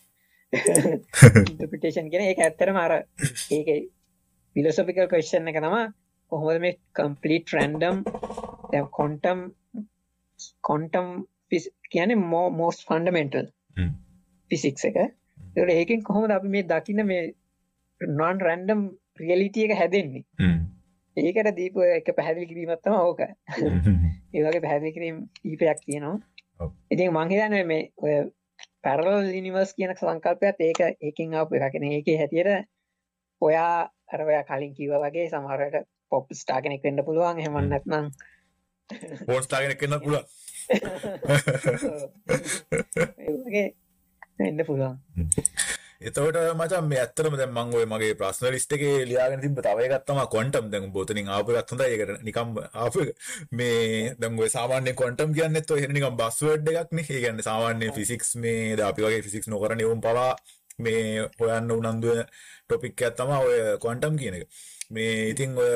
[0.52, 2.94] ඉන්ටපිටේෂන් කියෙන ඒක ඇත්තර මාර
[3.50, 3.68] ඒක
[4.56, 5.86] පිලොසොපිකල් කශ්ෂන් එක තමා
[6.32, 7.96] කොහොමද මේ කම්පලිට රැන්ඩම්
[8.92, 9.40] කොන්ටම්
[10.62, 11.08] කොන්ටම්
[11.90, 13.52] කියන මෝ මෝස් ෆන්ඩමෙන්ටල්
[14.50, 14.96] ෆිසික්ස එක.
[15.72, 17.22] ඒකින් කොහොමද අපි මේ දකින්න මේ
[18.00, 18.82] නොන් රැන්ඩම්
[19.20, 20.24] රියලිටිය එක හැදෙන්නේ.
[21.16, 23.20] ඒකට දීප එක පැහැදිලි කිරීමත්තම ඕක.
[24.34, 26.18] ඒවගේ පැහැදිලි කිරීම ඊපයක් තියෙනවා.
[26.90, 28.16] ඉතින් මංහිතන මේ ඔය
[28.82, 32.68] පැරල් ඉනිවර්ස් කියන සංකල්පයත් ඒක ඒකින් අප එකගෙන ඒක හැටියට
[33.42, 37.40] ඔයා අරවයා කලින් කිව වගේ සමහරට පොප් ස්ටාගෙනෙක් වෙන්න පුළුවන්.
[37.40, 38.12] හෙමන්නත්නම්
[39.26, 40.24] පෝස්ටාගෙන කන්න පුළුව
[44.40, 44.96] එන්න පුළුවන්
[46.00, 50.04] එතවට මචන් මේ ඇත්තරම දැන් මං ඔය මගේ ප්‍රශ්න ලිස්ට් එකේ ලියාගෙන තිබ්බ තව එකක්
[50.06, 51.88] තමයි ක්වොන්ටම් දැන් බොතනින් ආපු එකක් හොඳයි.
[51.94, 53.10] ඒකට නිකම් ආපු එක.
[53.50, 57.06] මේ දැන් ඔය සාමාන්‍ය ක්වොන්ටම් කියන්නේත් ඔය නිකම් බස්වර්ඩ් එකක් නේ.
[57.08, 60.30] ඒ කියන්නේ සාමාන්‍ය ෆිසික්ස් මේ දැන් අපි වගේ ෆිසික්ස් නොකරන උන් පවා
[60.78, 62.26] මේ හොයන්න උනන්දු වෙන
[62.66, 64.44] ටොපික් එකක් තමයි ඔය ක්වොන්ටම් කියන එක.
[64.94, 65.72] මේ ඉතින් ඔය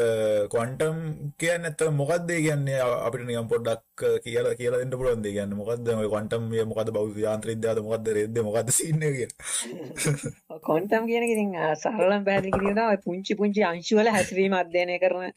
[0.52, 0.96] ක්වොන්ටම්
[1.40, 5.26] කියන්නේ ඇත්තට මොකක්ද ඒ කියන්නේ අපිට නිකන් පොඩ්ඩක් කියලා කියලා දෙන්න පුළුවන්ද?
[5.26, 6.92] ඒ කියන්නේ මොකක්ද ඔය ක්වොන්ටම් මේ මොකද්ද?
[6.96, 8.06] භෞතික යාන්ත්‍රික විද්‍යාවද මොකද්ද?
[8.18, 13.66] රෙද්ද මොකද්ද සීන් එක කියන්නේ ක්වොන්ටම් කියන එක ඉතින් සරලම පැහැදිලි කිරීම තමයි පුංචි පුංචි
[13.70, 15.36] අංශු වල හැසිරීම අධ්‍යයනය කරන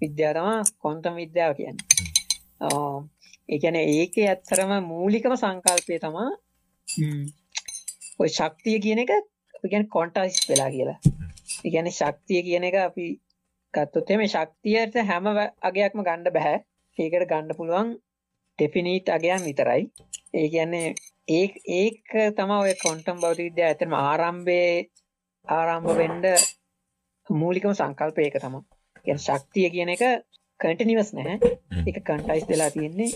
[0.00, 1.86] විද්‍යාව තමයි ක්වොන්ටම් විද්‍යාව කියන්නේ.
[3.48, 6.26] ඒ කියන්නේ ඒකේ ඇත්තරම මූලිකම සංකල්පය තමයි
[8.18, 10.98] ඔය ශක්තිය කියන එක අපි කියන්නේ ක්වොන්ටයිස් වෙලා කියලා.
[11.64, 13.06] කියන්නේ ශක්තිය කියන එක අපි
[13.74, 15.28] ගත්තොත් එම ශක්තියට හැම
[15.68, 16.58] අගයක්ම ගණ්ඩ බැහැ
[16.98, 17.92] ඒකට ගණ්ඩ පුළුවන්
[18.58, 19.82] ටෙෆිනීට් අගයන් විතරයි.
[20.34, 20.94] ඒ කියන්නේ
[21.28, 21.46] ඒ
[21.76, 24.62] ඒක තම ඔය කොන්ටම් බෞද්ධ විද්‍යා ඇතම ආරම්භය
[25.48, 26.26] ආරම්භ වෙන්ඩ
[27.28, 28.58] මූලිකම සංකල්ප ඒක තම
[29.04, 30.04] ගැන ශක්තිය කියන එක
[30.60, 31.36] කටනිවස් නැහැ
[31.86, 33.10] එක කන්ටයිස් වෙලා තියෙන්නේ.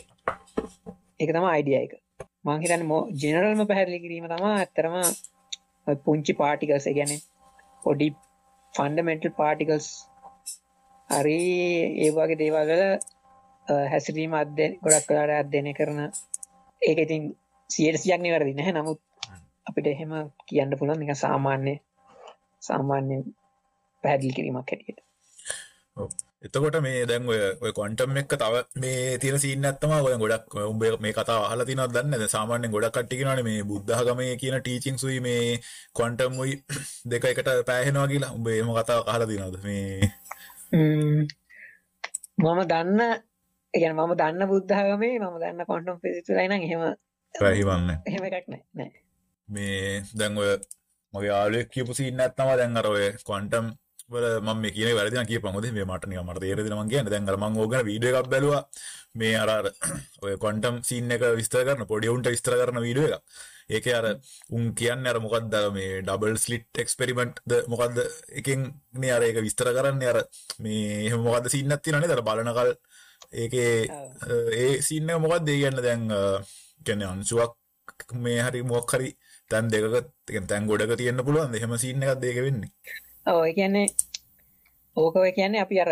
[1.20, 1.92] එක තම අයිඩිය එක
[2.44, 4.94] මංහිතන් මෝ ජනරල්ම පැහැදිලි කිරීම තමා ඇත්තරම
[5.86, 7.12] ඔය පුංචි පාටිකල්ස ගැන
[7.84, 8.08] පොඩි
[8.74, 9.86] ෆන්ඩමෙන්ටල් පාටිකල්ස්
[11.10, 11.36] හරි
[12.04, 12.82] ඒවාගේ දේවල්වල
[13.92, 16.00] හැසිරීම අධ්‍ය ගොඩක් කලාට අධ්‍යයනය කරන
[16.82, 17.22] ඒක ඉතින්
[17.70, 18.74] සියටසියක් නිවැරදි නැහැ.
[18.74, 19.00] නමුත්
[19.68, 20.12] අපිට එහෙම
[20.48, 21.74] කියන්න පුළුවන් එක සාමාන්‍ය
[22.68, 23.16] සාමාන්‍ය
[24.04, 25.00] පැහැදිලි කිරීමක් හැටියට.
[26.44, 30.82] එතකොට මේ දැන් ඔය ඔය කොන්ටම් එක්ක තව මේ තියෙන සීන් ඇත්තම ඔය ගොඩක් උඹ
[31.04, 35.04] මේ කතාව අහලා තියෙනවද දන්නේ නැද සාමාන්‍යයෙන් ගොඩක් කට්ටිය කියනවානේ මේ බුද්ධ ආගමේ කියන ටීචින්ග්ස්
[35.08, 35.44] උයි මේ
[35.96, 36.54] ක්වොන්ටම් උයි
[37.10, 38.32] දෙක එකට පෑහෙනවා කියලා.
[38.36, 39.56] උඹ එහෙම කතාවක් අහලා තියෙනවද?
[39.68, 40.10] මේ
[40.72, 41.20] ම්ම්.
[42.72, 43.00] දන්න
[43.74, 46.82] එගැන මම දන්න බුද්ධාගමේ මම දන්න කොන්ටම් පිසිතුලයි නම් එහෙම
[47.34, 48.90] පැහිවන්නේ එහෙම එකක් නෑ නෑ.
[49.48, 50.50] මේ දැන් ඔය
[51.12, 53.70] මගේ යාළුවෙක් කියපු සීන් නැත්තම දැන් අර ඔය ක්වොන්ටම්
[54.14, 55.54] වල මම මේ කියන වැරදි නම් කියපන්.
[55.56, 57.12] හොඳේ මේ මට නිකන් මට තේරෙදින මං කියන්නේ.
[57.14, 58.62] දැන් අර මං ඕක ගැන වීඩියෝ එකක් බැලුවා.
[59.14, 59.66] මේ අර අර
[60.24, 63.40] ඔය ක්වොන්ටම් සීන් එක විස්තර කරන පොඩි උන්ට විස්තර කරන වීඩියෝ එකක්.
[63.74, 64.06] ඒකේ අර
[64.56, 68.02] උන් කියන්නේ අර මොකක්ද අර මේ ඩබල් ස්ලිට් එක්ස්පෙරිමන්ට් ද මොකක්ද
[68.40, 68.68] එකෙන්
[69.02, 70.18] නේ අර ඒක විස්තර කරන්නේ අර
[70.64, 72.16] මේ එහෙම මොකක්ද සීන් එකක් තියෙනවා නේද?
[72.16, 72.72] අර බලනකල්.
[73.32, 73.72] ඒකේ
[74.60, 76.02] ඒ සීන් එක මොකක්ද ඒ කියන්නේ දැන්
[76.84, 77.52] කියන්නේ අංශුවක්
[78.24, 79.10] මේ හරි මොකක් හරි
[79.50, 80.12] තැන් දෙකක
[80.48, 82.70] තැන් ගොඩක තියෙන්න පුළුවන් එහෙම සීන් එකක් දෙක වෙන්නේ
[83.26, 83.86] ඔය කියන්නේ
[84.96, 85.90] ඕක ඔය කියන්නේ අපි අර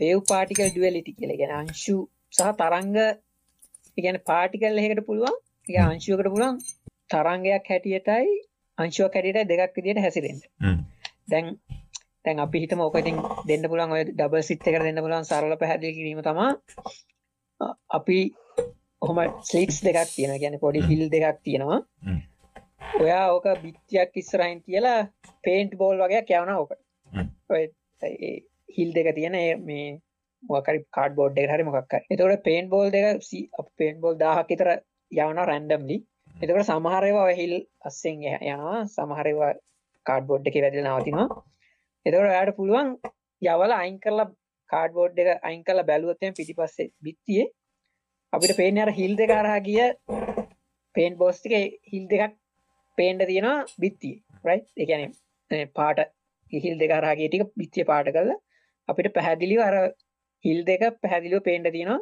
[0.00, 1.38] වේව් පාටිකල් ඩුවලිටි කියලා.
[1.40, 1.96] ගැන අංශු
[2.32, 2.96] සහ තරංග
[3.98, 5.36] ගැන පාටිකල් එකට පුළුවන්.
[5.68, 6.56] ඒ අංශුවකට පුළුවන්
[7.10, 8.28] තරංගයක් හැටියටයි
[8.78, 10.40] අංශුවක් හැටියට දෙකක් විදියට හැසිරෙන්න.
[11.30, 11.46] දැන්
[12.24, 13.16] දැන් අපි හිතම ඕක ඉතින්
[13.48, 16.50] දෙන්න පුළුවන් ඔය ඩබල් සිට් එකට දෙන්න පුළුවන් සරල පැහැදිලි කිරීම තමා
[17.60, 18.18] අ- අපි
[19.02, 21.80] ඔහොම ස්ලිට්ස් දෙකක් තියෙන ගැන පොඩි හිල් දෙකක් තියෙනවා.
[22.94, 24.98] ඔයා ඕක බිත්තියක් ඉස්සරහින් කියලා
[25.44, 26.80] පේන්ට් බෝල් වගේ යවන ඕකට
[28.76, 29.86] හිල් දෙක තියෙන මේ
[30.42, 32.06] මොකරි කාඩ් බෝඩ් එක හරි මොකක් හරි.
[32.10, 33.04] එතකොට පේන්ට් බෝල් දෙක
[33.78, 34.70] පේන්ට් බෝල් 1000ක් විතර
[35.12, 35.98] යවන රැන්ඩම්ලි
[36.34, 38.78] එතකොට සමහර ඒවා ඔය හිල් අස්සෙන් යනවා.
[38.86, 39.52] සමහර ඒවා
[40.06, 41.28] කාඩ් බෝඩ් එකේ වැදිලා නවතිනවා.
[42.06, 42.90] එතකොට ඔයාට පුළුවන්
[43.42, 44.28] යවලා අයින් කරලා
[44.70, 47.46] කාඩ් බෝඩ් එක අයින් කරලා බැලුවොත් එහෙනම් පිටිපස්සේ බිත්තියේ
[48.32, 49.86] අපිට පේන්නේ අර හිල් දෙක හරහා ගිය
[50.94, 52.34] පේන්ට් බෝස් ටිකේ හිල් දෙකක්
[52.98, 55.10] පේන්න තියෙනවා බිත්තියේ රයිට් ඒ කියන්නේ
[55.50, 55.98] මේ පාට
[56.52, 58.38] හිල් දෙක හරහා ගිය ටික බිත්තිය පාට කරලා
[58.88, 59.76] අපිට පැහැදිලිව අර
[60.44, 62.00] හිල් දෙක පැහැදිලිව පේන්න තියෙනවා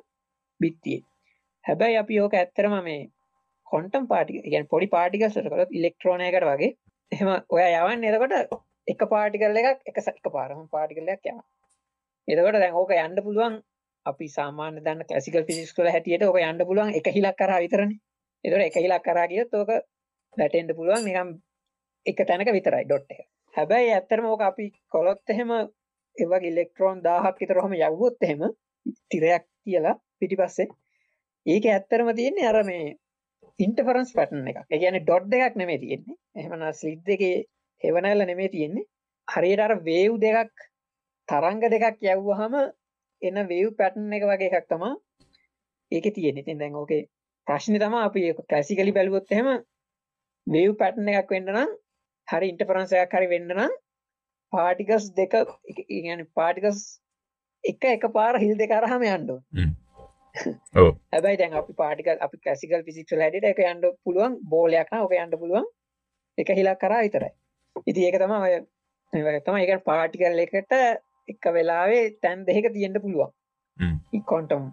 [0.61, 1.03] බිත්තියේ.
[1.65, 3.01] හැබැයි අපි ඕක ඇත්තරම මේ
[3.67, 6.71] කොන්ටම් පාටි ගැන පොඩි පාටිකල්ස් වලට කළොත් ඉලෙක්ට්‍රෝනයකට වගේ
[7.13, 8.11] එහෙම ඔයා යවන්නේ.
[8.11, 8.35] එතකොට
[8.87, 11.47] එක පාටිකල් එකක් එක ස- එක පාරම පාටිකල් එකක් යනවා.
[12.29, 13.57] එතකොට දැන් ඕක යන්න පුළුවන්
[14.07, 17.99] අපි සාමාන්‍ය දන්න ක්ලාසිකල් ෆිසික්ස් වල හැටියට ඕක යන්න පුළුවන් එක හිලක් කරා විතරනේ.
[18.45, 19.71] එතකොට එක හිලක් කරා ගියොත් ඕක
[20.39, 21.33] වැටෙන්න පුළුවන් නිකන්
[22.07, 23.25] එක තැනක විතරයි ඩොට් එක
[23.55, 28.43] හැබැයි ඇත්තටම ඕක අපි කොලොත් එහෙම ඒ වගේ ඉලෙක්ට්‍රෝන 1000ක් විතර ඔහම යවුවොත් එහෙම
[29.11, 30.69] තිරයක් කියලා පිටිපස්සේ
[31.47, 32.85] ඒක ඇත්තරම තියෙන්නේ අර මේ
[33.59, 34.61] ඉන්ටර්ෆරන්ස් පැටර්න් එකක්.
[34.65, 36.17] ඒ කියන්නේ ඩොට් දෙකක් නෙමෙයි තියෙන්නේ.
[36.37, 37.37] එහෙමනම් ස්ලිට් දෙකේ
[37.83, 38.89] හෙවණැල්ල නෙමෙයි තියෙන්නේ.
[39.29, 40.55] හරියට අර වේව් දෙකක්
[41.29, 42.55] තරංග දෙකක් යවුවාම
[43.23, 44.91] එන වේව් පැටර්න් එක වගේ එකක් තමයි
[45.93, 46.45] ඒකේ තියෙන්නේ.
[46.45, 47.03] ඉතින් දැන් ඕකේ
[47.47, 49.49] ප්‍රශ්නේ තමයි අපි ක්ලාසිකලි බැලුවොත් එහෙම
[50.47, 51.71] වේව් පැටර්න් එකක් වෙන්න නම්
[52.29, 53.73] හරි ඉන්ටර්ෆරන්ස් එකක් හරි වෙන්න නම්
[54.53, 55.39] පාටිකල්ස් දෙක
[55.79, 56.83] කියන්නේ පාටිකල්ස්
[57.65, 59.71] එක එකපාර හිල් දෙක අරහම යන්න ඕනේ.
[60.81, 60.91] ඔව්.
[61.13, 65.17] හැබැයි දැන් අපි පාටිකල් අපි ක්ලාසිකල් ෆිසික්ස් වල හැටියට ඒක යන්න පුළුවන් බෝලයක් නම් ඕක
[65.17, 65.67] යන්න පුළුවන්
[66.39, 67.33] එක හිලක් කරා විතරයි.
[67.87, 68.55] ඉතින් ඒක තමයි ඔය
[69.13, 70.73] මේ වගේ තමයි ඒක පාටිකල් එකට
[71.29, 73.31] එක වෙලාවේ තැන් දෙකක තියෙන්න පුළුවන්.
[73.79, 73.97] හ්ම්.
[74.23, 74.65] ක්වොන්ටම්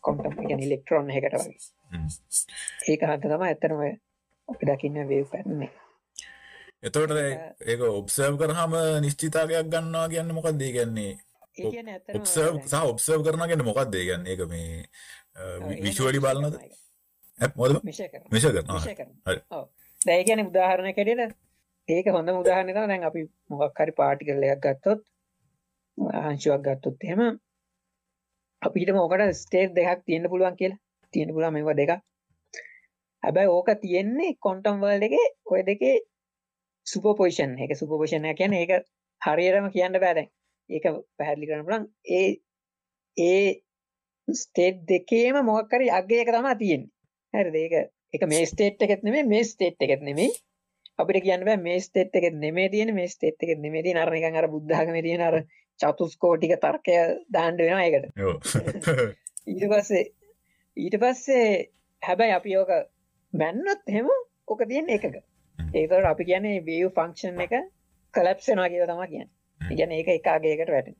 [0.00, 1.60] ක්වොන්ටම් කියන්නේ ඉලෙක්ට්‍රෝන එකකට වගේ.
[2.88, 3.84] ඒක හන්ද තමයි ඇත්තටම
[4.48, 5.74] අපි දකින්න වේව් පැටර්න් එක.
[6.82, 7.12] එතකොට
[7.66, 8.72] ඒක ඔබ්සර්ව් කරාම
[9.02, 11.12] නිශ්චිතාවයක් ගන්නවා කියන්නේ මොකක්ද ඒ කියන්නේ
[11.54, 16.58] ඒ කියන්නේ ඇත්තටම ඔබ්සර්ව් සහ ඔබ්සර්ව් කරනවා කියන්නේ මොකක්ද ඒ කියන්නේ ඒක මේ විෂුවලි බලනද?
[17.56, 17.78] මොකද?
[17.84, 18.32] මෙෂර් කරනවා.
[18.34, 18.46] මිෂ
[18.98, 19.40] කරන හරි.
[19.50, 19.64] ඔව්.
[20.00, 21.38] දැන් ඒ කියන්නේ උදාහරණයක් හැටියට
[21.88, 25.00] ඒක හොඳම උදාහරණය තමයි දැන් අපි මොකක් හරි පාටිකල් එකක් ගත්තොත්
[26.22, 27.22] අංශුවක් ගත්තොත් එහෙම
[28.62, 30.80] අපි හිතමු ඕකට ස්ටේට් දෙකක් තියෙන්න පුළුවන් කියලා.
[31.14, 32.00] තියෙන්න පුළුවන් මේවා දෙකක්
[33.22, 35.96] හැබැයි ඕක තියෙන්නේ ක්වොන්ටම් වර්ල්ඩ් එකේ ඔය දෙකේ
[36.86, 37.74] සුපර්පොසිෂන් එක.
[37.80, 38.72] සුපර්පොසිෂන් එක කියන්නේ ඒක
[39.22, 40.30] හරියටම කියන්න බෑ දැන්.
[40.70, 40.84] ඒක
[41.16, 41.84] පැහැදිලි කරන්න පුළුවන්.
[42.16, 42.28] ඒ
[43.16, 43.48] ඒ
[44.28, 46.92] ස්ටේට් දෙකේම මොකක් හරි අග්ගයක තමයි තියෙන්නේ.
[47.34, 47.56] හරිද?
[47.56, 47.74] ඒක
[48.14, 50.30] එක මේ ස්ටේට් එකෙත් නෙමෙයි මේ ස්ටේට් එකෙත් නෙමෙයි.
[50.98, 54.38] අපිට කියන්න බෑ මේ ස්ටේට් එකෙත් නෙමේ තියෙන මේ ස්ටේට් එකෙත් නෙමේ තියෙන අර නිකන්
[54.40, 55.36] අර බුද්ධාගමේ තියෙන අර
[55.80, 56.96] චතුස්කෝටික තර්කය
[57.32, 58.04] දාන්න වෙනවා ඒකට.
[59.46, 60.04] ඊට පස්සේ
[60.76, 61.46] ඊට පස්සේ
[62.02, 62.72] හැබැයි අපි ඕක
[63.32, 64.10] බැන්නොත් හෙම
[64.48, 65.22] ඕක තියෙන එකක.
[65.58, 67.54] ඒතට අපි කියන්නේ විය් ෆංක්ෂන් එක
[68.14, 69.32] කලප්සෙනවා කියල තම කියන්න.
[69.60, 70.96] ඉගැන ඒක එකාගේකට වැටෙන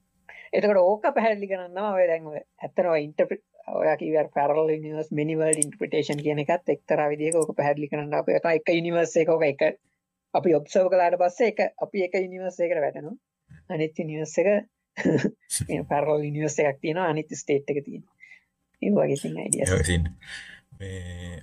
[0.53, 3.39] එතකට ඕක පැහැදිලි කරන්නවා ඔය දැන්ව ඇත්තනවා ඉන්ටපි
[3.72, 8.49] ඔයකිව පැරල් නිවස් මිනිවල් ඉන්ටපිටේෂන් කියන එකත් එක්තර විදික ඕක පැහැදිලි කරන්න අප එක.
[8.51, 9.62] එක නිවර්ස එකක එක.
[10.35, 13.16] අපි ඔබ්සව කලාට පස්සේ එක අපි එක නිවර්ස එකට වැටනවා.
[13.68, 14.49] අනිත්‍ය නිවස් එක
[15.91, 18.05] පැරල් නිවස් එකක් තියෙන අනිත්‍ය ස්ටේට් එක තියෙන
[18.83, 19.39] ඒ වගේ සින්
[20.83, 21.41] මේ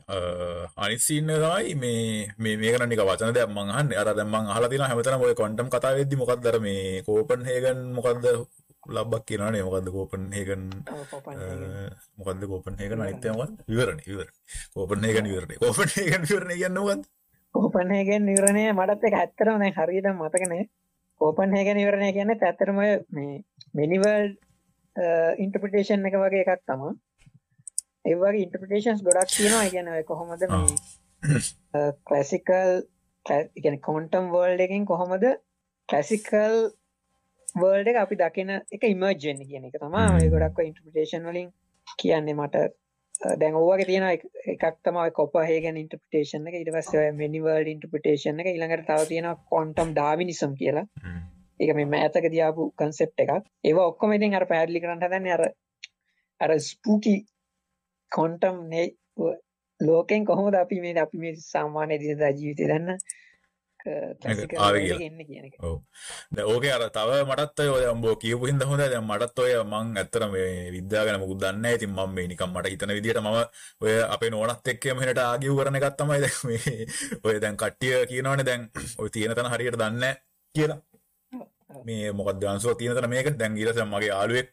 [0.78, 2.00] අනිසින්න තමයි මේ
[2.38, 6.22] මේ මේකන නික වචන දෙයක් මංහන් අර දැම්මන් අහලා තියෙන හැමතැනම ඔය ක්වොන්ටම් කතා වෙද්දි
[6.22, 8.26] මොකක්ද අර මේ කෝපන් හේගන් මොකක්ද
[8.96, 10.66] ලබ්බක් කියනවනේ මොකක්ද කෝපන් හේගන්
[12.18, 14.36] මොකක්ද කෝපන් හේගන් අනිත්‍ය මොකක්ද විවරණ විවරණ.
[14.74, 15.58] කෝපන් හේගන් විවරණ.
[15.64, 17.08] කෝපන් හේගන් විවරණ කියන්නේ මොකක්ද
[17.56, 20.64] කෝපන්හේගෙන් නිවරණය මටත් එක ඇත්තරම දැන් හරියට මතකනේ
[21.22, 23.42] කෝපන්හේගෙන් නිවරණය කියන්නේ ඇත්තරම මේ
[23.74, 24.28] මිනිවල්
[25.38, 26.68] ඉන්ටපිටේෂන් එක වගේ එකක්
[28.06, 29.70] තමා ඒවගේ ඉන්ටපිටේෂන්ස් ගොඩක් තියෙනවා.
[29.76, 30.42] ගැන කොහොමද
[32.08, 32.72] කලසිකල්
[33.64, 35.26] ගැන කොන්ටම් වර්ල්ඩ එකින් කොහොමද
[35.90, 36.56] කලසිකල්
[37.62, 41.50] වර්ල්ඩ එක අපි දකින එක ඉමර්ජෙන් කියන එක තමා ගොඩක් ඉන්ටපිටේෂන් වලින්
[42.00, 42.68] කියන්නේ මට.
[43.40, 46.56] දැන් ඕවගේ තියෙන එකක් තමයි කොපහේගන් ඉන්ටපිටේෂන් එක.
[46.62, 48.48] ඉට පස්ස මිනිවර්ල් ඉන්ටපිටේෂන් එක.
[48.54, 50.86] ඉළඟට තව තියෙන කොන්ටම් ඩාවිනිසම් කියලා.
[51.60, 53.44] ඒක මේ මෑතක දයාපු කන්සෙප් එකක්.
[53.70, 55.44] ඒවා ඔක්කොම ඉතින් අර පැදිලි කරන්න හදන්නේ අර
[56.40, 57.16] අර ස්පූකි
[58.12, 58.58] කොන්ටම්
[59.80, 63.00] ලෝකෙන් කොහොමද අපි මේ අපි මේ සාමාන්‍ය දිනදා ජීවිතය දන්න
[66.46, 70.50] ඕක අර තව මටත් ඔය අම්බෝ කියපු හිද හොඳ දැ මටත් ඔය මං ඇත්තර මේ
[70.72, 73.30] විද්‍යාගන මුකුත් දන්න ඇතින් මම මේ නිකම් මට හිතන විදිට ම
[73.82, 76.76] ඔය අපේ නොනත් එක්කම හට ආගිව් කරන ගත්තමයි දැ මේ
[77.24, 80.06] ඔය දැන් කට්ටිය කියනවන දැන් ඔය තියෙන තන හරියට දන්න
[80.56, 80.80] කියලා
[81.70, 84.50] මේ මොකක් දන්සුව තියෙනතන මේක දැන් ගිලස මගේ ආලුවෙක්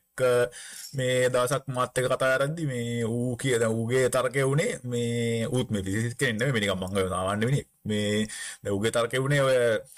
[0.94, 5.82] මේ දවසක් මාත් එක කතා කරද්දි මේ ඌ කියද ඌගේ තර්කය වුණේ මේ ඌත් මේ
[5.82, 8.26] ෆිසික්ස් කෙනෙක් නෙමෙයි නිකන් මං ඔය සාමාන්‍ය මිනිහෙක් මේ
[8.62, 9.56] දැන් ඌගේ තර්කය වුණේ ඔය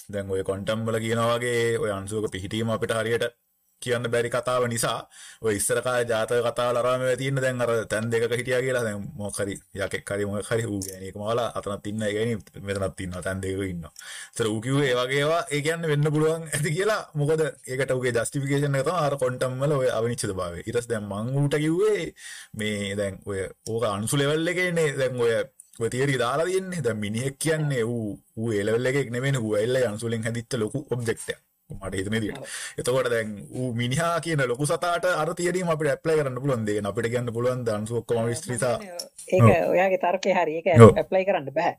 [0.08, 3.26] දැන් ඔය ක්වොන්ටම් වල කියනවා වගේ ඔය අංශුවක පිහිටීම අපිට හරියට
[3.82, 4.98] කියන්න බැරි කතාව නිසා
[5.42, 9.38] ඔය ඉස්සර කාලේ ජාතක කතාවල අරම තියෙන දැන් අර තැන් දෙකක හිටියා කියලා දැන් මොකක්
[9.40, 12.34] හරි යකෙක් හරි මොකක් හරි ඌ ගෑණියෙක් මවලා අතනක් ඉන්න ඒ ගෑණි
[12.66, 13.92] මෙතනක් ඉන්නවා තැන් දෙකක ඉන්නවා.
[14.30, 18.14] ඒතර ඌ කිව්වේ ඒ වගේ ඒවා ඒ කියන්නේ වෙන්න පුළුවන් ඇති කියලා මොකද ඒකට ඌගේ
[18.16, 20.58] ජස්ටිෆිකේෂන් එක තමයි අර ක්වොන්ටම් වල ඔය අවිනිශ්චිතභාවය.
[20.60, 22.02] ඊට පස්සේ දැන් මං ඌට කිව්වේ
[22.58, 25.32] මේ දැන් ඔය ඕක අංශු ලෙවල් එකේනේ දැන් ඔය
[25.80, 28.06] ඔය තියරි දාලා තියෙන්නේ දැන් මිනිහෙක් කියන්නේ ඌ
[28.36, 31.47] ඌ ඒ ලෙවල් එකේ නෙමෙයිනේ ඌ ඇල්ල අංශුලෙන් හැදිච්ච ලොකු ඔබ්ජෙක්ට් එකක්.
[31.70, 32.38] මට හිතන විදිහට.
[32.80, 33.32] එතකොට දැන්
[33.80, 36.84] මිනිහා කියන ලොකු සතාට අර තියරීම අපිට ඇප්ලයි කරන්න පුළුවන් දෙයක්.
[36.90, 38.76] අපිට කියන්න පුළුවන් ද අංශු ඔක්කොම විස්තරිතා.
[39.34, 40.54] ඒක ඔයාගේ තර්කේ හරි.
[40.60, 40.68] ඒක
[41.02, 41.74] ඇප්ලයි කරන්න බෑ.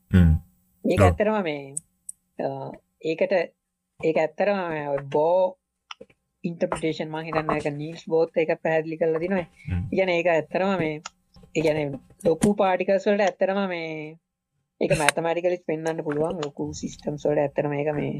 [0.85, 1.63] ඒක ඇත්තටම මේ
[3.11, 3.33] ඒකට
[3.99, 4.59] ඒක ඇත්තටම
[5.15, 5.57] බෝ
[6.43, 9.45] ඉන්ටර්ප්‍රිටේෂන් මම හිතන්නේ ඒක නීල්ස් බෝත් එක පැහැදිලි කරලා දිනවා.
[9.91, 10.95] ඉතින් ඒක ඇත්තටම මේ
[11.55, 11.87] ඒ කියන්නේ
[12.27, 13.89] ලොකු පාටිකල්ස් වලට ඇත්තටම මේ
[14.81, 18.13] ඒක මැතමැටිකලිත් පෙන්වන්න පුළුවන් ලොකු සිස්ටම්ස් වලට ඇත්තටම මේක මේ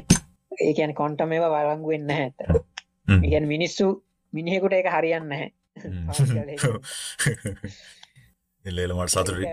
[0.52, 2.66] ඒ කියන්නේ ක්වොන්ටම් ඒවා වළංගු වෙන්නේ නැහැ ඇත්තට.
[3.08, 3.86] ඒ කියන්නේ මිනිස්සු
[4.34, 5.50] මිනිහෙකුට ඒක හරියන්නේ නැහැ.
[8.66, 9.48] එල්ල එල මට සතුටුයි.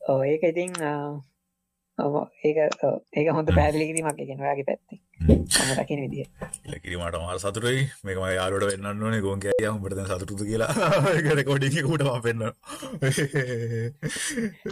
[0.00, 0.72] ඔව් ඒක ඉතින්
[2.44, 2.58] ඒක
[3.12, 4.98] ඒක හොඳ පැහැදිලි කිරීමක් ඒ කියන්නේ ඔයාගේ පැත්තෙන්.
[5.20, 6.24] මම දකින විදිය.
[6.64, 7.86] එල කිරීමට මාර සතුටුයි.
[8.04, 10.70] මේක මම යාළුවට වෙන්නන්න ඕනේ ගෝන් කෑයියා උඹට දැන් සතුටුද කියලා.
[11.16, 12.52] ඒක රෙකෝඩින් එක උඩ මම පෙන්නනවා.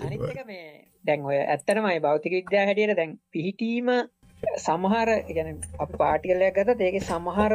[0.03, 0.67] අනිත් එක මේ
[1.05, 3.91] දැන් ඔය ඇත්තටමයි භෞතික විද්‍යාව හැටියට දැන් පිහිටීම
[4.61, 7.55] සමහර ගැන අප පාටිකලයක් ගත ඒක සමහර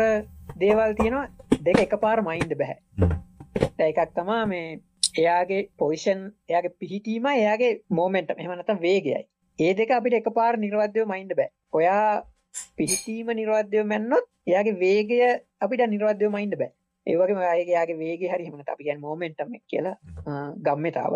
[0.57, 1.27] දේවල් තියෙනවා
[1.65, 4.67] දෙක එක පාර මයින්ඩ බැහැ එකක් තමා මේ
[5.17, 9.21] එයාගේ පොයිෂන් එයාගේ පිහිටීම එයාගේ මෝමෙන්ට එහමනත වේගයයි.
[9.59, 11.49] ඒ දෙක අපිට එක පාර නිර්වද්‍යව මයින්ඩ බෑ.
[11.73, 12.23] ඔයා
[12.77, 15.19] පිහිටීම නිර්වද්‍යව මැන්නොත් එයාගේ වේගය
[15.59, 16.71] අපිට නිර්වද්‍යව මයින්ඩ බෑ.
[17.07, 19.95] ඒවගේ මයගේ වේගේ හරිහමට අපි ගැන් මෝමෙන්ටම කියලා
[20.65, 21.13] ගම්මතාව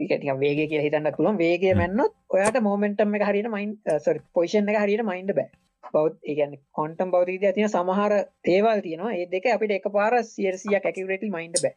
[0.00, 1.38] ටික වේග කිය හිතන්න පුළුවන්.
[1.38, 5.48] වේගේ මැන්නොත් ඔයාට මෝමෙන්ටම් එක හරියට මයින් සොරි පොයිෂන් එක හරියට මයින්ඩ බෑ.
[5.94, 8.14] බෞද් ඒගැන කොන්ටම් බෞතිද තින සමහර
[8.44, 9.14] තේවල් තියෙනවා.
[9.14, 11.74] ඒ දෙක අපිට එක පාර සියරසියක් ඇකිවරටල් මයින්ඩ බෑ.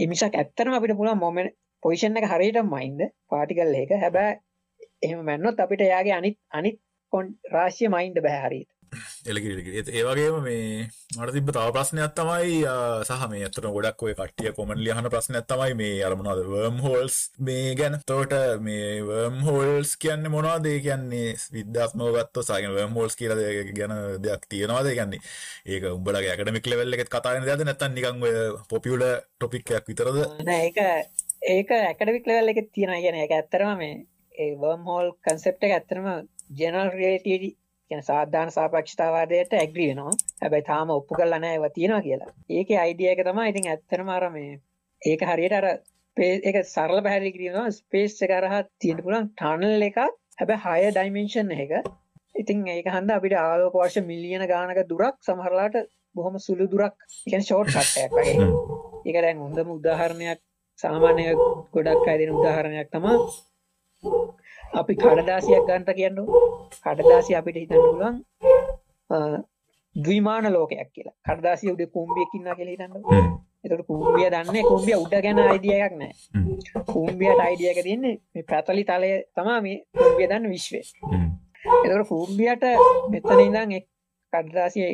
[0.00, 1.52] එමිසක් ඇත්තරම අපිට පුළන් මොමෙන්
[1.82, 3.00] පොයිෂන් එක හරියට මයින්ද
[3.30, 4.32] පාටිකල් ඒක හැබෑ
[5.02, 6.78] එහෙම මැන්නොත් අපිට යාගේ අනිත් අනිත්
[7.12, 8.68] කොන් රාශය මයින්ඩ බැහරිත්
[9.30, 12.60] එලකිරි ඒවගේම මේ මට තිබ තව ප්‍රශ්නයක් තමයි
[13.08, 17.16] සහ මේ අතර ගොඩක් ඔය කට්ටිය කොමන් ලියහන ප්‍රශ්නයක් තමයි මේ අරමුණද වර්ම් හෝල්ස්
[17.48, 17.98] මේ ගැන.
[18.10, 18.34] තෝට
[18.66, 20.78] මේ වර්ම් හෝල්ස් කියන්න මොනවාදේ?
[20.86, 23.34] කියන්නේ විද්‍යාත්මෝගත්ත සාගෙන වර්ම් හෝල්ස් කියල
[23.78, 23.94] ගැන
[24.24, 24.90] දෙයක් තියෙනවාද?
[24.98, 25.20] කියන්නේ
[25.66, 28.24] ඒක උඹලගේ ඇකඩමික් ලෙවල්ල එකත් කතාන දෙද නැත්තන් නිකං
[28.72, 29.04] පොපියුල
[29.38, 30.18] ටොපික්යක් විතරද?
[30.60, 30.78] ඒක
[31.54, 33.96] ඒක ඇකඩමික් ලෙවල් එක තියෙන කියන එක ඇත්තරම මේ
[34.34, 36.06] ඒ වර්ම් හෝල් කන්සෙප්ට එක ඇත්තරම
[36.60, 37.50] ජනල් රේටඩි
[37.94, 40.12] කියන සාධාන සාපක්ෂතාවාදයට ඇග්‍රී වෙනවා.
[40.42, 42.30] හැබැයි තාම ඔප්පු කල්ලා නෑ ඒවා තියෙනවා කියලා.
[42.50, 44.52] ඒක අයිඩිය එක තමයි ඉතින් ඇත්තනම අර මේ
[45.02, 45.66] ඒක හරියට අර
[46.50, 50.00] එක සරල පැහැදිලි කිරීම ස්පේස් එක හරහා තියෙන්න පුළුවන් ටනල් එකක්.
[50.40, 51.72] හැබැයි හය ඩයිමෙන්ෂන් එක.
[52.34, 55.78] ඉතින් ඒක හන්ද අපිට ආලෝක වර්ෂ මිලියන ගානක දුරක් සමහරලාට
[56.16, 56.94] බොහොම සුළු දුරක්.
[57.26, 58.50] ඉගෙන ෂෝට් කට්ටයක් වගේ.
[59.06, 60.40] ඒක දැන් හොඳම උදාහරණයක්.
[60.82, 61.24] සාමාන්‍ය
[61.74, 63.18] ගොඩක් අය දෙන උදාහරණයක් තමා
[64.74, 66.18] අපි කඩදාසියක් ගන්ට කියන්න
[66.84, 68.16] කඩදාසි අපිට හිතන්න පුළුවන්
[69.96, 71.16] දවිමාන ලෝකයක් කියලා.
[71.26, 72.92] කඩදාසිය උඩ කුම්බියකින්න කියල හිතන්න
[73.64, 79.60] එතට කුම්බිය දන්න කුම්බිය උඩ ගැන අයිඩියක් නෑ කුම්බියට අයිඩියක තියන්නේ මේ පැතලි තලය තමා
[79.66, 80.80] මේ කුම්බිය දන්න විශ්වය.
[81.84, 82.64] එතකට කුම්බියට
[83.12, 83.74] මෙතන ඉඳම්
[84.32, 84.92] කඩදාසිය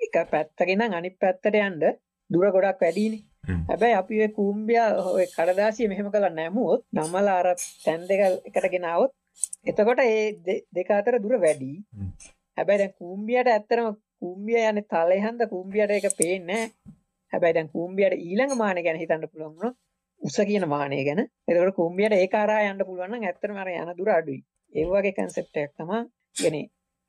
[0.00, 1.84] එක පැත්තගෙන අනි පැත්තට යන්ඩ
[2.30, 3.22] දුර ගොඩක් වැඩීනේ
[3.68, 7.48] හැබැයි අපි කූම්බිය හොය කඩදාසිය මෙහෙම කළ නැමුවොත් නම්මල අර
[7.84, 9.12] තැන් දෙක එකට ගෙනාවත්
[9.64, 11.72] එතකොට ඒ දෙක අතර දුර වැඩි.
[12.58, 13.88] හැබැයි දැන් කූම්බියට ඇත්තරම
[14.20, 16.62] කූම්බිය යන තලයහන්ද කූම්බියට එක පේන්නේ
[17.32, 19.74] හැබැයි දැන් කූම්බියට ඊළඟ මාන ගැන හිතන්න පුළුවන්
[20.22, 21.20] උස කියන මානය ගැන.
[21.48, 24.40] එතකොට කූම්බියට ඒ කාරා යන්න පුළුවන් ඇත්තම අර යන දුර අඩුයි.
[24.72, 26.00] ඒ වගේ කන්සෙප්ට් එකක් තමයි
[26.36, 26.56] ගෙන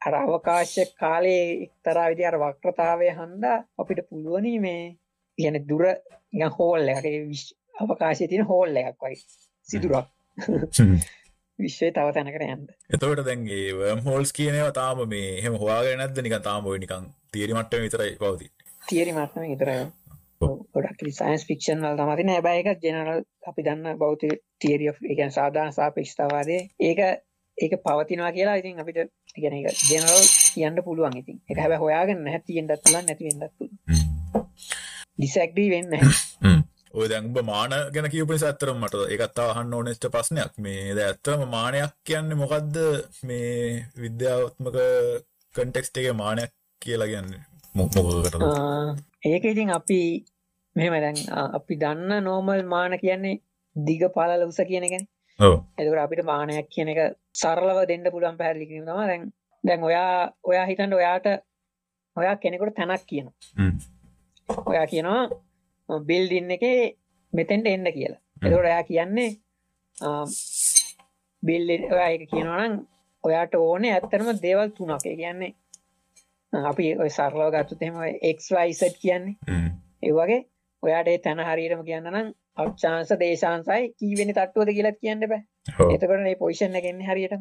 [0.02, 4.84] අර අවකාශ කාලයේ එක්තරා විදි අර වක්‍රතාවය හන්දා අපිට පුළුවනි මේ
[5.40, 5.86] කියන දුර
[6.54, 7.08] හෝල් එක
[7.82, 9.22] අවකාශය තියෙන හෝල් එකක් වයි
[9.68, 10.08] සිදුරක්
[11.60, 16.36] විශ්වය තව තැනකට යන්න එතවට දැන්ගේ වම් හෝල්ස් කියනව තාම මේ හෙම හවාගෙන නැද නික
[16.44, 18.52] තාම නිකන් තීරි මට්ට විතරයි පවති
[18.88, 19.72] තිේරි මටම විතර
[20.74, 24.28] ගොඩක් සයින්ස් ෆික්ෂන් වල් තමතින හැබැයි එක ජනරල් අපි දන්න බෞත
[24.60, 27.02] තිේරිය එකන් සාධාන සාපේක්ෂතාවාදය ඒක
[27.58, 29.02] ඒක පවතිනවා කියලා ඉතින් අපිට
[29.36, 33.54] ඉගෙන එක ජනරල් කියන්න පුළුවන් ඉතින් එක හැබ හොයාගෙන නැතියෙන්ටත් තුලන් නැතිවෙන්නත්
[35.20, 35.92] ඩිසක්ඩී වෙන්න.
[36.92, 40.54] ඔය දැන්බ මාන ගැන කියපනි ඇත්තරම් මට එකත්තා අහන්න ඕනෙස්ට ප්‍රශ්නයක්.
[40.58, 42.80] මේ ද ඇත්තම මානයක් කියන්න මොකක්ද
[43.24, 44.80] මේ විද්‍යාවත්මක
[45.56, 46.52] කන්ටෙක්ස්ට එක මානයක්
[46.82, 47.34] කියලා ගන්න
[47.76, 48.36] මොකකට
[49.26, 50.00] ඒක ඉතින් අපි
[50.76, 51.18] මෙම දැන්
[51.54, 53.42] අපි දන්න නෝමල් මාන කියන්නේ
[53.76, 55.06] දිග පාලල උස කියනගෙන
[55.40, 57.00] එතකට අපිට මානයක් කියන එක
[57.34, 59.30] සරලව දෙන්න පුළුවන් පැහැදිලිකිරීම තම දැන්
[59.64, 60.12] දැන් ඔයා
[60.44, 61.32] ඔයා හිතන්ට ඔයාට
[62.18, 63.36] ඔයා කෙනෙකුට තැනක් කියනවා
[64.66, 66.66] ඔයා කියනවා බිල්ඩින්න එක
[67.34, 68.22] මෙතෙන්ට එන්න කියලා.
[68.38, 69.30] එතකොට ඔයා කියන්නේ
[71.44, 72.78] බිල් ඔයා එක කියනවනම්
[73.24, 75.04] ඔයාට ඕනේ ඇත්තරම දේවල් තුනක.
[75.04, 75.54] කියන්නේ
[76.54, 79.36] අපි ඔය සරලව ගත්තුත් එහෙම එක්වයිසට් කියන්නේ.
[80.04, 80.42] ඒවගේ
[80.84, 85.44] ඔයාට තැන හරිරම කියන්න නම් අක්ෂාන්ස දේශාන්සයි කීවෙනි තට්ටුවද කියලත් කියන්න බෑ.
[85.94, 87.36] එතකොට ඒ පොයිෂන් එකෙන්නේ හරියට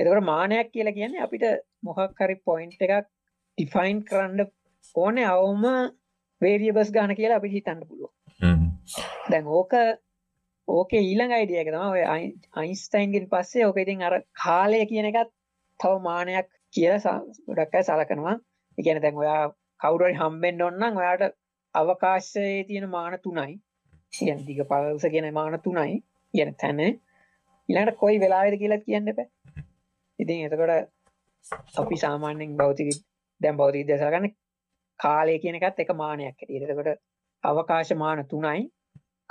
[0.00, 1.44] එතකට මානයක් කියලා කියන්නේ අපිට
[1.82, 3.08] මොහක් හරි පොයින්් එකක්
[3.58, 4.50] ඩිෆයින් කරන්න
[4.94, 5.66] ඕනේ අවුම
[6.40, 8.10] වේරියබස් ගාන කියලා අපි හිතන්න පුළුව
[9.28, 9.72] දැන් ඕක
[10.68, 12.02] ඕක ඊළඟ අයිඩියක තම ඔය
[12.56, 15.30] අයින්ස්ටයින්ගෙන් පස්සේ ඕක ඉතින් අර කාලය කියන එකත්
[15.80, 16.94] තව මානයක් කියල
[17.48, 18.36] ගොඩක්කයි සලකනවා.
[18.78, 19.42] එකන දැන් ඔයා
[19.80, 21.24] කවුරයි හම්බෙන්න්න ඔන්නම් ඔයාට
[21.74, 23.52] අවකාශයේ තියෙන මාන තුනයි.
[24.18, 26.02] ගැන දිග පලස කියන මාන තුනයි.
[26.34, 26.80] ගැන තැන.
[27.68, 29.28] ඉලාට කොයි වෙලාවෙද කියලත් කියන්න පැ
[30.18, 30.72] ඉතින් එතකොට
[31.78, 32.88] අපි සාමාන්‍යෙන් බෞතික
[33.40, 34.30] දැම් බෞතික දෙසගන්න
[35.02, 37.00] කාලය කියන එකත් එක මානයක් ඇතිරකට
[37.44, 38.60] අවකාශ මාන තුනයි.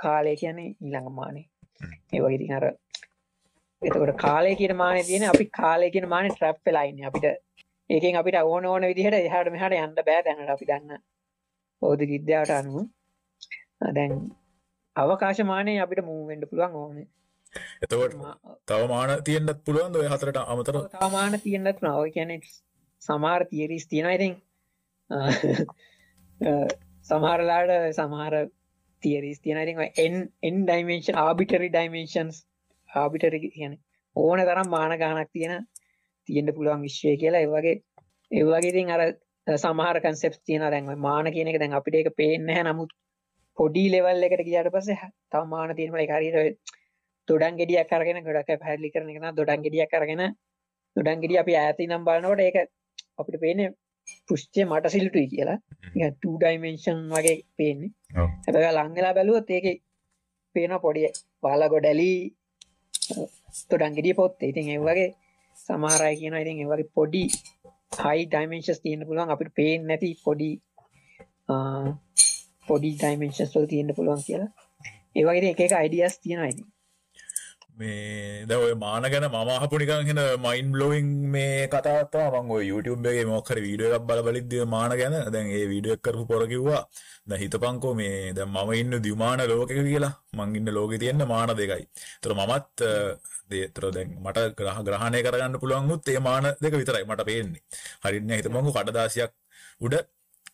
[0.00, 1.46] කාලය කියන්නේ ඊළඟ මානේ.
[2.12, 2.66] ඒවගේති අර
[3.82, 7.26] එතකොට කාලය කියන මාන තියෙන අපි කාලය කියන මාන ට්‍රප් වෙලායින්න අපිට
[7.90, 10.20] ඒකෙන් අපිට ඕන ඕන විදිහට එහට මෙහට යන්න බෑ.
[10.22, 11.02] දැනට අපි දන්න
[11.82, 12.76] බෞද්ධ විද්‍යාවට අනුව
[13.90, 14.14] දැන්
[14.96, 17.08] අවකාශමානය අපිට මූවෙන්ඩ පුළුවන් ඕනේ.
[17.82, 18.14] එතකොට
[18.66, 22.32] තව මාන තියෙන්න්නත් පුළුවන් ඔය හතරට අමතර තමාන තියෙන්න්නත් නව කියන
[23.02, 24.34] සමාර තියරිස් තියෙනයිතින්
[26.40, 26.66] Uh,
[27.06, 28.34] සමහරලාට සමහර
[29.02, 32.38] තියරිස් තියෙනයිති එන් එන් ඩයිමේෂන් ආබිටරි ඩයිමේෂන්ස්
[32.90, 33.76] ආබිටරි කියන
[34.16, 35.66] ඕන තරම් මාන ගානක් තියෙන
[36.28, 37.42] තියෙන්ට පුළුවන් විශ්වය කියලා.
[37.42, 37.74] ඒවගේ
[38.30, 39.02] ඒවගේතින් අර
[39.46, 42.92] සමහර කන්සෙප් තියෙන දැන්ව මාන කියන එක දැන් අපිට එක පේන්න හැ නමුත්
[43.58, 44.90] පොඩි ලෙවල් එකට කියට පස
[45.30, 46.74] තව මාන තියෙනම එකරට
[47.28, 50.24] දොඩන් ගෙඩියක් කරගෙන ගොඩක් පැහලි කරන එක දොඩන් ගෙඩියක් කරගෙන
[50.96, 52.58] දොඩන් ගෙඩිය අපි ඇති නම් බලනකොට ඒක
[53.18, 53.64] අපිට පේන
[54.28, 55.58] පෘෂ්චය මට සිල්ටුයි කියලා.
[56.34, 57.90] ඩයිමේෂන් වගේ පේන්නේ.
[58.44, 59.66] හැබැ ලංගලා බැලුවත් ඒක
[60.54, 61.08] පේන පොඩිය
[61.42, 62.18] වාලා ගොඩැලී
[63.70, 65.08] තොඩන්ගෙඩිය පොත් ඉතින් ඒ වගේ
[65.56, 67.22] සමහරයි කියන ඉතින් ඒ වගේ පොඩි
[67.98, 69.30] හයි ඩයිමේන්ශස් තියෙන පුළුවන්.
[69.30, 70.50] අපිට පේෙන් නැති පොඩි
[72.68, 74.52] පොඩි ඩයිමේන්ශස් වල තියෙන්න්න පුළුවන් කියලා.
[75.16, 76.71] ඒවගේ එක අයිඩියස් තියෙනයිති
[77.74, 82.50] මේ ද ඔය මාන ගැන මම අහපු නිකන් හෙන මයින් බ්ලෝයින් මේ කතාවක් තමයි මම
[82.50, 86.02] ඔය YouTube එකේ මොකක් හරි වීඩියෝ එකක් බල බලිද්දී මාන ගැන දැන් ඒ වීඩියෝ එක
[86.06, 86.82] කරපු පොර කිව්වා
[87.28, 91.84] දැන් හිතපන්කෝ මේ දැන් මම ඉන්න දිමාන ලෝකෙක කියලා මං ඉන්න ලෝකේ තියෙන මාන දෙකයි.
[92.14, 92.78] ඒතර මමත්
[93.58, 97.62] ඒතර දැන් මට ග්‍රහ ග්‍රහණය කරගන්න පුළුවන් උත් ඒ මාන දෙක විතරයි මට පේන්නේ.
[98.04, 99.32] හරියට නෑ හිතපන්කෝ කඩදාසියක්
[99.80, 99.96] උඩ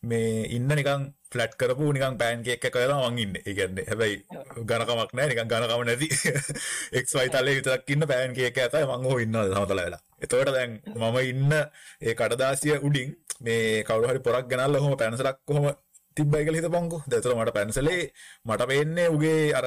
[0.02, 3.42] මේ ඉන්න නිකන් ෆ්ලැට් කරපු නිකන් පෑන් කේක් එකක් කරලා මං ඉන්නේ.
[3.46, 4.16] ඒ කියන්නේ හැබැයි
[4.64, 6.08] ඝනකමක් නැහැ නිකන් ඝනකම නැති
[7.04, 10.02] XY තලයේ විතරක් ඉන්න පෑන් කේක් එකක් තමයි මං ඕ ඉන්නවා සමතල වෙලා.
[10.20, 15.68] එතකොට දැන් මම ඉන්න ඒ කඩදාසිය උඩින් මේ කවුරු හරි පොරක් ගෙනල්ලා ඔහොම පැන්සලක් කොහොම
[16.16, 17.00] තිබ්බයි කියලා හිතපන්කෝ.
[17.10, 18.02] දැන් මට පැන්සලේ
[18.44, 19.66] මට පේන්නේ උගේ අර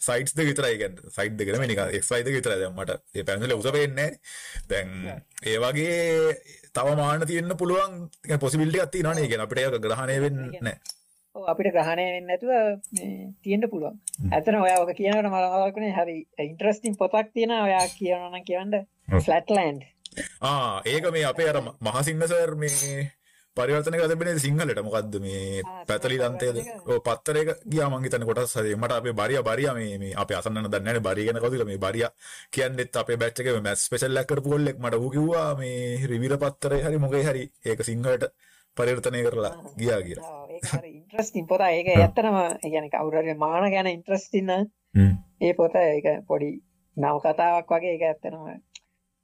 [0.00, 1.12] සයිඩ්ස් දෙක විතරයි කියන්නේ.
[1.16, 2.98] සයිඩ් දෙක නෙමෙයි නිකන් XY දෙක විතරයි දැන් මට.
[3.16, 4.10] ඒ පැන්සලේ උස පේන්නේ
[4.70, 4.88] දැන්
[5.44, 5.96] ඒ වගේ
[6.78, 7.92] තව මාන තියෙන්න පුළුවන්
[8.44, 9.24] පොසිබිලිටි එකක් තියෙනවනේ.
[9.24, 10.96] ඒ කියන්නේ අපිට ඒක ග්‍රහණය වෙන්නේ නැහැ.
[11.36, 12.50] ඔව් අපිට ග්‍රහණය වෙන්නේ නැතුව
[13.42, 14.00] තියෙන්න පුළුවන්.
[14.32, 15.36] ඇත්තටම ඔයා ඔක කියනකොට මම
[15.66, 16.16] මතකුනේ හරි
[16.48, 18.74] ඉන්ටරෙස්ටිං පොතක් තියෙනවා ඔයා කියනවා නම් කියවන්න
[19.26, 19.82] ෆ්ලැට්ලෑන්ඩ්.
[20.50, 22.98] ආ ඒක මේ අපේ අර මහසිංහ සර් මේ
[23.58, 24.82] පරිවර්තන කරලා තිබෙනේ සිංහලට.
[24.86, 29.74] මොකද්ද මේ පැතලි දන්තයද ඔව් පත්තරයක ගියා මං හිතන්නේ කොටස් හරි මට අපේ බරියා බරියා
[29.78, 32.10] මේ මේ අපේ අසන්නන දන්නේ නැහැ බරිය ගැන කවුද මේ බරියා
[32.52, 36.84] කියන්නේත් අපේ බැච් එකේ මැත්ස් ස්පෙෂල් එකක් කරපු කොල්ලෙක් මට ඌ කිව්වා මේ රිවිර පත්තරේ
[36.84, 37.44] හරි මොකේ හරි.
[37.64, 38.24] ඒක සිංහලට
[38.76, 40.32] පරිවර්තනය කරලා ගියා කියලා.
[40.50, 41.62] ඒක හරි ඉන්ටරෙස්ටිං පොත.
[41.68, 44.64] ඒක ඇත්තටම ඒ කියන්නේ කවුරු හරි මාන ගැන ඉන්ටරෙස්ටිං නම්
[45.40, 45.74] ඒ පොත.
[45.76, 46.50] ඒක පොඩි
[46.96, 47.94] නව කතාවක් වගේ.
[47.94, 48.44] ඒක ඇත්තටම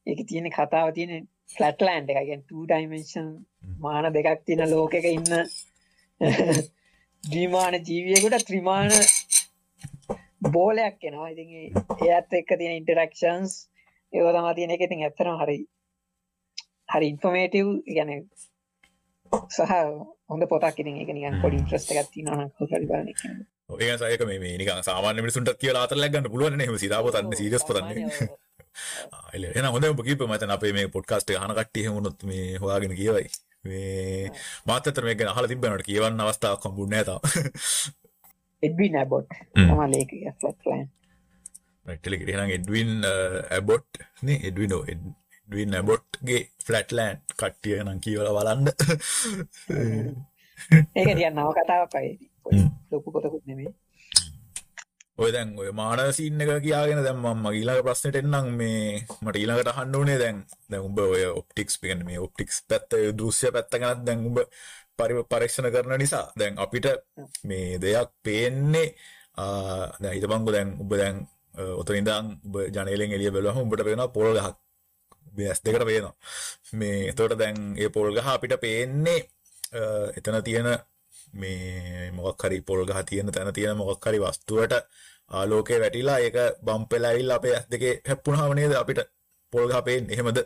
[0.07, 3.29] ඒක තියෙන කතාව තියෙන ස්ලට්ලන්් එකගෙන් ටඩයිමේෂන්
[3.81, 5.35] මාන දෙකක් තියෙන ලෝකක ඉන්න
[7.25, 8.93] ද්‍රීමාන ජීවියකුට ත්‍රිමාණ
[10.55, 11.29] බෝලයක් එනවා.
[11.29, 11.45] ඉති
[12.17, 13.53] එත් එක්ක තියෙන ඉන්ටරක්ෂන්ස්
[14.13, 14.85] ඒවතම තියෙන එක.
[14.87, 15.59] ඉතින් ඇත්තන හරි
[16.95, 18.13] හරි ඉන්ෆෝමේටව් ගැන
[19.33, 19.73] සහ
[20.31, 23.23] හොඳ පොතක් ඉතින් එක නිකන් පොඩි ඉන්ට්‍රස්ට එකක් තියෙනවා කවුරුහරි බලන එක.
[23.81, 26.67] ඒක සයක මේ නිකන් සාමාන්‍ය මිනිසුන්ට කියලා අතර ලැගන්න පුළුවන් නේ.
[26.67, 28.09] එහෙම සීදා පොතන්නේ සීරියස් පොතන්නේ
[29.35, 33.29] එල එන හොඳ කීප මතන අපේ මේ පොඩ්කාස්ට් එක අහන කට්ටිය වුණොත් මේ හොයාගෙන කියවයි.
[33.65, 34.31] මේ
[34.69, 37.23] මාත් අතර මේක අහලා තිබ්බනට කියවන්න අවස්ථාවක් හම්බුන්නේ නැහැ තාම.
[38.63, 40.89] එඩ්වින් ඇබොට් තමයි ලේඛකයා ෆ්ලැට් ප්ලෑන්.
[41.87, 48.67] එක එහෙනම් එඩ්වින් ඇබොට් නේ එඩ්වින් එඩ්වින් ඇබොට්ගේ ෆ්ලැට්ලෑන්ඩ් කට්ටිය නම් කියවලා බලන්න.
[50.97, 52.15] ඒක ටිකක් නව කතාවක් වගේ.
[52.91, 53.73] ලොකු පොතකුත් නෙමෙයි.
[55.19, 59.71] ඔය දැන් ඔය මානව සීන් එක කියාගෙන දැන් මම ඊළඟ ප්‍රශ්නෙට එන්නම් මේ මට ඊළඟට
[59.73, 60.39] අහන්න ඕනේ දැන්.
[60.71, 64.39] දැන් උඹ ඔය ඔප්ටික්ස් කියන්නේ මේ ඔප්ටික්ස් පැත්ත දෘශ්‍ය පැත්ත ගැනත් දැන් උඹ
[65.31, 66.27] පරීක්ෂණ කරන නිසා.
[66.39, 66.87] දැන් අපිට
[67.49, 68.89] මේ දෙයක් පේන්නේ
[70.03, 71.17] දැන් හිතපන්කෝ දැන් උඹ දැන්
[71.81, 74.57] ඔතන ඉඳන් උඹ ජනේලෙන් එළිය බැලුවම උඹට පේනවා පොල් ගහක්.
[75.37, 76.15] මේ ඇස් දෙකට පේනවා.
[76.81, 79.21] මේ එතකොට දැන් ඒ පොල් ගහ අපිට පේන්නේ
[80.19, 80.69] එතන තියෙන
[81.41, 84.75] මේ මොකක් හරි පොල් ගහ තියෙන තැන තියෙන මොකක් හරි වස්තුවට
[85.31, 86.37] ආලෝකය වැටිලා ඒක
[86.67, 89.01] බම්ප් වෙලා ඇවිල්ලා අපේ ඇස් දෙකේ හැප්පුණාම නේද අපිට
[89.53, 90.15] පොල් ගහ පේන්නේ?
[90.15, 90.39] එහෙමද?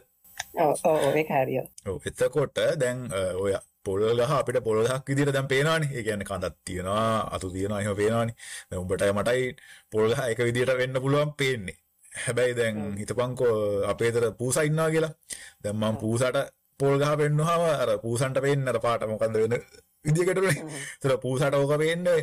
[0.65, 0.75] ඔව්
[1.07, 1.65] ඔව් ඒක හරිය.
[1.89, 2.99] ඔව් එතකොට දැන්
[3.43, 3.53] ඔය
[3.85, 5.91] පොල් ගහ අපිට පොල් ගහක් විදිහට දැන් පේනවානේ.
[5.97, 8.37] ඒ කියන්නේ කඳක් තියෙනවා අතු තියෙනවා එහෙම පේනවානේ.
[8.71, 9.45] දැන් උඹටයි මටයි
[9.93, 11.79] පොල් ගහ එක විදිහට වෙන්න පුළුවන් පේන්නේ.
[12.25, 13.57] හැබැයි දැන් හිතපන්කෝ
[13.93, 15.13] අපේ දර පූසා ඉන්නවා කියලා.
[15.63, 16.39] දැන් මම පූසාට
[16.81, 19.55] පොල් ගහ පෙන්නුවාම අර පූසන්ට පේන්නේ අර පාට මොකන්ද වෙන
[20.09, 20.57] විදිහකටනේ.
[20.95, 22.21] ඒතර පූසාට ඕක පේන්නේ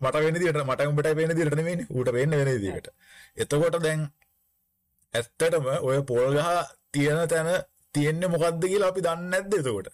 [0.00, 1.86] මට වෙන විදිහට මට උඹට පේන විදිහට නෙමෙයිනේ.
[1.90, 2.88] ඌට පේන්නේ වෙන විදිහකට.
[3.36, 4.06] එතකොට දැන්
[5.14, 6.48] ඇත්තටම ඔය පොල් ගහ
[6.92, 7.50] තියෙන තැන
[7.94, 9.88] තියෙන්නේ මොකද්ද කියලා අපි දන්නේ නැද්ද එතකොට?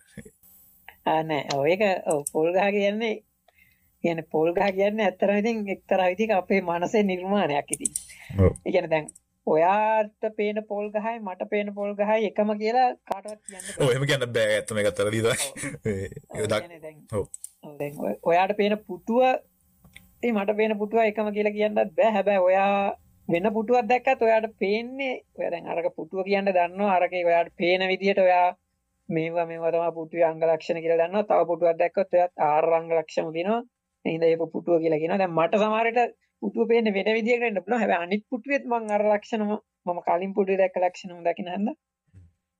[1.06, 1.42] නෑ.
[1.54, 1.82] ඔව් ඒක
[2.12, 3.14] ඔව් පොල් ගහ කියන්නේ
[4.04, 7.92] කියන්නේ පොල් ගහ කියන්නේ ඇත්තටම ඉතින් එක්තරා විදිහක අපේ මනසේ නිර්මාණයක් ඉතින්.
[8.38, 9.06] ඒ කියන්නේ දැන්
[9.50, 14.50] ඔයාට පේන පොල් ගහයි මට පේන පොල් ගහයි එකම කියලා කාටවත් කියන්න එහෙම කියන්න බෑ.
[14.56, 14.76] ඇත්තම.
[17.18, 17.24] ඔව්
[17.78, 17.94] දැන්
[18.30, 19.20] ඔයාට පේන පුටුව
[20.22, 22.10] ඒ මට පේන පුටුව එකම කියලා කියන්නත් බෑ.
[22.16, 22.74] හැබැයි ඔයා
[23.28, 26.96] වෙන පුටුවක් දැක්කත් ඔයාට පේන්නේ ඔයා දැන් අරක පුටුව කියන්න දන්නවා.
[26.96, 28.56] අරකේ ඔයාට පේන විදිහට ඔයා
[29.08, 31.28] මේවා මේවා තමයි පුටුවේ අංග ලක්ෂණ කියලා දන්නවා.
[31.28, 33.62] තව පුටුවක් දැක්කොත් ඔයාත් ආර අංග ලක්ෂණ දිනවා.
[34.04, 35.20] එහෙනම් ඒක පුටුව කියලා කියනවා.
[35.22, 35.98] දැන් මට සමහරට
[36.41, 37.81] පුටුව පේන්නේ වෙන විදියකට වෙන්න පුළුවන්.
[37.81, 39.43] හැබැයි අනිත් පුටුවෙත් මම අර ලක්ෂණ
[39.85, 41.69] මම කලින් පුටුවේ දැක්ක ලක්ෂණම දකින්න හන්ද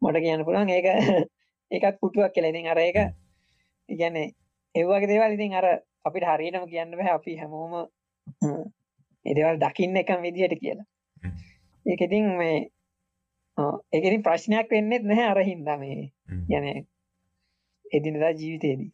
[0.02, 0.88] මට කියන්න පුළුවන් ඒක
[1.72, 2.52] ඒකත් පුටුවක් කියලා.
[2.54, 2.98] ඉතින් අර ඒක
[3.90, 4.28] කියන්නේ
[4.76, 5.68] ඒ වගේ දේවල් ඉතින් අර
[6.08, 7.74] අපිට හරියටම කියන්න බෑ අපි හැමෝම
[9.26, 10.88] ඒ දේවල් දකින්න එකම විදියට කියලා.
[11.86, 12.58] ඒක ඉතින් මේ
[13.94, 16.12] ඒක ඉතින් ප්‍රශ්නයක් වෙන්නේ නැහැ අර හින්දා මේ
[16.50, 16.74] يعني
[17.92, 18.92] එදිනදා ජීවිතේදී.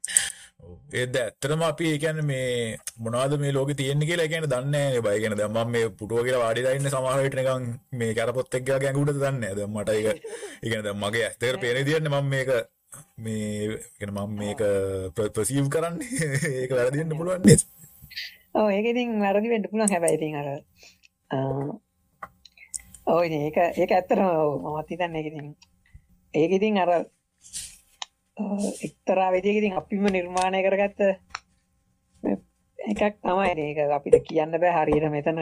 [0.93, 4.93] ඒද ඇත්තටම අපි ඒ කියන්නේ මේ මොනවද මේ ලෝකේ තියෙන්නේ කියලා ඒ කියන්නේ දන්නේ නැහැ
[4.93, 5.11] නේ බය.
[5.11, 7.67] ඒ කියන්නේ දැන් මම මේ පුටුව කියලා වාඩිලා ඉන්නේ සමහර විට නිකන්
[7.99, 9.57] මේ කැරපොත් එක්ක ගියා ගැඟුඩද දන්නේ නැහැ.
[9.59, 10.17] දැන් මට ඒක ඒ
[10.63, 12.51] කියන්නේ දැන් මගේ ඇස් දෙකට පේන විදිහට මම මේක
[13.19, 14.61] මේ ඒ කියන්නේ මම මේක
[15.35, 16.31] පර්සීව් කරන්නේ
[16.63, 17.63] ඒක වැරදි වෙන්න පුළුවන් නේද?
[18.55, 20.49] ඔව් ඒක ඉතින් වැරදි වෙන්න පුළුවන් හැබැයි ඉතින් අර
[23.07, 24.29] ඔය ඒක ඒක ඇත්තරම
[24.65, 25.49] මමත් හිතන්න එක ඉතින්
[26.35, 26.99] ඒක ඉතින් අර අ,
[28.83, 31.01] එක්තරා විදිහකින් අපිම නිර්මාණය කරගත්ත
[32.79, 33.51] එකක් තමයි.
[33.61, 35.39] ඒක අපිට කියන්න බෑ හරියට මෙතන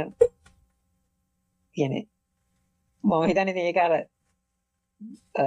[1.77, 1.95] කියන
[3.05, 3.93] මම හිතන්නේ ඉතින් ඒක අර
[5.35, 5.45] අ,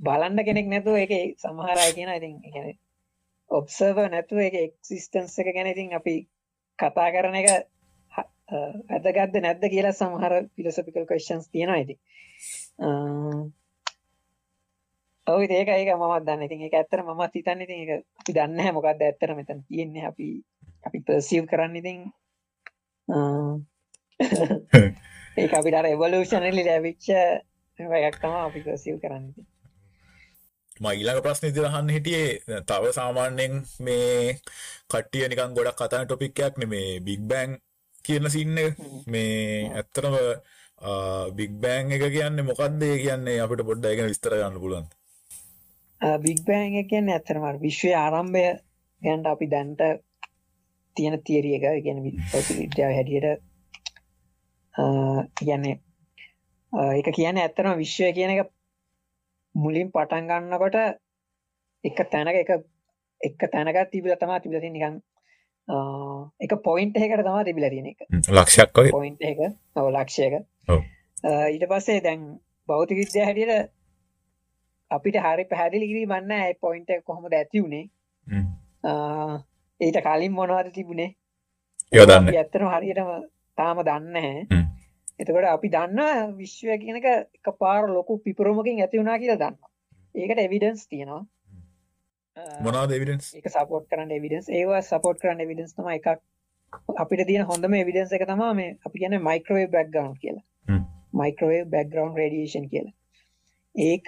[0.00, 2.76] බලන්න කෙනෙක් නැතුව ඒක සමහර අය කියන ඉතින් ඒ කියන්නේ
[3.50, 6.14] ඔබ්සර්වර් නැතුව ඒක එක්සිස්ටන්ස් එක ගැන ඉතින් අපි
[6.78, 7.48] කතා කරන එක
[8.12, 8.56] හ- අ,
[8.90, 11.98] වැදගත්ද නැද්ද කියලා සමහර ෆිලොසොෆිකල් ක්වෙස්චන්ස් තියෙනවා ඉතින්.
[12.78, 12.88] අ,
[15.26, 16.46] ඔව් ඉතින් ඒක ඒක මමත් දන්නේ.
[16.46, 20.06] ඉතින් ඒක ඇත්තට මමත් හිතන්නේ ඉතින් ඒක අපි දන්නේ නැහැ මොකද්ද ඇත්තට මෙතන තියෙන්නේ.
[20.06, 20.42] අපි
[20.86, 21.98] අපි පර්සීව් කරන්නේ ඉතින්
[25.36, 27.10] ඒක අපිට අර එවලූෂනරි ලැබිච්ච
[27.78, 29.46] එකක් තමයි අපි පර්සීව් කරන්නේ ඉතින්.
[30.76, 34.38] ම ඊළඟ ප්‍රශ්න ඉදිරි අහන්න හිටියේ තව සාමාන්‍යයෙන් මේ
[34.90, 37.58] කට්ටිය නිකන් ගොඩක් කතා ටොපික්යක් නෙමේ බිග් බෑන්
[38.04, 38.76] කියන සින්න එක.
[39.06, 40.14] මේ ඇත්තටම
[41.32, 44.86] බිග් බෑන් එක කියන්නේ මොකක්ද ඒ කියන්නේ අපිට පොඩ්ඩක් ඒක විස්තර කරන්න පුළුවන්
[46.18, 48.44] බිග් බෑන් එක ඇත්තටම අර විශ්වයේ ආරම්භය
[49.02, 49.80] ගැන අපි දැන්ට
[50.96, 51.64] තියෙන තියරි එක.
[51.78, 51.98] භෞතික
[52.60, 53.42] විද්‍යාව හැටියට
[55.38, 55.74] කියන්නේ
[56.72, 58.50] අ, ඒක කියන්නේ ඇත්තටම විශ්වය කියන එක
[59.54, 60.76] මුලින් පටන් ගන්නකොට
[61.84, 62.50] එක තැනක එක
[63.20, 64.80] එක තැනක තිබිලා තමයි තිබිලා තියෙන්නේ.
[64.80, 64.94] නිකන්
[66.40, 67.98] එක පොයින්ට් එකකට තමයි තිබිලා තියෙන එක.
[68.30, 69.38] ලක්ෂයක් පොයින්ට් එක.
[69.76, 70.34] ඔව් ලක්ෂයක.
[71.50, 72.26] ඊට පස්සේ දැන්
[72.68, 73.70] භෞතික විද්‍යාව හැටියට
[74.90, 77.62] අපිට හරි පැහැදිලි කිරීමක් නැහැ ඒ පොයින්ට් එක කොහොමද ඇති.
[78.84, 78.92] අ,
[79.80, 81.10] ඊට කලින් මොනවද තිබුණේ
[81.92, 83.10] ඒව දන්නේ අපි ඇත්තටම හරියටම
[83.58, 84.46] තාම දන්නේ.
[85.18, 87.06] එතකොට අපි දන්නවා විශ්වය කියන එක
[87.38, 89.70] එකපාර ලොකු පිපුරුමකින් ඇති වුණා කියලා දන්නවා
[90.14, 91.22] ඒකට එවිඩන්ස් තියෙනවා
[92.36, 96.08] අ, මොනවද එවිඩන්ස් ඒක සපෝට් කරන්න එවිඩන්ස් ඒවා සපෝට් කරන්න එවිඩන්ස් තමයි එකක්
[96.96, 100.44] අපිට තියෙන හොඳම එවිඩන්ස් එක තමයි මේ අපි කියන්නේ මයික්‍රෝවේව් බෑක්ග්‍රවුන්ඩ් කියලා.
[100.68, 100.82] හ්ම්.
[101.14, 102.94] මයික්‍රෝවේව් බෑක්ග්‍රවුන්ඩ් රේඩියේෂන් කියලා.
[103.74, 104.06] ඒක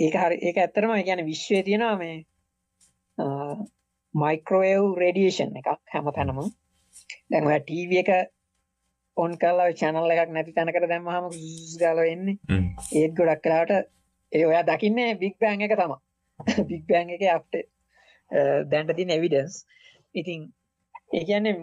[0.00, 2.16] ඒක හරි ඒක ඇත්තටම ඒ කියන්නේ විශ්වයේ තියෙනවා මේ
[4.14, 6.38] මයික්‍රෝවේව් රේඩියේෂන් එකක් හැමතැනම.
[7.30, 8.10] දැන් ඔයා ටීවී එක
[9.16, 12.36] ඔන් කරලා channel එකක් නැති තැනකට දැම්මහම zzz ගාලා එන්නේ.
[12.50, 12.66] හ්ම්.
[12.92, 13.72] ඒත් ගොඩක් වෙලාවට
[14.32, 15.98] ඒ ඔයා දකින්නේ බිග් බෑන් එක තමයි.
[16.70, 17.54] බිග් බෑන් එකේ අප්ට
[18.70, 19.60] දැන්ට තියෙන එවිඩන්ස්.
[20.14, 20.40] ඉතින්
[21.12, 21.54] ඒ කියන්නේ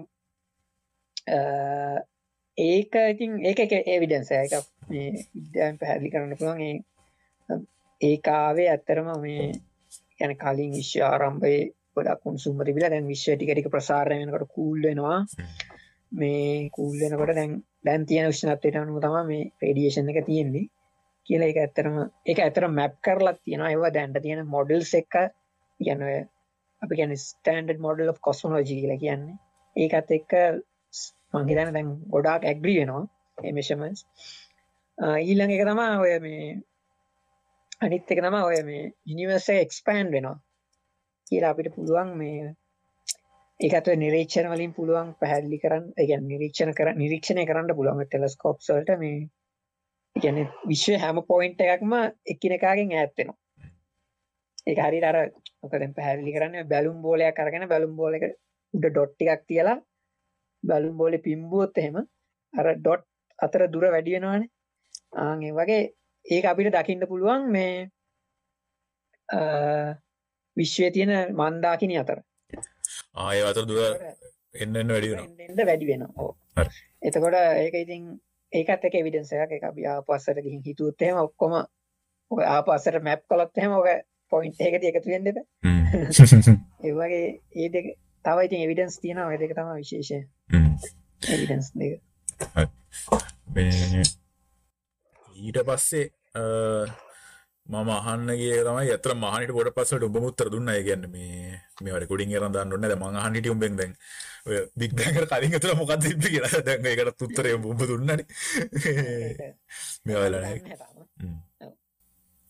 [2.58, 4.32] ඒක ඉතින් ඒක එක එවිඩන්ස්
[4.90, 6.62] විද්‍යාවෙන් පැහැදිලි කරන්න පුළුවන්
[8.02, 9.46] ඒ ඒක ආවේ ඇත්තරම මේ
[10.18, 11.62] කියන්නේ කලින් විශ්ව ආරම්භයේ
[11.96, 15.20] ගොඩක් උණුසුම තිබිලා දැන් විශ්වය ටික ටික ප්‍රසාරණය වෙනකොට කූල් වෙනවා.
[16.12, 17.52] මේ කූල් වෙනකොට දැන්
[17.86, 20.66] දැන් තියෙන උෂ්ණත්වයට අනුව තමයි මේ රේඩියේෂන් එක තියෙන්නේ
[21.28, 21.96] කියලා ඒක ඇත්තටම
[22.26, 23.72] ඒක ඇත්තටම මැප් කරලා තියෙනවා.
[23.74, 25.14] ඒවා දැන්ට තියෙන මොඩල්ස් එක
[25.80, 26.20] කියන්නේ ඔය
[26.82, 29.36] අපි කියන්නේ ස්ටෑන්ඩඩ් මොඩල් ඔෆ් කොස්මොලොජි කියලා කියන්නේ.
[29.76, 30.32] ඒකත් එක්ක
[30.94, 33.06] ස්- මං හිතන්නේ දැන් ගොඩාක් ඇග්‍රී වෙනවා.
[33.38, 34.02] මේ මෙෂර්මන්ට්ස්
[35.22, 36.44] ඊළඟ එක තමයි ඔය මේ
[37.82, 40.38] අනිත් එක තමයි ඔය මේ යුනිවර්ස් එක එක්ස්පෑන්ඩ් වෙනවා.
[41.28, 42.50] කියලා අපිට පුළුවන් මේ
[43.60, 48.72] ඒකත් ඔය නිරීක්ෂණ වලින් පුළුවන් පැහැදිලි කරන්න ඒ කියන්නේ නිරීක්ෂණ කර නිරීක්ෂණය කරන්න පුළුවන් ටෙලස්කෝප්ස්
[48.72, 49.16] වලට මේ
[50.16, 51.94] ඒ කියන්නේ විශ්වයේ හැම පොයින්ට් එකක්ම
[52.34, 53.38] එකිනෙකාගෙන් ඈත් වෙනවා.
[54.68, 55.18] ඒක හරියට අර
[55.64, 59.78] ඔක දැන් පැහැදිලි කරන්නේ බැලුම් බෝලයක් අරගෙන බැලුම් බෝලයක උඩ ඩොට් ටිකක් තියලා
[60.64, 61.98] බැලුම් බෝලේ පිම්බුවොත් එහෙම
[62.54, 63.08] අර ඩොට්
[63.40, 64.52] අතර දුර වැඩි වෙනවනේ.
[65.18, 65.82] ආන් ඒ වගේ
[66.26, 67.90] ඒක අපිට දකින්න පුළුවන් මේ
[70.58, 72.20] විශ්වයේ තියෙන මන්දාකිනි අතර.
[73.16, 73.82] ආය අතර දුර
[74.56, 75.12] එන්න එන්න වැඩි.
[76.58, 76.70] හරි.
[77.02, 78.04] එතකොට ඒක ඉතින්
[78.52, 79.52] ඒකත් එක එවිඩන්ස් එකක්.
[79.52, 81.58] ඒක අපි ආපස්සට ගිහින් හිතුවොත් එහෙම ඔක්කොම
[82.32, 83.88] ඔය ආපස්සට මැප් කළොත් එහෙම ඔක
[84.32, 85.46] පොයින්ට් එකකට එකතු එපා.
[85.64, 85.84] හ්ම්.
[87.62, 87.86] ඒ දෙක
[88.26, 89.34] තව ඉතින් එවිඩන්ස් තියෙනවා.
[89.34, 90.74] ඒ දෙක තමයි විශේෂ හ්ම්.
[91.30, 91.94] එවිඩන්ස් දෙක
[95.42, 96.06] ඊට පස්සේ
[97.66, 100.78] මම අහන්න ගිය එක තමයි ඇත්තට මහනිට පොඩ පස්සට උඹම උත්තර දුන්නා.
[100.88, 103.94] කියන්නේ මේ මේවා රෙකෝඩින් කරන් දාන්න ඕනේ දැන් මම අහන්න හිටියේ උඹෙන් දැන්.
[104.48, 106.64] එකට කලින් අතර මොකක්ද තිබ්බේ කියලා.
[106.68, 108.28] දැන් ඒකට උත්තරේ උඹ දුන්නානේ.
[110.06, 110.60] මේවා වෙලා නැහැ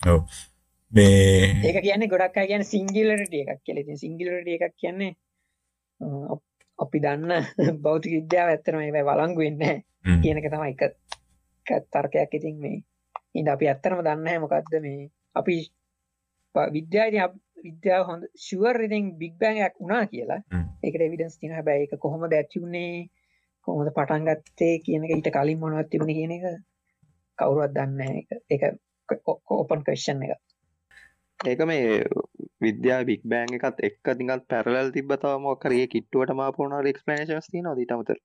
[0.02, 0.22] ඔව්.
[0.92, 3.84] මේ ඒක කියන්නේ ගොඩක් අය කියන්නේ සිංගියුලරිටි එකක් කියලා.
[3.86, 5.12] ඉතින් සිංගියුලරිටි එකක් කියන්නේ
[6.80, 7.32] අප- දන්න
[7.84, 10.22] භෞතික විද්‍යාව ඇත්තටම ඒවයි වළංගු වෙන්නේ නැහැ.
[10.24, 10.82] කියන එක තමයි එක
[11.94, 12.78] තර්කයක් ඉතින් මේ
[13.34, 15.00] ඉතින් අපි ඇත්තටම දන්නේ නැහැ මොකද්ද මේ
[15.36, 15.56] අපි
[16.56, 20.42] ප- විද්‍යාව හොඳ ෂුවර් ඉතින් බිග් බෑන් එකක් වුණා කියලා.
[20.84, 21.58] ඒකට එවිඩන්ස් තියෙනවා.
[21.58, 22.94] හැබැයි ඒක කොහොමද ඇති වුනේ
[23.68, 26.46] කොහොමද පටන් ගත්තේ කියන එක ඊට කලින් මොනවද තිබුණේ කියන එක
[27.40, 28.42] කවුරුවත් දන්නේ නැහැ.
[28.50, 28.62] ඒක
[29.10, 29.22] ඒක
[29.54, 30.40] ඕපන් ක්වෙස්චන් එක.
[31.40, 31.86] ඒක මේ
[32.62, 38.18] විද්‍යා බික් බෑන් එකත් එක්ක තිඟත් පැරලල් තිබ තම මොකරේ කිට්ටුවට මාපුුණන එක්ස්පලනේශස් තියන දීටමතර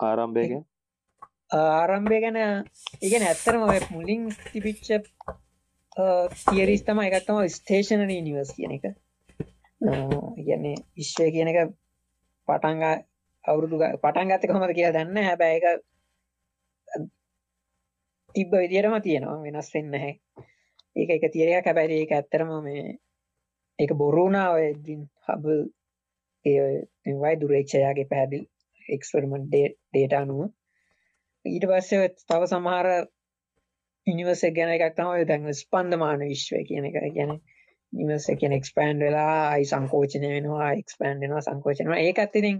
[0.00, 0.62] අ, ආරම්භයගෙන්
[1.72, 2.38] ආරම්භය ගැන
[3.02, 4.88] ඉගෙන ඇත්තරම මුලින් තිබිච්ච
[6.44, 8.84] තියරිස් තම එකත්තම ස්ටේෂනර නිවස් කියන එක.
[10.40, 11.58] ඉගන්නේ විශ්වය කියන එක
[12.48, 12.82] පටන්ග
[13.44, 15.64] අවුරුදු පටන් ගත කොමද කියලා දන්න හැබැ එක
[18.34, 19.42] තිබ්බ විදිරම තියෙනවා.
[19.44, 20.12] වෙනස් වෙන්න හැ
[20.96, 22.84] ඒක එක තිරයක් හැබැයි ඒක ඇත්තරම මේ
[23.78, 24.66] ඒක බොරුණා ඔය
[25.26, 25.60] හබල්
[26.44, 28.44] ඒවයි දුරේක්ෂයාගේ පැදිල්
[28.88, 30.40] එක්ස්පරිමෙන්ට් ඩේට අනුව.
[31.44, 32.88] ඊට පස්සේ තව සමහර
[34.06, 37.00] ඉනිවර්ස ගැන එකක් තමයි දැන් ස්පන්දමාන විශ්වය කියන එක.
[37.12, 37.38] ගැන
[37.92, 42.58] නිවර්ස කියන එක්ස්පෑන්් වෙලා අයි සංකෝචනය වෙනවා එක්ස්පෑන්් වෙනවා සංකෝචනවා ඒක අත්තිරින්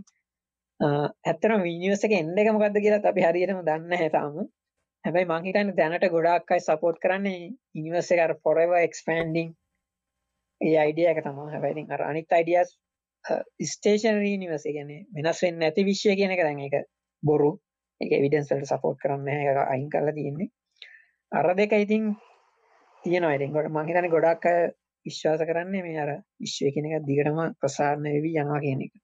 [0.80, 4.38] ඇත්තන විනිවර්සක එන්ඩ එකමකක්ද කියලා අපි හරියටම දන්න හැතාම
[5.04, 7.42] හැබැයි මංහිතන්න දැනට ගොඩක්යි සපෝට් කරන්නේ
[7.74, 9.50] ඉනිවර්ස කර පොරව එක්ස්පෑන්ඩිං
[10.60, 12.72] ඒ අයිඩිය එක තමා හැබැයිතින් අර අනිත් අයිඩියස්
[13.66, 16.40] ස්ටේෂනරී නිවස ගැන වෙනස් වෙන්න ඇති විශ්වය කියන එක.
[16.40, 16.76] දැන් එක
[17.22, 17.50] බොරු.
[18.00, 20.50] එක විඩන්සල්ට සපෝට් කරන්න එක අයින් කරලා තියෙන්නේ.
[21.32, 22.04] අර දෙක ඉතින්
[23.02, 23.34] තියෙනවා.
[23.34, 24.60] ඉතින් ගොඩ මහිතන ගොඩක් අය
[25.06, 28.94] විශ්වාස කරන්නේ මේ අර විශ්වය කියන එක දිගටම ප්‍රසාරණය වෙවී යනවා කියන එක.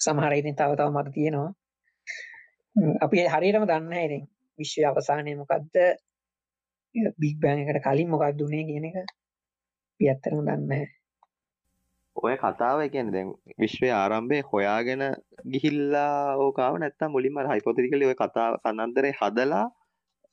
[0.00, 1.50] සමහර ඉතින් තව තව මත තියෙනවා.
[3.04, 4.28] අපි හරියටම දන්න ඉතින්
[4.58, 5.74] විශ්වය අවසානය මොකක්ද
[7.20, 8.96] බික් බෑන් එකට කලින් මොකක් දුන්නේ කියන එක.
[10.00, 10.97] පියත්තරම දන්න
[12.18, 13.28] ඔය කතාව එකන දැන්
[13.58, 15.02] විශ්වය ආරම්භය හොයාගෙන
[15.52, 19.66] ගිහිල්ලා ඕකාව නැත්තම් මුලින්ම හයිපොතිරිකල ඔය කතා කන්නන්දරේ හදලා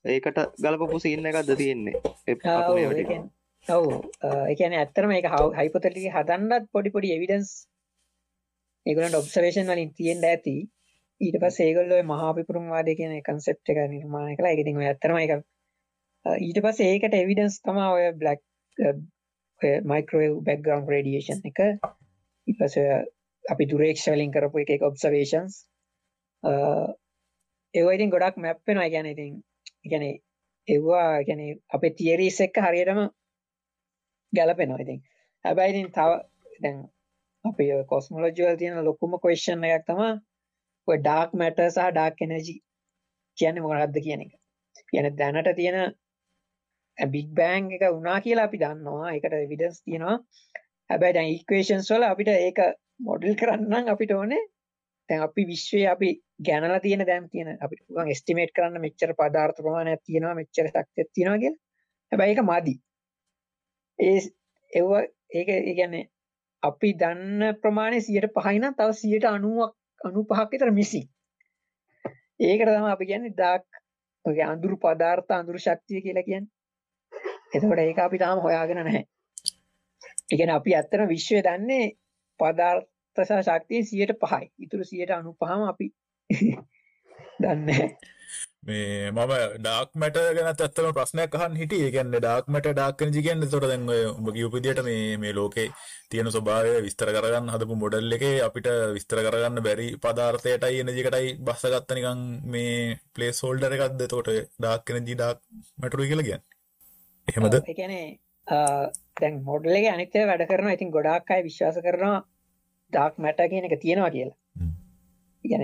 [0.05, 2.01] ඒකට ගලපපු සින්න එකක්ද තියෙන්නේ?
[3.67, 3.85] ඔව්
[4.51, 7.51] එකන ඇත්තරම එක හයිපොතටි හදන්නත් පොඩි පොඩි එවිඩන්ස්
[8.85, 10.57] ඒගලට ඔබ්සවේෂන් වලින් තියෙන්ට ඇති.
[11.21, 15.35] ඊට පස් ඒගොල්ලො මහාපිපුරුම් වාදය කියන කන්සෙප් එක නිර්මාණ කලා එකතින් ඇත්තරම එක
[16.25, 18.41] ඊට පස් ඒකට එවිඩන්ස් තමා ඔය බ්ලක්
[19.61, 21.59] මයිකරෝව් බැක්ග්‍රවන්් රඩියේෂන් එක.
[22.47, 22.75] ඉපස
[23.45, 25.53] අපි දුරේක්ෂවලින් කරපු එක ඔබ්සවේෂන්ස්
[27.73, 29.33] ඒවයිතින් ගොඩක් මැප්පෙන ගැන ඉතින්
[29.85, 30.05] ගැන
[30.67, 33.01] එවා ගැන අපේ තියරීස් එක්ක හරියටම
[34.33, 34.99] ගැලපෙනවා ඉතින්.
[35.45, 36.11] හැබැයිතින් තව
[36.61, 36.77] දැන්
[37.45, 40.01] අප කොස්මලෝජවල් තියෙන ලොකුම කොේෂන් එකක් තම
[40.87, 42.55] ඔය ඩාක් මැට සහ ඩාක් එනජි
[43.37, 44.33] කියන්න මොකරද්ද කියන එක.
[44.89, 45.77] කියන දැනට තියෙන
[46.97, 49.13] බික් බෑන් එක උනා කියලා අපි දන්නවා.
[49.13, 50.17] එකට විඩස් තියෙනවා.
[50.89, 52.59] හැබැයි දැන් ඉක්වේෂන්ස් වල අපිට ඒක
[52.99, 54.43] මොඩල් කරන්න අපිට ඕනේ.
[55.09, 56.09] තැන් අපි විශ්වය අපි
[56.41, 61.39] ගැනලා තියෙන දැම් තියෙන අපිට පුුවන් ස්ටිමේට් කරන්න මෙච්චර පදාර්ථ ප්‍රමාණයක් තියෙනවා මෙච්චර ශක්තියක් තියෙනවා
[61.39, 61.53] කිය
[62.11, 62.75] හැබැයි ඒක මදි.
[63.99, 64.19] ඒ
[64.71, 64.89] එව
[65.31, 66.05] ඒක ඒගැන්නේ
[66.63, 71.01] අපි දන්න ප්‍රමාණය සියට පහයින තව සියට අනුවක් අනු පහක් විතර මිසි
[72.39, 73.63] ඒකට තම අපි කියන්නේ දාක්
[74.45, 76.45] අඳුරු පදාර්ථ අඳුරු ශක්තිය කියලා කියන්න.
[77.51, 79.03] එතකොට ඒක අපි තාම හොයාගෙන නැහැ.
[80.31, 81.85] ඉගෙන අපි ඇත්තන විශ්වය දන්නේ
[82.39, 84.45] පදාර්ථසා ශක්තිය සියට පහයි.
[84.59, 85.87] ඉතුරු සියට අනු පහම අපි
[87.39, 87.69] දන්න
[88.63, 91.81] මේ මම ඩාක් මට ගැන ඇත්තම ප්‍රශ්නයක් අහන් හිටිය.
[91.81, 95.67] ඒගැන්න ඩාක් මට ඩාක්කන ජිගන්න තොට දැන්ව උඹ කිවපදිට මේ මේ ලෝකේ
[96.09, 101.95] තියෙන ස්වභාවය විස්තර කරගන්න හදපු මොඩල් එක අපිට විස්තර කරගන්න බැරි පදාර්ථයටයි එන ජිකටයි බස්සගත්ත
[101.95, 104.03] නිකං මේ පලේ සෝල්ඩර එකක්ද?
[104.07, 105.39] තෝට ඩාක්කන ජී ඩාක්
[105.79, 106.43] මටරු කියල ගැන්
[107.27, 107.55] එහෙමද?
[107.67, 108.05] එකනේ
[108.47, 112.17] දැන් මොඩල්ලගේ අනිතය වැඩ කරන ඉතින් ගොඩාක් අයි විශ්වාස කරනවා
[112.93, 114.37] ඩාක් මැට කියන එක තියෙනවා කියලා.
[115.43, 115.63] ඉගැන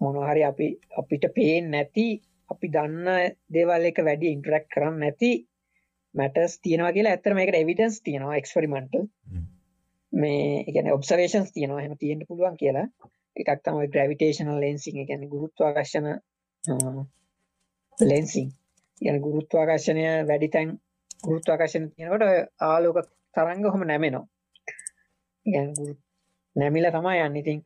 [0.00, 0.68] මොනහරි අපි
[0.98, 2.06] අපිට පේෙන් නැති
[2.50, 3.08] අපි දන්න
[3.52, 5.32] දේවල් එක වැඩි ඉන්ටරක් කරන්න නැති
[6.14, 7.12] මැටස් තියෙනවා කියලා.
[7.12, 9.04] ඇතරම එකට එවිඩන්ස් තියෙනවා එක්ස්පරිමෙන්ටල්
[10.12, 12.86] මේ එකන ඔබ්සවේෂන්ස් තියෙනවා හෙම තියෙන්ට පුළුවන් කියලා.
[13.36, 16.08] එකක් තමයි ග්‍රවිටේෂනල් ලෙන්සිං ගැන ගුරුත්වාකර්ශන
[17.98, 18.48] ලෙන්සිං
[19.00, 20.74] යන ගුරුත්වාකර්ශනය වැඩි තැන්
[21.24, 22.24] ගුරුත්වාකර්ශන තියෙනකොට
[22.62, 22.98] ආලෝක
[23.34, 24.26] තරංග හොම නැමෙනවා.
[26.56, 27.36] නැමිල තමයි යන්න.
[27.36, 27.58] ඉතින්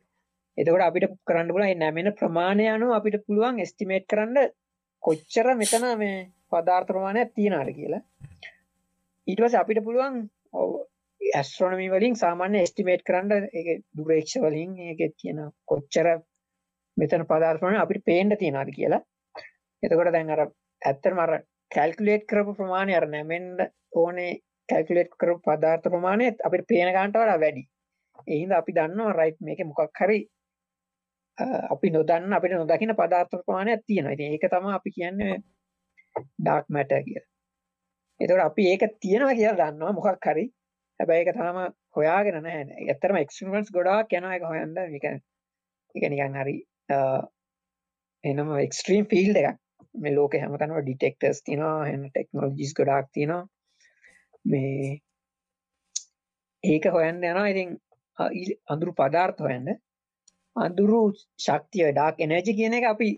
[0.57, 4.53] එතකොට අපිට කරන්න පුලන් නැමෙන ප්‍රමාණය අනු අපිට පුළුවන් ස්ටිමේට් කරන්න
[5.03, 6.15] කොච්චර මෙතන මේ
[6.51, 8.01] පදාර්ථ ප්‍රමාණයක් තියෙනවාට කියලා.
[9.27, 10.15] ඊටවස අපිට පුළුවන්
[11.21, 13.67] ඇස්ට්‍රොනමි වලින් සාමාන්‍ය ස්ටිමේට් කරන්න එක
[13.97, 16.07] දුරේක්ෂ වලින් ඒක කියන කොච්චර
[16.97, 19.01] මෙතන පදාර්ථන අපිට පේන්ඩ තියෙනවාද කියලා.
[19.83, 20.41] එතකොට දැන් අර
[20.81, 21.31] ඇත්තර මර
[21.71, 23.59] කැල්කුලේට් කරපු ප්‍රමාණය අර නැමෙන්ඩ
[23.93, 24.31] ඕනේ
[24.69, 27.63] කැල්කුලේට් කරපු පදාර්ථ ප්‍රමාණයත් අපිට පේන ගාන්ට වඩා වැඩි
[28.27, 30.19] එහිද අපි දන්නවා රයිට් මේක මොකක් හරි
[31.69, 35.35] අපි නොදන්න අපිට නොදකින පදාර්ථ ප්‍රමාණයක් තියෙනවා ඉතින් ඒක තමයි අපි කියන්නේ
[36.37, 37.27] ඩාර්ක් මැටර් කියලා.
[38.19, 40.45] එතකොට අපි ඒක තියෙනවා කියලා දන්නවා මොකක් හරි.
[40.99, 41.57] හැබැයි ඒක තාම
[41.95, 42.63] හොයාගෙන නැහැ.
[42.83, 44.73] ඇත්තටම එක්ස්පෙරිමන්ට්ස් ගොඩාක් යනවා ඒක හොයන්න.
[44.93, 45.05] මේක
[45.95, 46.55] ඒක නිකන් හරි
[48.23, 49.59] එනම එක්ස්ට්‍රීම් ෆීල්ඩ් එකක්.
[49.97, 53.43] මේ ලෝකේ හැමතැනම ඩිටෙක්ටර්ස් තියෙනවා, එහෙනම් ටෙක්නොලොජිස් ගොඩාක් තියෙනවා.
[54.45, 55.01] මේ
[56.63, 57.47] ඒක හොයන්න යනවා.
[57.47, 57.69] ඉතින්
[58.67, 59.67] අඳුරු පදාර්ථ හොයන්න.
[60.55, 61.01] අඳුරු
[61.39, 63.09] ශක්තිය ඩාක් එනර්ජි කියන එක අපි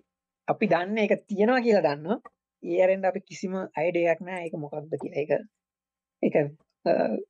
[0.47, 2.21] අපි දන්න එක තියෙනවා කියලා දන්න
[2.63, 5.23] ඒරෙන්ට අපි කිසිම අයිඩයක් නෑ එක මොකක්ද කියලා.
[5.23, 5.31] එක
[6.23, 6.35] එක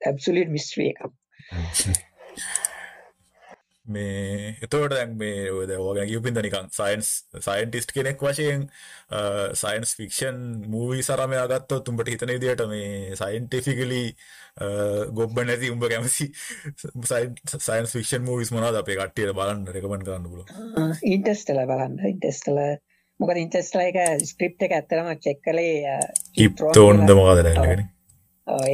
[0.06, 1.12] ඇබ්සුලිට මිස්ට්‍රිය එකක්.
[3.90, 7.10] මේ එතෝට දැන් මේ ඔද ඕගැන කිවපින්ද නිකං සයින්ස්
[7.40, 8.68] සයින්ටිස්ට් කෙනෙක් වශයෙන්
[9.56, 14.04] සයින්ස් ෆික්ෂන් මූවී සරමයා ගත්තොත් තුඹට හිතන විදියට මේ සයින්ටිෆිකලි
[15.14, 16.30] ගොබ්බ නැති උඹ කැමසි
[17.08, 20.96] සයින්ස් ෆික්ෂන් මූවිස් මොනාද අපේ කට්ටියට බලන්න රෙකමෙන්ඩ් කරන්න පුළුවන්?
[21.10, 22.00] ඉන්ටෙස්ටල බලන්න.
[22.10, 22.64] ඉන්ටෙස්ටල
[23.20, 25.96] මොකද ඉන්ටෙස්ටල එක ස්ක්‍රිප් එක ඇත්තරම චෙක් කළේ
[26.36, 27.88] කිප්තෝන්ද මොකද නැල්ලගෙන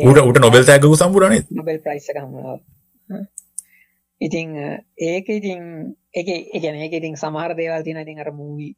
[0.04, 2.36] උට උට නොබෙල් තෑගකු සම්පුරනේ නොබෙල් ප්‍රයිස් හම
[4.22, 4.56] ඉතිං
[4.98, 5.62] ඒක ඉතින්
[6.14, 8.74] එක එකන ඒක ඉතින් සමහර දේවල් තින ඉතින් අර මූවී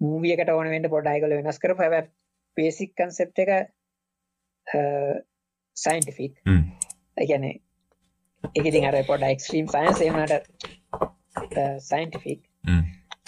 [0.00, 2.02] මූවියකට ඕන වෙන්ට පොඩ්ඩයිකල වෙනස් කර පැ
[2.56, 3.50] පේසික් කන්සෙප් එක
[5.76, 6.34] සයින්ටිෆික්
[7.16, 10.32] එකන එක ඉතින් අර පොඩ එක්ස්ට්‍රීම් සයින්ස් එමට
[11.82, 12.40] සයින්ටිෆික්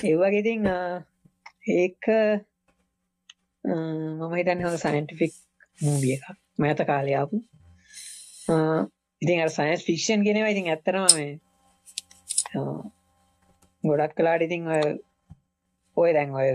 [0.04, 0.70] ඒවගේ ඉතින්
[1.74, 2.10] ඒක
[3.64, 5.32] මම හිතන්න හො සයින්ටිෆික්
[5.80, 6.26] මූවිය එකක්.
[6.58, 7.36] මෑත කාලයාපු
[9.22, 11.32] ඉතින් සයින්ස් ෆික්ෂන් ගෙනවා ඉතින් ඇත්තරම මේ
[13.84, 14.62] ගොඩක් කලාට ඉතින්
[15.96, 16.48] ඔය දැන් ඔය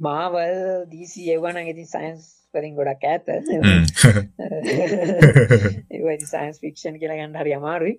[0.00, 2.24] මාවල් දීසි එවන ඉතින් සයින්ස්
[2.54, 3.40] වලින් ගොඩක් ඇත ඒ
[6.24, 7.94] සයින්ස් ෆික්ෂන් කියලා ගන්න හරි අමාරුයි.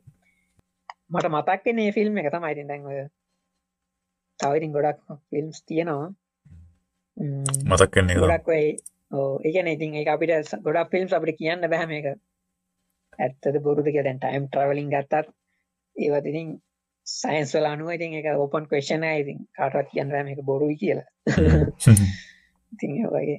[1.10, 3.00] මට මතක්කන්නේ ෆිල්ම් එක තමයි ඉතින් දැන් ඔය
[4.40, 5.00] තවඉතින් ගොඩක්
[5.30, 6.08] ෆිල්ම්ස් තියෙනවා.
[7.68, 8.66] මතක්කන්නේ ගොඩක් ඔයි
[9.12, 12.08] ඕ ඒකන ඉතින් ඒ අපිට ගොඩක් ෆිල්ම්ස් අපිට කියන්න බැහම එක
[13.20, 15.28] ඇත්තද බොරුද කිය දැන් ටයිම් ට්‍රවලින් ගත්තත්
[15.96, 16.50] ඒවත් ඉතින්
[17.08, 21.08] සයින්ස් වල අනුව ඉතින් එක ඕපන් ක්වෙස්චන් ඉතින් කාටවත් කියන්න බෑ මේක බොරුයි කියලා.
[22.74, 23.38] ඉතින් ඒ වගේ.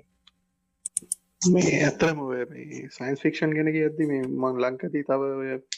[1.53, 2.23] මේ ඇත්තම
[2.97, 5.23] සයින්ස් ෆික්ෂන් ගෙන කියද්දි මේ මං ලංකදී තව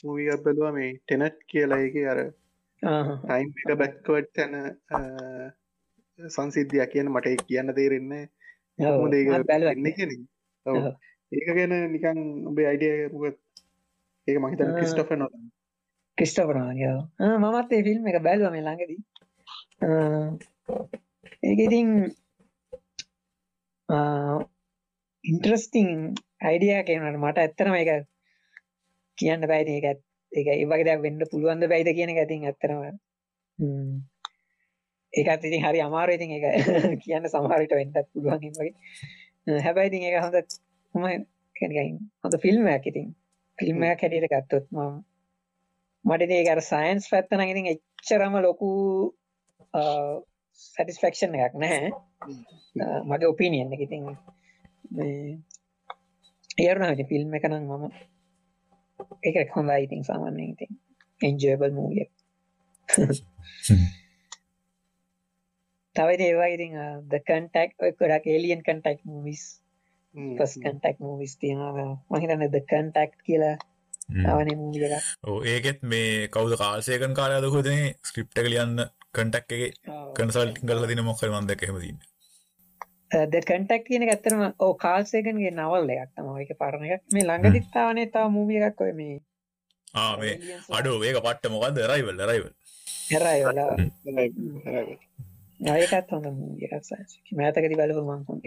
[0.04, 1.82] මූවියක් බැලුවා මේ ටෙනට් කියලා.
[1.88, 2.22] එක අර
[2.82, 4.54] ටයිම් එක බැක්කවට් තැන
[6.18, 8.24] සංසිද්ධියක් කියන මට කියන්න තේරෙන්නේ
[8.78, 10.12] එන්න කියන
[11.32, 12.18] ඒක ගැන නිකන්
[12.50, 13.38] ඔබේ අයිඩිය මොකත්
[14.28, 15.26] ඒක මහිතන ක්‍රිස්ටොෆ නො
[16.18, 16.80] ක්‍රිස්ටෝපරනාග
[17.34, 19.00] මමත් ඒ ෆිල්ම් එක බැලුව මේ ළඟදී.
[21.42, 21.88] ඒක ඉතින්
[25.24, 25.90] ඉන්ට්‍රස්ටිං
[26.42, 27.90] අයිඩිය කියනට මට ඇත්තරම එක
[29.18, 29.86] කියන්න බැයිති එක
[30.32, 32.80] එක ඒවගේ දෙයක් වෙන්න පුළුවන්ද බැයිද කියන ඇතින් ඇත්තරම
[35.12, 36.46] ඒකත් ඉතින් හරි අමාරු ඉතින් එක
[37.04, 38.74] කියන්න සමහරට වෙන්නත් පුළුවන් වගේ.
[39.60, 40.36] හැබැයි ඉතින් එක හොඳ
[40.94, 41.04] හොම
[42.22, 43.10] හොඳ ෆිල්ම්මයක් ඉතින්
[43.58, 44.78] ෆිල්ම්මයක් හැටියට ගත්තොත් ම
[46.04, 48.70] මට ඒකර සයින්ස් පැත්තන ඉතින් එච්චරම ලොකු
[50.60, 51.90] සැටිස්ෆෙක්ෂන් එකක් නැහැ.
[53.06, 54.08] මගේ ඔපිනියන්න එක ඉතින්
[56.58, 57.84] ඒරුණට ෆිල්ම් එක නම් මම
[59.22, 60.72] එක හොඳ ඉතින් සාමාන්‍ය ඉතින්.
[61.20, 62.06] එන්ජබල් මූිය
[65.96, 69.42] තවයි ඒවා ඉතින් ද කන්ටක් ගොඩක් එලියන් කන්ටක් මූවිස්
[70.14, 73.56] පස් කන්ටක් මූවිස් තියෙනවා මහිතන්න ද කන්ටක්් කියලා
[75.46, 79.76] ඒකෙත් මේ කවුද කාල්සයකන් කාලයද හොදනේ ස්ක්‍රිප්ට කලියන්න කටක් එක
[80.16, 82.00] කන්සල්ට කල තින මොක්කර මන්දක හෙමතින්න
[83.26, 87.04] ද කටක් කියන ඇත්තරම ඕ කාල්සයකන්ගේ නවල් එකක් තම එක පරණ එකක්.
[87.12, 89.16] මේ ළඟ දිත්තාවනේ තා මූවිය එකක් ඔය මේ
[89.96, 90.34] ආේ
[90.70, 92.52] අඩෝ ඒක පට්ට මොකක්ද රයිවල් රයිවල්
[93.06, 93.70] හෙරයිවලා
[95.74, 96.26] ඒකත් හොඳ
[97.36, 98.44] මෑතකති බලපු මං හොඳ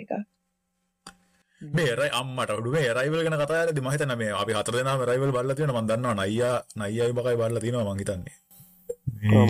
[1.65, 5.73] එක මේරයි අම්මට ඩුවේ රයිවල් ගැන කතාර මහිතන මේ අපි හතර දෙනා රයිවල් බල්ල තියෙන
[5.73, 8.35] මන් දන්නවා නයියා නයියයි බකයි බල්ල තියෙනවා මං හිතන්නේ.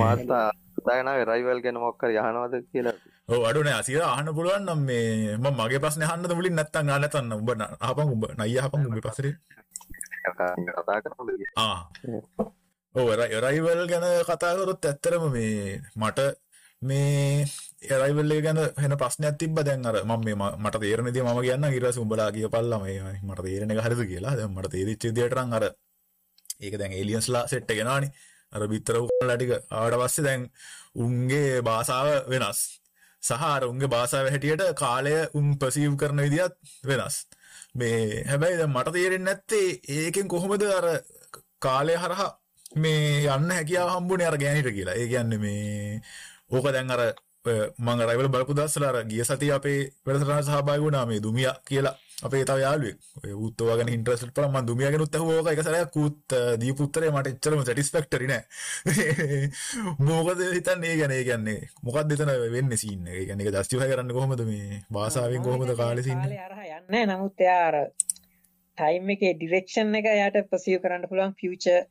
[0.01, 0.47] මාත්තා
[0.87, 2.95] දාගෙන රයිවල් ගැන මොක්කර යහනවද කියලා.
[3.29, 3.75] ඕ අඩුනේ.
[3.81, 7.49] අසිර අහන්න පුළුවන් නම් මේ මම මගේ ප්‍රශ්නේ අහන්නද මුලින් නැත්තම් අහන්න නැතන්න උඹ
[7.87, 8.23] අහපන් උඹ.
[8.39, 9.33] නයියා අහපන් උඹේ පස්සේ
[10.25, 11.79] කතා කරනවද ආ.
[12.95, 13.07] ඔව්
[13.45, 16.19] රයිවල් ගැන කතා කරොත් ඇත්තරම මේ මට
[16.81, 17.45] මේ
[17.88, 22.30] එරයිවල්ලේ ගැන හෙන ප්‍රශ්නයක් තිබ දැන් අර ම මේ මට තේරනද ම කියන්න ඉරස උඹලා
[22.32, 22.86] කිය පල්ලම
[23.24, 24.36] මට තේරෙන හරද කියලා.
[24.36, 25.66] දැ මට තේරිච්ච දියටරන් අර
[26.60, 28.10] ඒක දැන් ඒලියන්ස්ලා සෙට්ට ගෙනනි.
[28.53, 30.41] අර බිත්තර ලටික ආඩ පස්සේ දැන්
[30.98, 32.60] උන්ගේ බාසාාව වෙනස්.
[33.24, 37.18] සහර උන්ගේ බාසාාව හැටියට කාලය උන් ප්‍රසීව් කරන විදිත් වෙනස්.
[37.76, 39.68] මේ හැබැයි මට තේරෙන් නැත්තේ
[39.98, 40.88] ඒකෙන් කොහොමද අර
[41.60, 42.32] කාලය හරහා
[42.76, 44.95] මේ යන්න හැකියාව හම්බුනේ අර ගෑනිට කියලා.
[44.95, 46.02] ඒ කියන්න මේ
[46.52, 47.02] ඕක දැන් අර
[47.80, 52.57] මං රයිවල බලපු දස්සලාර ගිය සති අපේ වැඩසටහන සහභාගී වුණා මේ දුමිය කියලා අපේ තව
[52.59, 52.97] යාළුවෙක්.
[53.19, 56.35] ඔය ඌත් ඔය ගැන ඉන්ටරෙස්ට් කරා මං දුමිය ගැන උත් අහුවා ඕක එක සැරයක් ඌත්
[56.59, 58.43] දීපු උත්තරේ මට එච්චරම සැටිස්ෆැක්ටරි නෑ.
[60.07, 60.91] මොකද හිතන්නේ?
[60.91, 63.15] ඒ ගැන ඒ කියන්නේ මොකක්ද එතන වෙන්නේ සීන් එක?
[63.15, 67.77] ඒ කියන්නේ ඒක ජස්ටිෆයි කරන්න කොහොමද මේ භාෂාවෙන් කොහොමද කාලේ සීන් යන්නේ නමුත් එයා අර
[68.77, 71.84] ටයිම් එකේ ඩිරෙක්ෂන් එක යාට පර්සීව් කරන්න පුළුවන් ෆියුචර්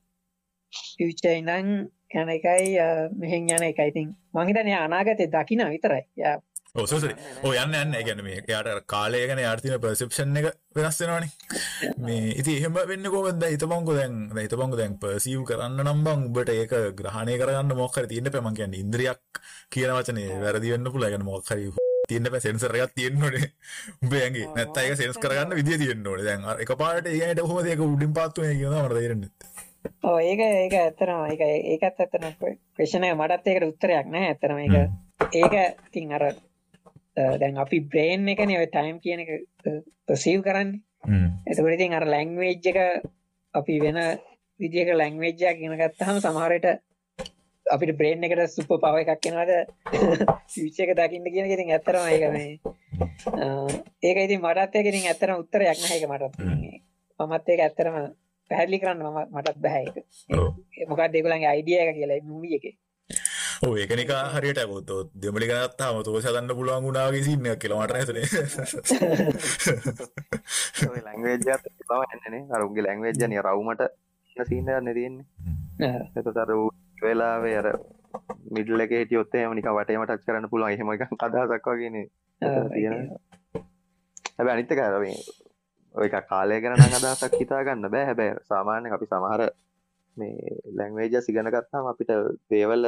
[0.73, 1.71] ෆියුචර් ඉඳන්
[2.15, 2.75] යන එකයි
[3.17, 3.89] මෙහෙන් යන එකයි.
[3.89, 6.05] ඉතින් මං හිතන්නේ අනාගතේ දකින්න විතරයි.
[6.75, 11.31] ඔසසරි ඕ යන්න ගැන මේ යාට කාලය ගැන යාර්තින පර්සප්ෂන් එක වෙනස් වෙනවානේ.
[11.99, 17.39] මේ ඉති එහෙම වෙන්න කොමද හිතපංකු දැන් හිතපංකු දැන් පර්සීව් කරන්න නම්බං උබට ඒක ග්‍රහණය
[17.41, 21.71] කරන්න මොක්කර තියන්න පැමන් කියන්න ඉන්ද්‍රියක් කියන වචනේ වැරදි වෙන්න පුළ ගැන මොක්හරි
[22.11, 23.53] තියන්න පැ සෙන්සරයක් තියෙන්න්නනේ
[24.03, 26.27] උබේගේ නැත්ත ඒක සෙන්ස් කරගන්න විදිිය තියෙන්න්න ඕන.
[26.27, 29.31] දැන් එක පාට ඒයට හොම දෙක උඩින් පාත්තුව කියන මරදරන්න
[30.03, 32.27] ඕ ඒක ඒක ඇත්තරම ඒක ඒකත් ඇත්තන
[32.75, 34.75] ප්‍රශ්නය මටත් ඒකට උත්තරයක් නෑ ඇත්තරම එක
[35.35, 35.55] ඒක
[35.93, 36.25] තින් අර
[37.39, 39.31] දැන් අපි බ්‍රේන් එක නව ටයිම් කියන එක
[40.07, 40.81] ප්‍රසීව් කරන්නේ.
[41.47, 42.79] එතකට ඉතින් අර ලැංවේජ් එක
[43.55, 43.99] අපි වෙන
[44.61, 46.67] විදික ලැංවේජ්ජයක් ගෙන ගත්තහම සමහරයට
[47.67, 49.53] අපිට බ්‍රේන් එකට සුප පව එකක් කෙනවද
[50.57, 52.59] විච්ච එක දකින්න කියන ඉතින් ඇත්තරම ඒක මේ
[53.37, 53.47] අ,
[54.03, 56.35] ඒක ඉතින් මටත් ඒක ඉතින් ඇත්තරම උත්තරයක් නැහැ ඒක මටත්.
[57.21, 57.97] මමත් ඒක ඇත්තරම
[58.51, 59.97] පැහැදිලි කරන්න මම මටත් බෑ ඒක.
[60.91, 62.75] මොකක්ද ඒගොල්ලන්ගේ අයිඩියා එක කියලා මූවි එකේ?
[63.65, 64.91] ඕ ඒකනික හරියට ගොත්
[65.23, 68.19] දෙමලි ගනත්තාම තෝ සදන්න පුළුවන් ගුණාගේ සින්න කියලමට ඇතන
[71.07, 73.83] ලැංවේජ්ජත් පවන්නනේ අරුන්ගේ ලැංවේජ්ජනය රවමට
[74.49, 76.51] සිීන්න නැතියෙන්නේ එතතර
[77.03, 77.69] වෙලාවේ අර
[78.57, 80.73] මිඩල් එක හිටියොත්තේ මනික වටේම ටච් කරන්න පුළුවන්.
[80.75, 81.97] එහෙම එක අදහසක් වගෙන
[82.75, 82.97] තියෙන
[84.37, 85.17] හැබ අනිත්ත කරවේ
[85.95, 88.05] ඔය එක කාලය ගැන අදහසක් හිතාගන්න බෑ.
[88.05, 89.43] හැබැ සාමාන්‍ය අපි සමහර
[90.17, 92.11] මේ ලැංවේජ සිගන ගත්තාම අපිට
[92.51, 92.83] දේවල්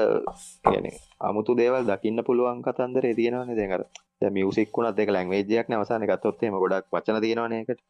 [0.64, 0.86] කියන
[1.20, 3.82] අමුතු දේවල් දකින්න පුළුවන් කතන්දර තියෙනවන දෙකර
[4.30, 7.80] මියසික්ුණත් එක ලැංවේජයක් නවසාන ගත්තොත්තේම ගොඩක් වචන තියෙනවනයකට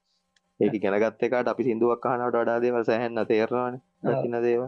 [0.61, 3.75] ඒක ගැනගත්ත එකට අපි සිින්දුවක් කහනට වඩා දේවල් සැහැන්න තේරවාන
[4.05, 4.63] දකින්න දේව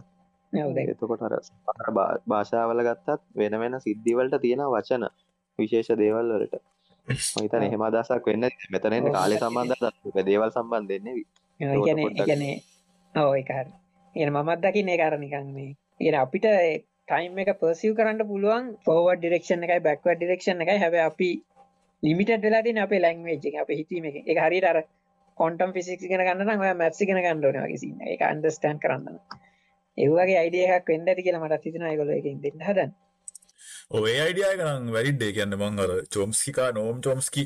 [0.84, 1.34] එතකොට අර
[2.26, 5.08] භාෂාවල ගත්තත් වෙන වෙන සිද්ධිවලට තියෙන වචන
[5.58, 6.60] විශේෂ දේවල් වලට
[7.08, 11.16] මහිතන එහෙම අදසක් වෙන්න මෙතනන්න කාලය සම්බන්ධ දේවල් සම්බන්ධන්නේ
[11.60, 12.44] කියන ගැන
[13.14, 13.66] ඕ එකර
[14.16, 15.72] එන මමත් දකින්න ඒ කරනිකන් මේ.
[16.02, 16.46] එන අපිට
[17.08, 20.78] ටයිම් එක පර්සිව් කරන්න පුළුවන් ෆෝවඩ් ඩිරක්ෂන් එකයි බැක්වඩ් ඩිරක්ෂන් එකයි.
[20.78, 21.30] හැබ අපි
[22.02, 24.16] ලිමිට වෙලාදින අපේ ලැංවේජ් අප හිතීම එක.
[24.40, 24.78] හරිට අර
[25.38, 29.20] කොන්ටම් ෆිසික් ගෙන ගන්න ඔය මැත්සි ගෙන ගන්නඩන වගේ එක අන්ඩස්ටන් කරන්න
[29.98, 32.94] ඒවගේ අයිඩියයක් වෙන්ඩ ඇති කියලා මට හිතන ගොල එකින් දෙන්න හදන්
[33.90, 37.44] ඔය අයිඩිය කරන්න වැරිඩ්ඩේ කියන්න මං අර චොම්ස්කිකා නෝම් චොම්ස්කි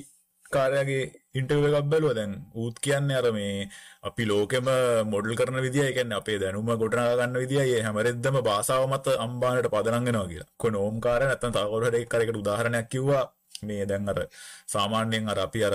[0.55, 1.05] කාරයාගේ
[1.35, 2.13] ඉන්ටව එකක් බැලුව.
[2.19, 3.69] දැන් ඌත් කියන්නේ අර මේ
[4.03, 4.67] අපි ලෝකෙම
[5.13, 10.51] මොඩල් කරන විදිිය එකන්න අපේ දැනුම ගොටනා ගන්න විදිිය හැමරෙද්දම බාසාාව මත අම්බානට පදනගෙනවා කියලා.
[10.61, 13.25] කො නෝම්කාර නැතන් තවරට එක් කරකට උදාහරණයක් කිව්වා.
[13.63, 14.19] මේ දැන් අර
[14.67, 15.75] සාමාන්‍යයෙන් අර අපි අර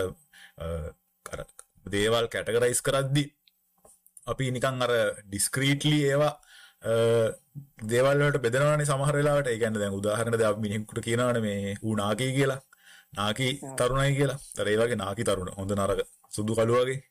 [0.57, 0.65] අ,
[1.25, 1.39] අර
[1.85, 3.23] දේවල් කැටකරයිස් කරද්දි
[4.27, 4.91] අපි නිකං අර
[5.23, 6.33] ඩිස්ක්‍රීටලි ඒවා
[6.83, 12.61] දේවල්ලට බෙදනවන සමහරලාට ඒකන්න දැන් උදාහරන ද මිනිකුට කියනවන මේ ඌනාකී කියලා.
[13.13, 14.39] නාකී තරුණයි කියලා.
[14.55, 16.01] තර ඒවගේ නාකි තරුණ හොඳ නරක
[16.31, 17.03] සුදු කළුවගේ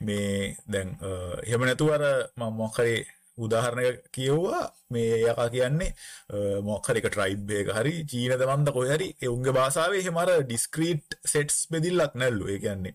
[0.00, 0.88] මේ දැන්
[1.44, 2.02] එහෙම නැතුවර
[2.36, 3.06] මංමොක්කරේ
[3.38, 4.64] උදාහරණය කියව්වා.
[4.90, 5.94] මේ යකා කියන්නේ
[6.62, 12.44] මොක්හරික ට්‍රයිබ්බේක හරි චීන දමන්ද කොහරි එවුන්ගේ භාසාාවේ හෙමර ඩිස්ක්‍රීට් සෙට්ස් බෙදිල්ලක් නැල්ලු.
[12.48, 12.94] ඒ කියන්නේ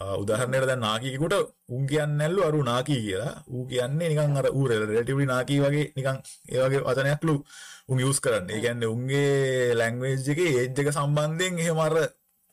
[0.00, 1.34] උදාහරණයට දැන් නාකිකුට
[1.68, 6.16] උන් කියන්න නැල්ලු අරු නාකී කියලා ඌ කියන්නේ නිකන් අර ඌ රෙලටිව්ලි නාකී වගේ නිකන්
[6.52, 7.34] ඒ වගේ වචනයක්ලු
[7.88, 8.50] උන් යූස් කරන්න.
[8.50, 11.94] ඒ කියන්නේ උන්ගේ ලැන්ග්වේජ් එකේ ඒජ් එක සම්බන්ධයෙන් එහෙම අර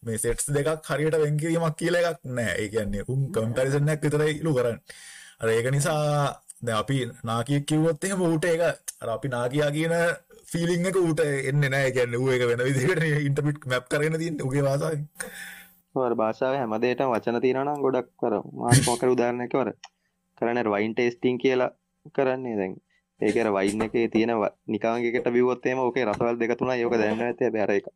[0.03, 2.57] මේ සෙට්ස් දෙකක් හරියට වෙන් කිරීමක් කියලා එකක් නැහැ.
[2.63, 4.81] ඒ කියන්නේ උන් කම්පැරිසන් එකක් විතරයි ඉලු කරන්නේ.
[5.41, 6.03] අර ඒක නිසා
[6.61, 8.61] දැන් අපි නාකියෙක් කිව්වොත් එහෙම ඌට ඒක
[9.01, 9.95] අර අපි නාකියා කියන
[10.51, 11.21] ෆීලිං එක ඌට
[11.51, 11.87] එන්නේ නැහැ.
[11.87, 15.07] ඒ කියන්නේ ඌ ඒක වෙන විදිහකට ඉන්ටර්ප්‍රිට් මැප් කරගෙන තියෙන්නේ ඌගේ භාෂාවෙන්.
[15.99, 19.71] වර භාෂාව හැමදේට වචන තියෙනනම් ගොඩක් කර මාස්මෝකර උදාරණයක වර.
[20.37, 21.71] කරන වයින් ටේස්ටිං කියලා
[22.15, 22.75] කරන්නේ දැන්.
[23.21, 24.31] ඒකර වයින්න එක තියෙන
[24.67, 27.87] නිකාගේකට බිවොත්තේම ඕකේ රසවල් දෙක තුනා යෝක දැන්න ඇත බැර එක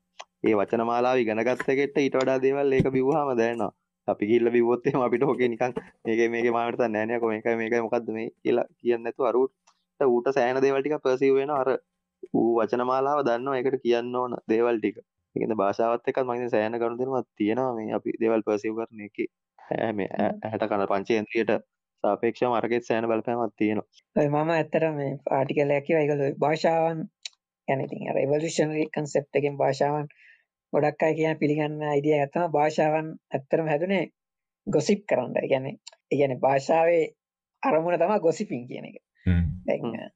[0.43, 3.71] ඒ වචන මාලාව ඉගෙනගත්තකට ඊට වඩා දේවල් ඒක බිව්හම දැන්නවා.
[4.07, 5.73] අපි කිල්ල බිවොත්තේ අපිට ඕකේ නිකන්
[6.05, 9.53] මේක මේක මාට නෑනයක මේක මේක මොකක්ද මේ කියලා කියන්න ඇතු අරුට
[10.01, 10.27] ඌට.
[10.33, 11.69] සෑන දේවල්ටික පසි වෙන අර
[12.33, 14.97] ඌ වචන මාලාව දන්න එකට කියන්න ඕන දේවල් ටික.
[15.35, 17.75] එකද භාෂාවත් එකත් මගේ සෑන කරු දෙනවත් තියෙනවා.
[17.75, 19.17] මේ අපි දේවල් පසිව් කරන එක.
[19.59, 19.99] හැම.
[19.99, 21.51] ඇහැට කන පංචේන්ද්‍රියට
[22.03, 23.87] සාපේක්ෂ මර්ගෙත් සෑන බලපෑමත් තියෙනවා.
[24.27, 26.99] මම ඇත්තට මේ පාටිකලයක් වයිකල භාෂාවන්
[27.67, 30.07] ගැනතින් රෙවලෂනරි කන්සෙප් එකෙන් භාෂාවන්
[30.73, 34.03] ගොඩක් අයි කියන පිළිගන්න අයිඩිය ඇත්තම භාෂාවන් ඇත්තරම හැදුනේ
[34.67, 35.33] ගොසිප් කරන්න.
[35.45, 35.65] ගැන
[36.11, 37.03] ඉගැන භාෂාවේ
[37.63, 38.97] අරමුණ තම ගොසිපින් කියන එක.
[39.67, 40.11] දැන්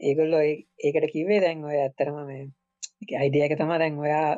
[0.00, 2.42] ඒගොල්ලො ඒකට කිවේ දැන් ඔය ඇත්තරම මේ
[3.20, 4.30] අයිඩියක තම දැන් ඔයා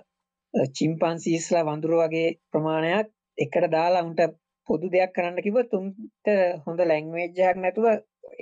[0.54, 3.08] චිම්පන්සීස්ලා වඳුර වගේ ප්‍රමාණයක්
[3.38, 4.20] එකට දාලා උන්ට
[4.68, 6.28] පොදු දෙයක් කරන්න කිව තුන්ට
[6.66, 7.86] හොඳ ලැංවේජ්ජයක් නැතුව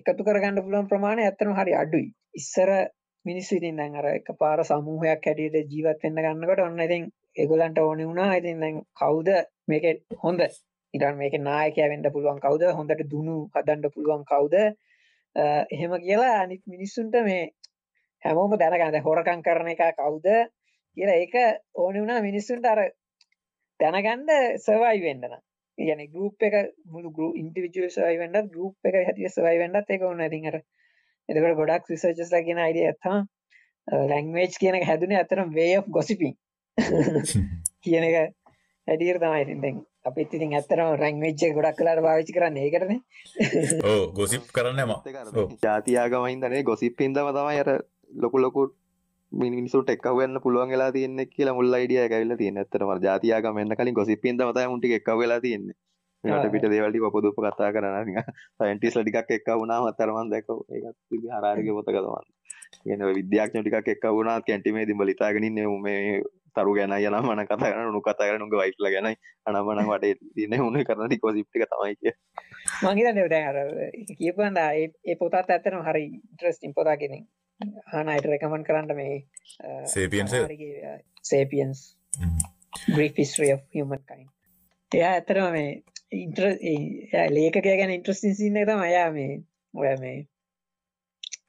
[0.00, 2.12] එකතු කරගන්න පුළුවන් ප්‍රමාණය ඇත්තන හරි අඩුයි.
[2.34, 2.70] ඉස්සර
[3.24, 8.08] මිනිස්සු ඉතින් දැන් අර එක පාර සමූහයක් හැටියට ජීවත් වෙන්න ගන්නකොට ඔන්න ඉතින් ඒගොල්ලන්ට ඕනේ
[8.10, 8.30] වුණා.
[8.40, 9.28] ඉතින් දැන් කවුද
[9.68, 9.84] මේක
[10.24, 10.40] හොඳ?
[10.94, 12.64] ඉතින් මේක නායකයා වෙන්න පුළුවන් කවුද?
[12.78, 14.56] හොඳට දුනු හදන්න පුළුවන් කවුද?
[15.74, 17.44] එහෙම කියලා අනිත් මිනිස්සුන්ට මේ
[18.22, 19.04] හැමෝම දැනගන්න.
[19.06, 20.28] හොරකං කරන එක කවුද?
[20.96, 21.34] කියලා ඒක
[21.76, 22.82] ඕන වුණා මිනිස්සුන්ට අර
[23.80, 25.36] දැනගන්ඩ සවයි වෙන්නන
[25.78, 26.56] කියන ගරුප් එක
[26.86, 31.88] මුළු ගරු ඉන්ටිවිජුව සවයි වන්නත් ගරුප් එක හැටිය සවයි වන්නත් එක ඔන්න ඇතිහර එතකට ගොඩක්
[31.88, 33.18] විසර්ජස්ලා කියෙන අයිඩිය ඇත්තා
[34.08, 36.36] ලැංවේජ් කියන එක හැදුනේ ඇතරම් වේ ගොසිපින්
[37.82, 38.16] කියන එක
[38.88, 39.42] හැටියට තමයි.
[39.46, 42.94] ඉතින් අපිත් ඉතින් ඇත්තරම රැංවෙච්ච ගොඩක් කලාට භාවිචි කරන්න ඒකරන
[43.84, 44.92] ඕ ගොසිප් කරන්න ම
[45.62, 47.70] ජාතියාගමයින්දනේ ගොසිප් පින්දම තමයි අර
[48.16, 48.62] ලොකු ලොකු
[49.32, 54.20] මිනිසුට එක්කවන්න පුළුවන් වෙලා තියන්න කියලා මුල් අයිඩිය ඇවිල්ලා තියෙන ඇත්තටම ජාතියාගම එන්න කලින් ගොසිප්
[54.20, 55.76] පින්දම තමයි මුන්ටි එක්කව වෙලා තියෙන්නේ.
[56.24, 58.22] මේකට පිට දේවල් ටික පොදුප්ප කතා කරනවා නිකන්
[58.58, 62.30] සයන්ටිස්ලා ටිකක් එක්ක වුණාම අතර මම දැක්කෝ ඒකත් ඉතින් හරාරිගේ පොතක තමයි.
[62.84, 66.22] කියන්නේ ඔය විද්‍යාඥයෝ ටිකක් එක්ක වුණා කැන්ටිමේ දිඹ ලිතාගෙන ඉන්නේ මේ
[66.56, 69.16] තරු ගැන යන මන කතා කරන උණු කතා කරන උගේ වයිෆ්ලා ගැනයි.
[69.46, 72.14] අනම්මනම් වටේ තියෙන උණු කරන ටික ගොසිප් ටික තමයි කිය.
[72.82, 73.58] මං හිතන්නේ දැන් අර
[74.18, 77.24] කියපුවාන් ඒ පොතත් ඇත්තටම හරි ඉන්ටරෙස්ටිං පොතක් ඉතින්
[77.94, 79.26] අහන අයට රෙකමන්ඩ් කරන්න මේ එක?
[81.22, 81.82] සේපියන්ස්.
[82.88, 83.18] ග්‍රීක්
[83.52, 84.28] of human kind
[84.92, 85.70] එයා ඇතරම මේ
[86.14, 86.44] ඉන්ට්‍ර
[87.30, 89.32] ලේකක ගැන ඉන්ට්‍රස්ටින් සින්න තම අයා මේ
[89.74, 90.18] ඔය මේ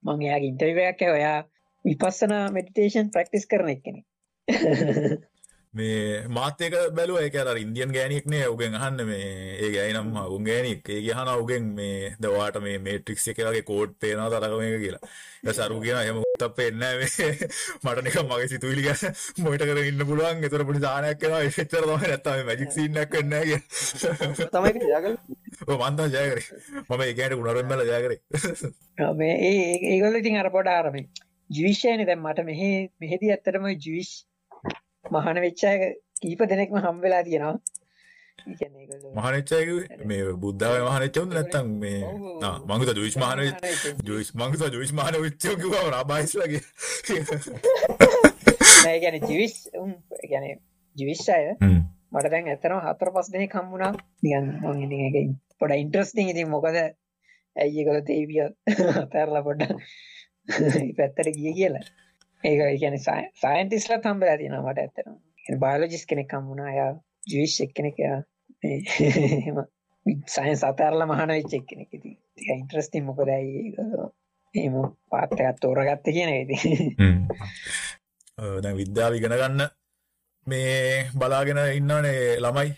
[0.03, 1.37] මං එයාගේ ඉන්ටර්වයක් ඔයා
[1.85, 4.01] විපස්සන මෙඩිටේෂන් ප්‍රක්ටිස් කරන එක්කෙනෙ
[5.73, 10.89] මේ මාත්‍යක බැලුව ඒක අර ඉන්දියන් ගෑනියෙක්නේ උගෙන් අහන්න මේ ඒ ගෑයි නම් උන් ගෑනියෙක්
[10.89, 15.01] ඒ ගහන උගෙන් මේ දවාට මේ මේට්‍රික්ස් එක වගේ කෝඩ් පේනවා තරක මේක කියලා.
[15.41, 17.49] ඊට සරු කියන එහෙම උත්තක් පේන්නේ නැහැ මේ.
[17.83, 20.43] මට නිකන් මගේ සිතුවිලි ගැන මොයිට කරගෙන ඉන්න පුළුවන්.
[20.45, 24.51] ඒතර පොඩි දානයක් වෙනවා එච්චර තමයි නැත්තම් මේ මැජික් සීන් එකක් වෙන්නේ නැහැ කියලා.
[24.53, 25.17] තමයි ජයගල
[25.71, 26.45] ඔව් මන් තමයි ජය කරේ.
[26.83, 28.19] මම ඒ ගෑනට උනරෙන් බැලලා ජය කරේ.
[29.21, 31.09] මේ ඒ ඒගොල්ලෝ ඉතින් අර පොඩ අර මේ
[31.49, 32.69] ජීවිෂයනේ දැන් මට මෙහෙ
[33.01, 34.13] මෙහෙදී ඇත්තටම ජීවිෂ්
[35.05, 35.79] මහාන වෙච්ච අය
[36.21, 37.57] කීප දෙනෙක්ම හම් වෙලා තියෙනවා.
[39.15, 41.99] මහනෙච්චයි මේ බුද්ධාවේ මහනෙච්ච උන්ද නැත්තම් මේ
[42.41, 43.39] ආ මං හිතුවා ජොයිස් මහන
[44.03, 46.61] ජොයිස් මං හිතුවා ජොයිස් මහන වෙච්ච කිව්වම රබයිස්ලාගේ
[48.77, 50.55] නෑ ඒ කියන්නේ ජීවිෂ් උන් ඒ කියන්නේ
[50.95, 51.45] ජීවිෂ් අය
[52.11, 53.09] මට දැන් ඇත්තටම හතර.
[53.35, 58.41] නිකන් මම ඉතින් ඒක පොඩ ඉන්ටරෙස්ටිං ඉතින් මොකද ඇයි ඒගොල්ලෝ තේවිය
[59.03, 59.79] අතහැරලා පොඩ්ඩක්.
[60.97, 61.85] පැත්තට ගිය කියලා.
[62.43, 65.15] ඒක ඒ කියන්නේ සයන්ටිස්ට්ලාත් හම්බෙලා තියෙනවා මට ඇත්තටම.
[65.45, 66.69] කියන්නේ බයොලොජිස්ට් කෙනෙක් හම්බුණා.
[66.73, 66.91] එයා
[67.31, 68.19] ජීවිෂ් එක්කෙනෙක් එයා
[68.63, 68.77] මේ
[69.37, 69.57] එහෙම
[70.35, 72.17] සයන්ස් අතහැරලා මහාන වෙච්ච එක්කෙනෙක් ඉතින්.
[72.33, 74.09] ටික ඉන්ටරෙස්ටිං මොකද ඇයි ඒගොල්ලෝ
[74.55, 74.75] එහෙම
[75.11, 76.95] පාත් එකක් තෝරගත්තේ කියන එක ඉතින්.
[76.99, 77.21] හ්ම්
[78.37, 79.61] අ, දැන් විද්‍යාව ඉගෙන ගන්න
[80.47, 82.69] මේ බලාගෙන ඉන්නවනේ ළමයි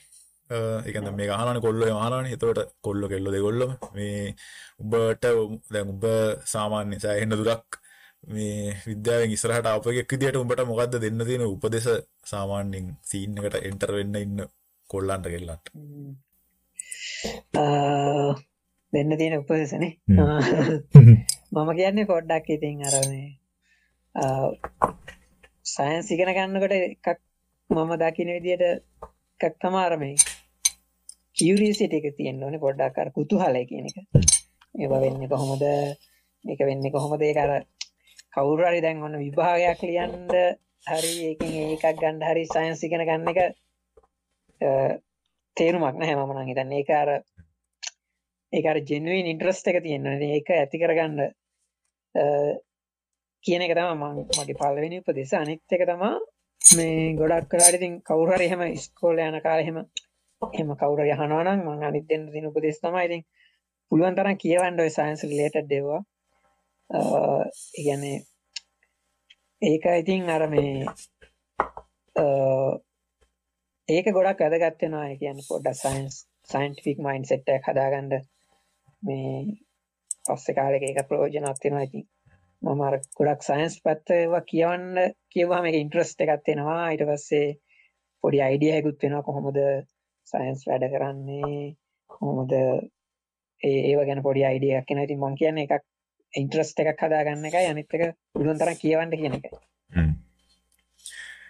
[0.49, 4.35] අ, ඒ කියන්නේ මේක අහනවනේ කොල්ලෝ අහනවනේ එතකොට කොල්ලෝ කෙල්ලෝ දෙකොල්ලොම මේ
[4.81, 5.25] උඹට
[5.73, 6.05] දැන් උඹ
[6.53, 7.79] සාමාන්‍ය සෑහෙන දුරක්
[8.27, 11.89] මේ විද්‍යාවෙන් ඉස්සරහට එකෙක් විදියට උඹට මොකද්ද දෙන්න තියෙන උපදේශ
[12.25, 14.43] සාමාන්‍යයෙන් සීන් එකට එන්ටර් වෙන්න ඉන්න
[14.89, 15.67] කොල්ලන්ට කෙල්ලන්ට
[18.93, 21.15] දෙන්න තියෙන උපදෙසනේ හ්ම්.
[21.53, 23.27] මම කියන්නේ පොඩ්ඩක් ඉතින් අර මේ
[25.65, 27.07] සයන්ස් ඉගෙන ගන්නකොට එකක්
[27.69, 30.15] මම දකින විදියට එකක් තමයි අර මේ
[31.37, 33.97] කියුරියසිටි එක තියෙන්න ඕනේ පොඩ්ඩක් අර කුතුහලය කියන එක.
[34.75, 35.63] ඒවා වෙන්නේ කොහොමද?
[36.45, 37.21] මේක වෙන්නේ කොහොමද?
[37.21, 37.51] ඒක අර
[38.35, 40.13] කවුරු හරි දැන් ඔන්න විභාගයක් ලියන්න
[40.87, 43.47] හරි ඒකෙන් ඒකක් ගන්න හරි සයන්ස් ඉගෙන ගන්න එක අ,
[45.57, 46.79] තේරුමක් නැහැ මම නම් හිතන්නේ.
[46.81, 47.09] ඒක අර
[48.53, 50.15] ඒක අර ජෙනුයින් ඉන්ට්‍රස්ට් එක තියෙනවා.
[50.17, 52.23] ඉතින් ඒක ඇති කරගන්න අ,
[53.43, 54.03] කියන එක තමයි මම
[54.39, 55.33] මගේ පළවෙනි උපදෙස.
[55.33, 56.11] අනිත් එක තමයි
[56.61, 59.77] මේ ගොඩක් වෙලාවට ඉතින් කවුරු හරි එහෙම ඉස්කෝලේ යන කාලේ එහෙම
[60.41, 63.21] එහෙම කවුරු හරි අහනවා නම් මම අනිත් දෙන්න දෙන උපදෙස් තමයි ඉතින්
[63.91, 66.01] පුළුවන් තරම් කියවන්න ඔය සයන්ස් රිලේටඩ් ඒවා.
[66.89, 66.99] අ,
[67.77, 68.17] ඒ කියන්නේ
[69.61, 70.85] ඒක ඉතින් අර මේ
[72.15, 72.25] අ,
[73.89, 75.05] ඒක ගොඩක් වැදගත් වෙනවා.
[75.09, 76.15] ඒ කියන්නේ පොඩ්ඩක් සයන්ස්
[76.49, 78.11] සයින්ටිෆික් මයින්ඩ්සෙට් එකක් හදාගන්න
[79.03, 79.31] මේ
[80.27, 81.85] පස්සේ කාලෙක ඒක ප්‍රයෝජනවත් වෙනවා.
[81.87, 82.03] ඉතින්
[82.61, 84.97] මම අර ගොඩක් සයන්ස් පැත්ත ඒවා කියවන්න
[85.33, 87.47] කියවුවාම ඒක ඉන්ට්‍රස්ට් එකක් එනවා ඊට පස්සේ
[88.23, 89.23] පොඩි අයිඩියා එකකුත් වෙනවා.
[89.27, 89.59] කොහොමද
[90.27, 91.75] සයන්ස් වැඩ කරන්නේ?
[92.09, 92.51] කොහොමද
[93.61, 95.05] ඒ ඒව ගැන පොඩි අයිඩියා එකක් එනවා.
[95.07, 95.83] ඉතින් මම කියන්නේ එකක්
[96.35, 98.03] ඉන්ට්‍රස්ට් එකක් හදාගන්න එකයි අනිත් එක
[98.33, 99.51] පුළුවන් තරම් කියවන්න කියන එකයි
[99.91, 100.11] හ්ම්.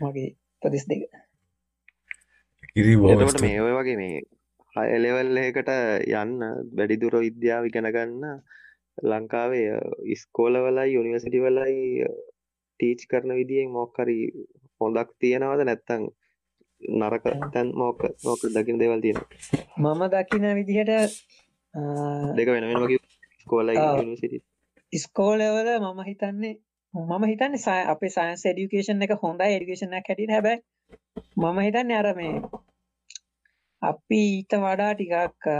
[0.01, 0.29] මගේ
[0.61, 1.01] උපදෙස් දෙක
[2.75, 3.41] එතකොට.
[3.41, 4.17] මේ ඔය වගේ මේ
[4.75, 5.71] හය ලෙවල් එකකට
[6.13, 6.35] යන්න
[6.77, 8.23] වැඩිදුර විද්‍යාව ඉගෙන ගන්න
[9.09, 9.71] ලංකාවේ
[10.13, 11.79] ඉස්කෝලවලයි යුනිවර්සිටි වලයි
[12.79, 14.17] ටීච් කරන විදියෙන් මොකක් හරි
[14.81, 16.03] හොඳක් තියෙනවද නැත්නම්
[16.81, 20.91] නරක තැන් මොක මොක දකින්න දේවල් තියෙනවා මම දකින විදිහට
[22.37, 23.95] දෙක වෙන වෙනම කිව්වොත් ඉස්කෝලයි ආ.
[23.97, 24.39] යුනිවර්සිටි
[24.93, 26.53] ස්කෝලවල මම හිතන්නේ
[26.93, 30.59] මම හිතන්නේ සය- අපේ සයන්ස් එඩියුකේෂන් එක හොඳයි එඩියුකේෂන් එකක් හැටියට හැබැයි
[31.37, 32.35] මම හිතන්නේ අර මේ
[33.81, 35.15] අපි ඊට වඩා ටිකක්
[35.49, 35.57] අ,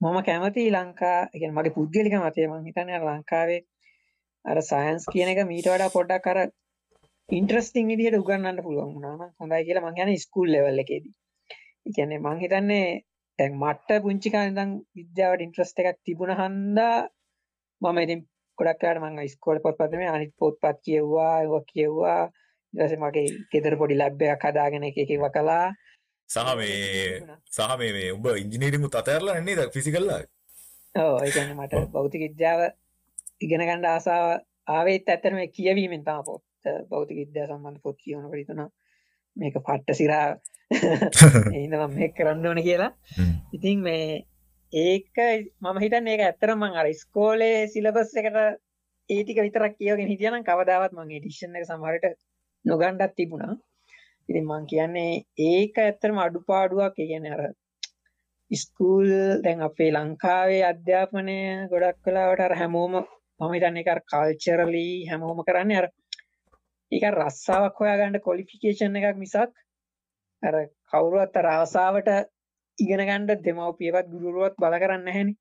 [0.00, 3.60] මම කැමති ලංකා ඒ කියන්නේ මගේ පුද්ගලික මතය මම හිතන්නේ අර ලංකාවේ
[4.44, 6.38] අර සයන්ස් කියන එක මීට වඩා පොඩ්ඩක් අර
[7.28, 11.12] ඉන්ට්‍රස්ටිං විදිහට උගන්වන්න පුළුවන් වුණා නම් හොඳයි කියලා මං කියන්නේ ස්කූල් ලෙවල් එකේදී.
[11.86, 12.86] ඒ කියන්නේ මං හිතන්නේ
[13.38, 16.96] දැන් මට පුංචි කාලේ ඉඳන් විද්‍යාවට ඉන්ට්‍රස්ට් එකක් තිබුණ හන්දා
[17.80, 18.20] මම ඉතින්
[18.58, 23.76] ගොඩක් වෙලාවට මම ඉස්කෝලේ පොත්පත් නෙමෙයි අනිත් පොත්පත් කියවුවා ඒවා කියවුවා ඊට පස්සේ මගේ ගෙදර
[23.76, 25.66] පොඩි ලැබ් එකක් හදාගෙන එක එක ඒවා කළා
[26.30, 30.20] සහ මේ සහ මේ මේ උඹ ඉංජිනීරිං උත් අතහැරලා නේද ෆිසිකල් ලා
[30.94, 32.60] ඔව් ඒ කියන්නේ මට භෞතික විද්‍යාව
[33.40, 34.26] ඉගෙන ගන්න ආසාව
[34.68, 36.42] ආවෙත් ඇත්තටම මේ කියවීමෙන් තමයි පොත්
[36.90, 38.70] භෞතික විද්‍යාව සම්බන්ධ පොත් කියවනකොට හිතුණා
[39.36, 40.26] මේක පට්ට සිරා
[40.70, 42.92] එහෙනම් මම මේක කරන්න ඕනේ කියලා.
[43.52, 44.26] ඉතින් මේ
[44.72, 45.16] ඒක
[45.60, 48.36] මම හිතන්නේ ඒක ඇත්තටම මම අර ඉස්කෝලේ සිලබස් එකට
[49.10, 52.06] ඒ ටික විතරක් කියවගෙන හිටියනම් කවදාවත් මම එඩිෂන් එක සමහරට
[52.64, 53.54] නොගන්නත් තිබුණා.
[54.28, 56.94] ඉතින් මම කියන්නේ ඒක ඇත්තටම අඩුපාඩුවක්.
[56.94, 57.42] ඒ කියන්නේ අර
[58.50, 59.10] ස්කූල්
[59.42, 61.38] දැන් අපේ ලංකාවේ අධ්‍යාපනය
[61.68, 65.88] ගොඩක් වෙලාවට අර හැමෝම මම හිතන්නේ ඒක අර කල්චරලි හැමෝම කරන්නේ අර
[66.92, 69.50] ඒක රස්සාවක් හොයාගන්න ක්වොලිෆිකේෂන් එකක් මිසක්
[70.42, 70.54] අර
[70.90, 72.08] කවුරුවත් අර ආසාවට
[72.80, 75.34] ඉගෙන ගන්න දෙමව්පියවත් ගුරුවරුවත් බල කරන්නේ නැහෙනි.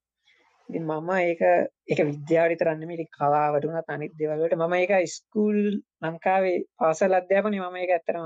[0.69, 1.41] ඉතින් මම ඒක
[1.89, 5.59] ඒක විද්‍යාව විතරක් නෙමෙයි ඒක කලාවට උනත් අනිත් දේවල් වලට මම ඒක ස්කූල්
[6.03, 8.25] ලංකාවේ පාසල් අධ්‍යාපනයේ මම ඒක ඇත්තටම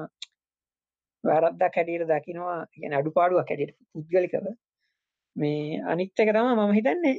[1.23, 2.59] වැරද්දක් හැටියට දකිනවා.
[2.71, 4.45] කියන්නේ අඩුපාඩුවක් හැටියට පුද්ගලිකව.
[5.35, 7.17] මේ අනිත් එක තමයි මම හිතන්නේ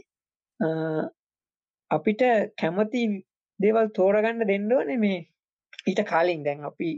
[1.90, 2.22] අපිට
[2.60, 3.02] කැමති
[3.60, 5.18] දේවල් තෝරගන්න දෙන්න ඕනේ මේ
[5.86, 6.44] ඊට කලින්.
[6.46, 6.90] දැන් අපි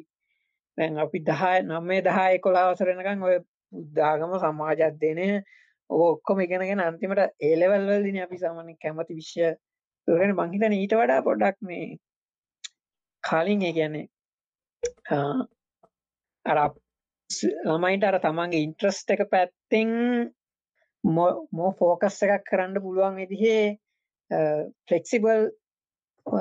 [0.78, 3.36] දැන් අපි 10 9 10 11 වසර වෙනකන් ඔය
[3.72, 5.28] බුද්ධාගම සමාජ අධ්‍යයනය
[5.90, 9.52] ඔය ඔක්කොම ඉගෙනගෙන අන්තිමට ඒ ලෙවල් වලදීනේ අපි සාමාන්‍යයෙන් කැමති විෂය
[10.08, 11.86] තෝරගෙන මං හිතන්නේ ඊට වඩා පොඩ්ඩක් මේ
[13.24, 14.06] කලින් ඒ කියන්නේ
[16.46, 16.58] අර
[17.68, 19.94] ළමයින්ට අර තමන්ගේ ඉන්ට්‍රස්ට් එක පැත්තෙන්
[21.04, 23.64] මෝ ෆෝකස් එකක් කරන්න පුළුවන් විදිහේ
[24.86, 25.48] ෆ්ලෙක්සිබල්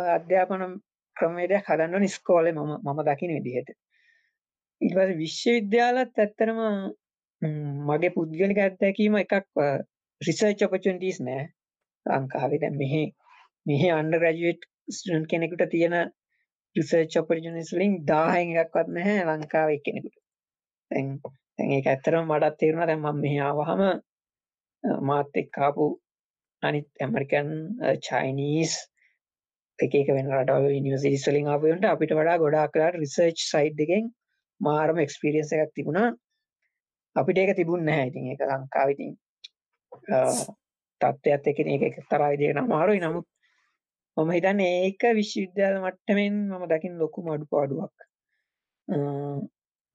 [0.10, 0.78] අධ්‍යාපන
[1.18, 3.70] ක්‍රමවේදයක් හදන්න ඕනේ ඉස්කෝලේ මම මම දකින විදිහට.
[4.82, 6.62] ඊට පස්සේ විශ්වවිද්‍යාලත් ඇත්තටම
[7.42, 9.34] මගේ පුද්ගලික අත්දැකීම එකක්
[10.22, 11.44] රිසර්ච් ඔපචුනිටිස් නෑ.
[12.06, 13.04] ලංකාවේ දැන් මෙහි
[13.66, 15.96] මෙහි අන්ඩර් ග්‍රැජුවේට් ස්ටුඩන්ට් කෙනෙකුට තියෙන
[16.76, 20.18] රිසර්ච් ඔපචුනිටිස් වලින් 10න් එකක්වත් නැහැ ලංකාවේ කෙනෙකුට.
[20.92, 22.88] දැන් දැන් ඒක ඇත්තටම මටත් තේරුණා.
[22.88, 23.82] දැන් මම මෙහි ආවහම
[25.04, 25.86] මාත් එක්ක ආපු
[26.64, 27.50] අනිත් ඇමරිකන්
[28.02, 28.76] චයිනීස්
[29.80, 34.14] එක එක වෙන රටවල යුනිවර්සිටිස් වලින් ආපු උන්ට අපිට වඩා ගොඩාක් වෙලාට රිසර්ච් සයිඩ් එකෙන්
[34.62, 36.10] මාරම එක්ස්පීරියන්ස් එකක් තිබුණා.
[37.20, 38.08] අපිට ඒක තිබුණ නැහැ.
[38.10, 39.12] ඉතින් ඒක ලංකාව ඉතින්
[41.02, 43.00] තත්ත්වයක් එක්ක ඒක එක්තරා විදිහකට අමාරුයි.
[43.06, 43.28] නමුත්
[44.18, 47.96] මම හිතන්නේ ඒක විශ්වවිද්‍යාල මට්ටමින් මම දකින ලොකුම අඩුපාඩුවක්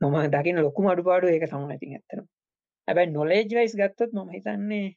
[0.01, 2.27] මම දකින ලොකුම අඩුපාඩුව ඒක තමයි ඉතින් ඇත්තටම.
[2.89, 4.89] හැබැයි නොලෙජ් වයිස් ගත්තොත් මම හිතන්නේ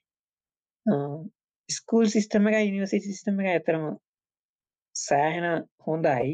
[1.69, 3.85] ස්කූල් සිස්ටම් එක යුනිවර්සිටි සිස්ටම් එක ඇත්තටම
[4.95, 5.47] සෑහෙන
[5.87, 6.31] හොඳයි.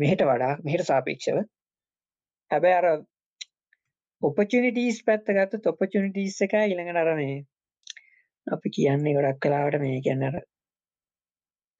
[0.00, 1.38] මෙහෙට වඩා මෙහෙට සාපේක්ෂව.
[2.50, 2.86] හැබැයි අර
[4.22, 7.36] ඔපචනිටස් පැත්ත ගත්ත ඔපචනිටස් එක ඉළඟට අර මේ
[8.46, 10.40] අපි කියන්නේ ගොඩක් කලාවට මේ කියන්නට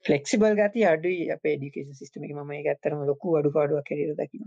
[0.04, 2.32] ෆලෙක්සිබල් ගති අඩුයි අප ඩිකේෂන් සිස්ටම එක.
[2.34, 4.46] ම ඇත්තරම ලොකු අඩු පාඩුවක් කැරර දකින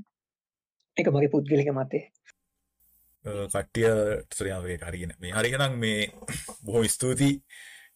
[0.98, 2.04] එක මගේ පුද්ගලික මතේ
[3.26, 3.92] කට්ටිය
[4.32, 6.10] සරයාවේ හරිගෙන මේ හරිගෙනම් මේ
[6.66, 7.42] බොහෝ ස්තුතියි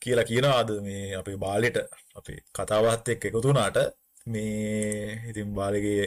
[0.02, 1.78] කියලා කියනවාද මේ අපේ බාලෙට
[2.15, 3.78] අපේ කතාවත් එක් එකතුනාට
[4.27, 6.03] මේ ඉතින් බාලගේ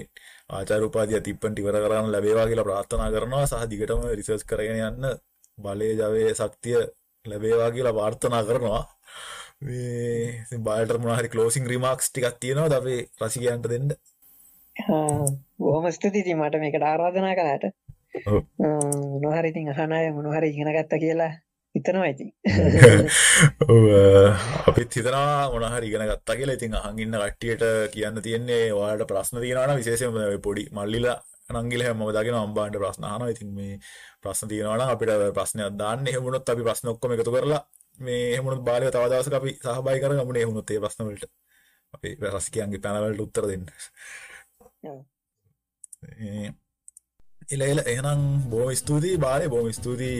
[0.50, 3.44] ආචාරූපාදිය තිප්පන් ටිවර කරන්න ලැබේවා කියලා ප්‍රාර්ථනා කරනවා.
[3.46, 5.04] සහ දිගටම රිසර්ච් කරගෙන යන්න
[5.58, 6.80] බලය ජවය ශක්තිය
[7.24, 8.82] ලැබේවා කියලා ප්‍රාර්ථනා කරනවා.
[9.62, 13.88] මේ බාලට මොනහරි ක්ලෝසිං රිමාක්ස් ටිකක් තියෙනවා අපේ රසිකයන්ට දෙන්න?
[15.58, 17.64] බොහොම ස්තුතියි මට මේකට ආරාධනා කළාට.
[19.18, 21.32] මොනහරි ඉතින් අහන අය මොනහරි ඉගෙන ගත්ත කියලා
[21.74, 22.30] හිතනවා ඉතින්.
[24.68, 26.54] අපිත් හිතනවා මොනහරි ඉගෙන ගත්තා කියලා.
[26.54, 31.18] ඉතින් අහන් ඉන්න කට්ටියට කියන්න තියෙන්නේ ඔයාලට ප්‍රශ්න තියෙනවා නම් විශේෂයෙන්ම පොඩි මල්ලිලා
[31.56, 33.28] නංගිල හැම දගෙන අම්බාන්ට ප්‍රශ්න අහනවා.
[33.28, 33.78] ඉතින් මේ
[34.22, 36.06] ප්‍රශ්න තියෙනවා නම් අපිට ප්‍රශ්නයක් දාන්න.
[36.06, 37.62] එහෙම වුණොත් අපි ප්‍රශ්න ඔක්කොම එකතු කරලා
[37.98, 40.46] මේ එහෙම වුණොත් බාලය තව දවසක අපි සහභාගී කරගමු නේ.
[40.46, 41.30] වුණොත් ඒ ප්‍රශ්න වලට.
[41.94, 43.64] අපි රසිකයන්ගේ පැනල් වලට උත්තර දෙන්න.
[47.54, 48.20] එල එල එහෙනම්
[48.50, 50.18] බෝම ස්තුතියි බාලය බෝම ස්තුතියි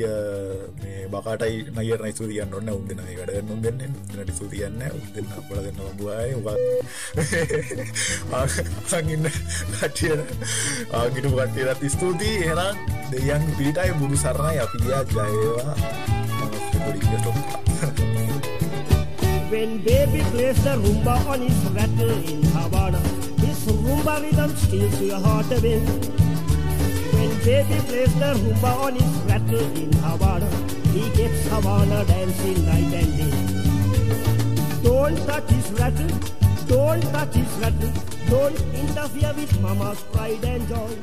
[0.82, 3.82] මේ බකාටයි නයරන ස්තුතියන්න ඔන්න උන් දෙන වැඩ උන් දෙන්න.
[4.16, 6.32] නට ස්තුතියන්න උන් දෙන්න පොල දෙන්න බුවයි
[8.90, 9.30] සංගන්න
[9.76, 10.32] කටියට
[11.00, 12.40] ආගිටු කට්ටේරත් ස්තුතියි.
[12.48, 12.74] එහෙනම්
[13.12, 14.58] දෙයන් පිටයි බුදු සරණයි.
[14.64, 15.74] අපියා ජයවා
[19.52, 23.00] When baby plays the rumba on his rattle in Havana,
[23.44, 26.19] his rumba rhythm steals your heart away.
[27.20, 30.48] When baby plays the rumba on his rattle in Havana,
[30.88, 34.82] he gets Havana dancing night and day.
[34.82, 36.08] Don't touch his rattle,
[36.66, 37.92] Don't touch his rattle.
[38.30, 40.96] Don't interfere with mama's pride and joy.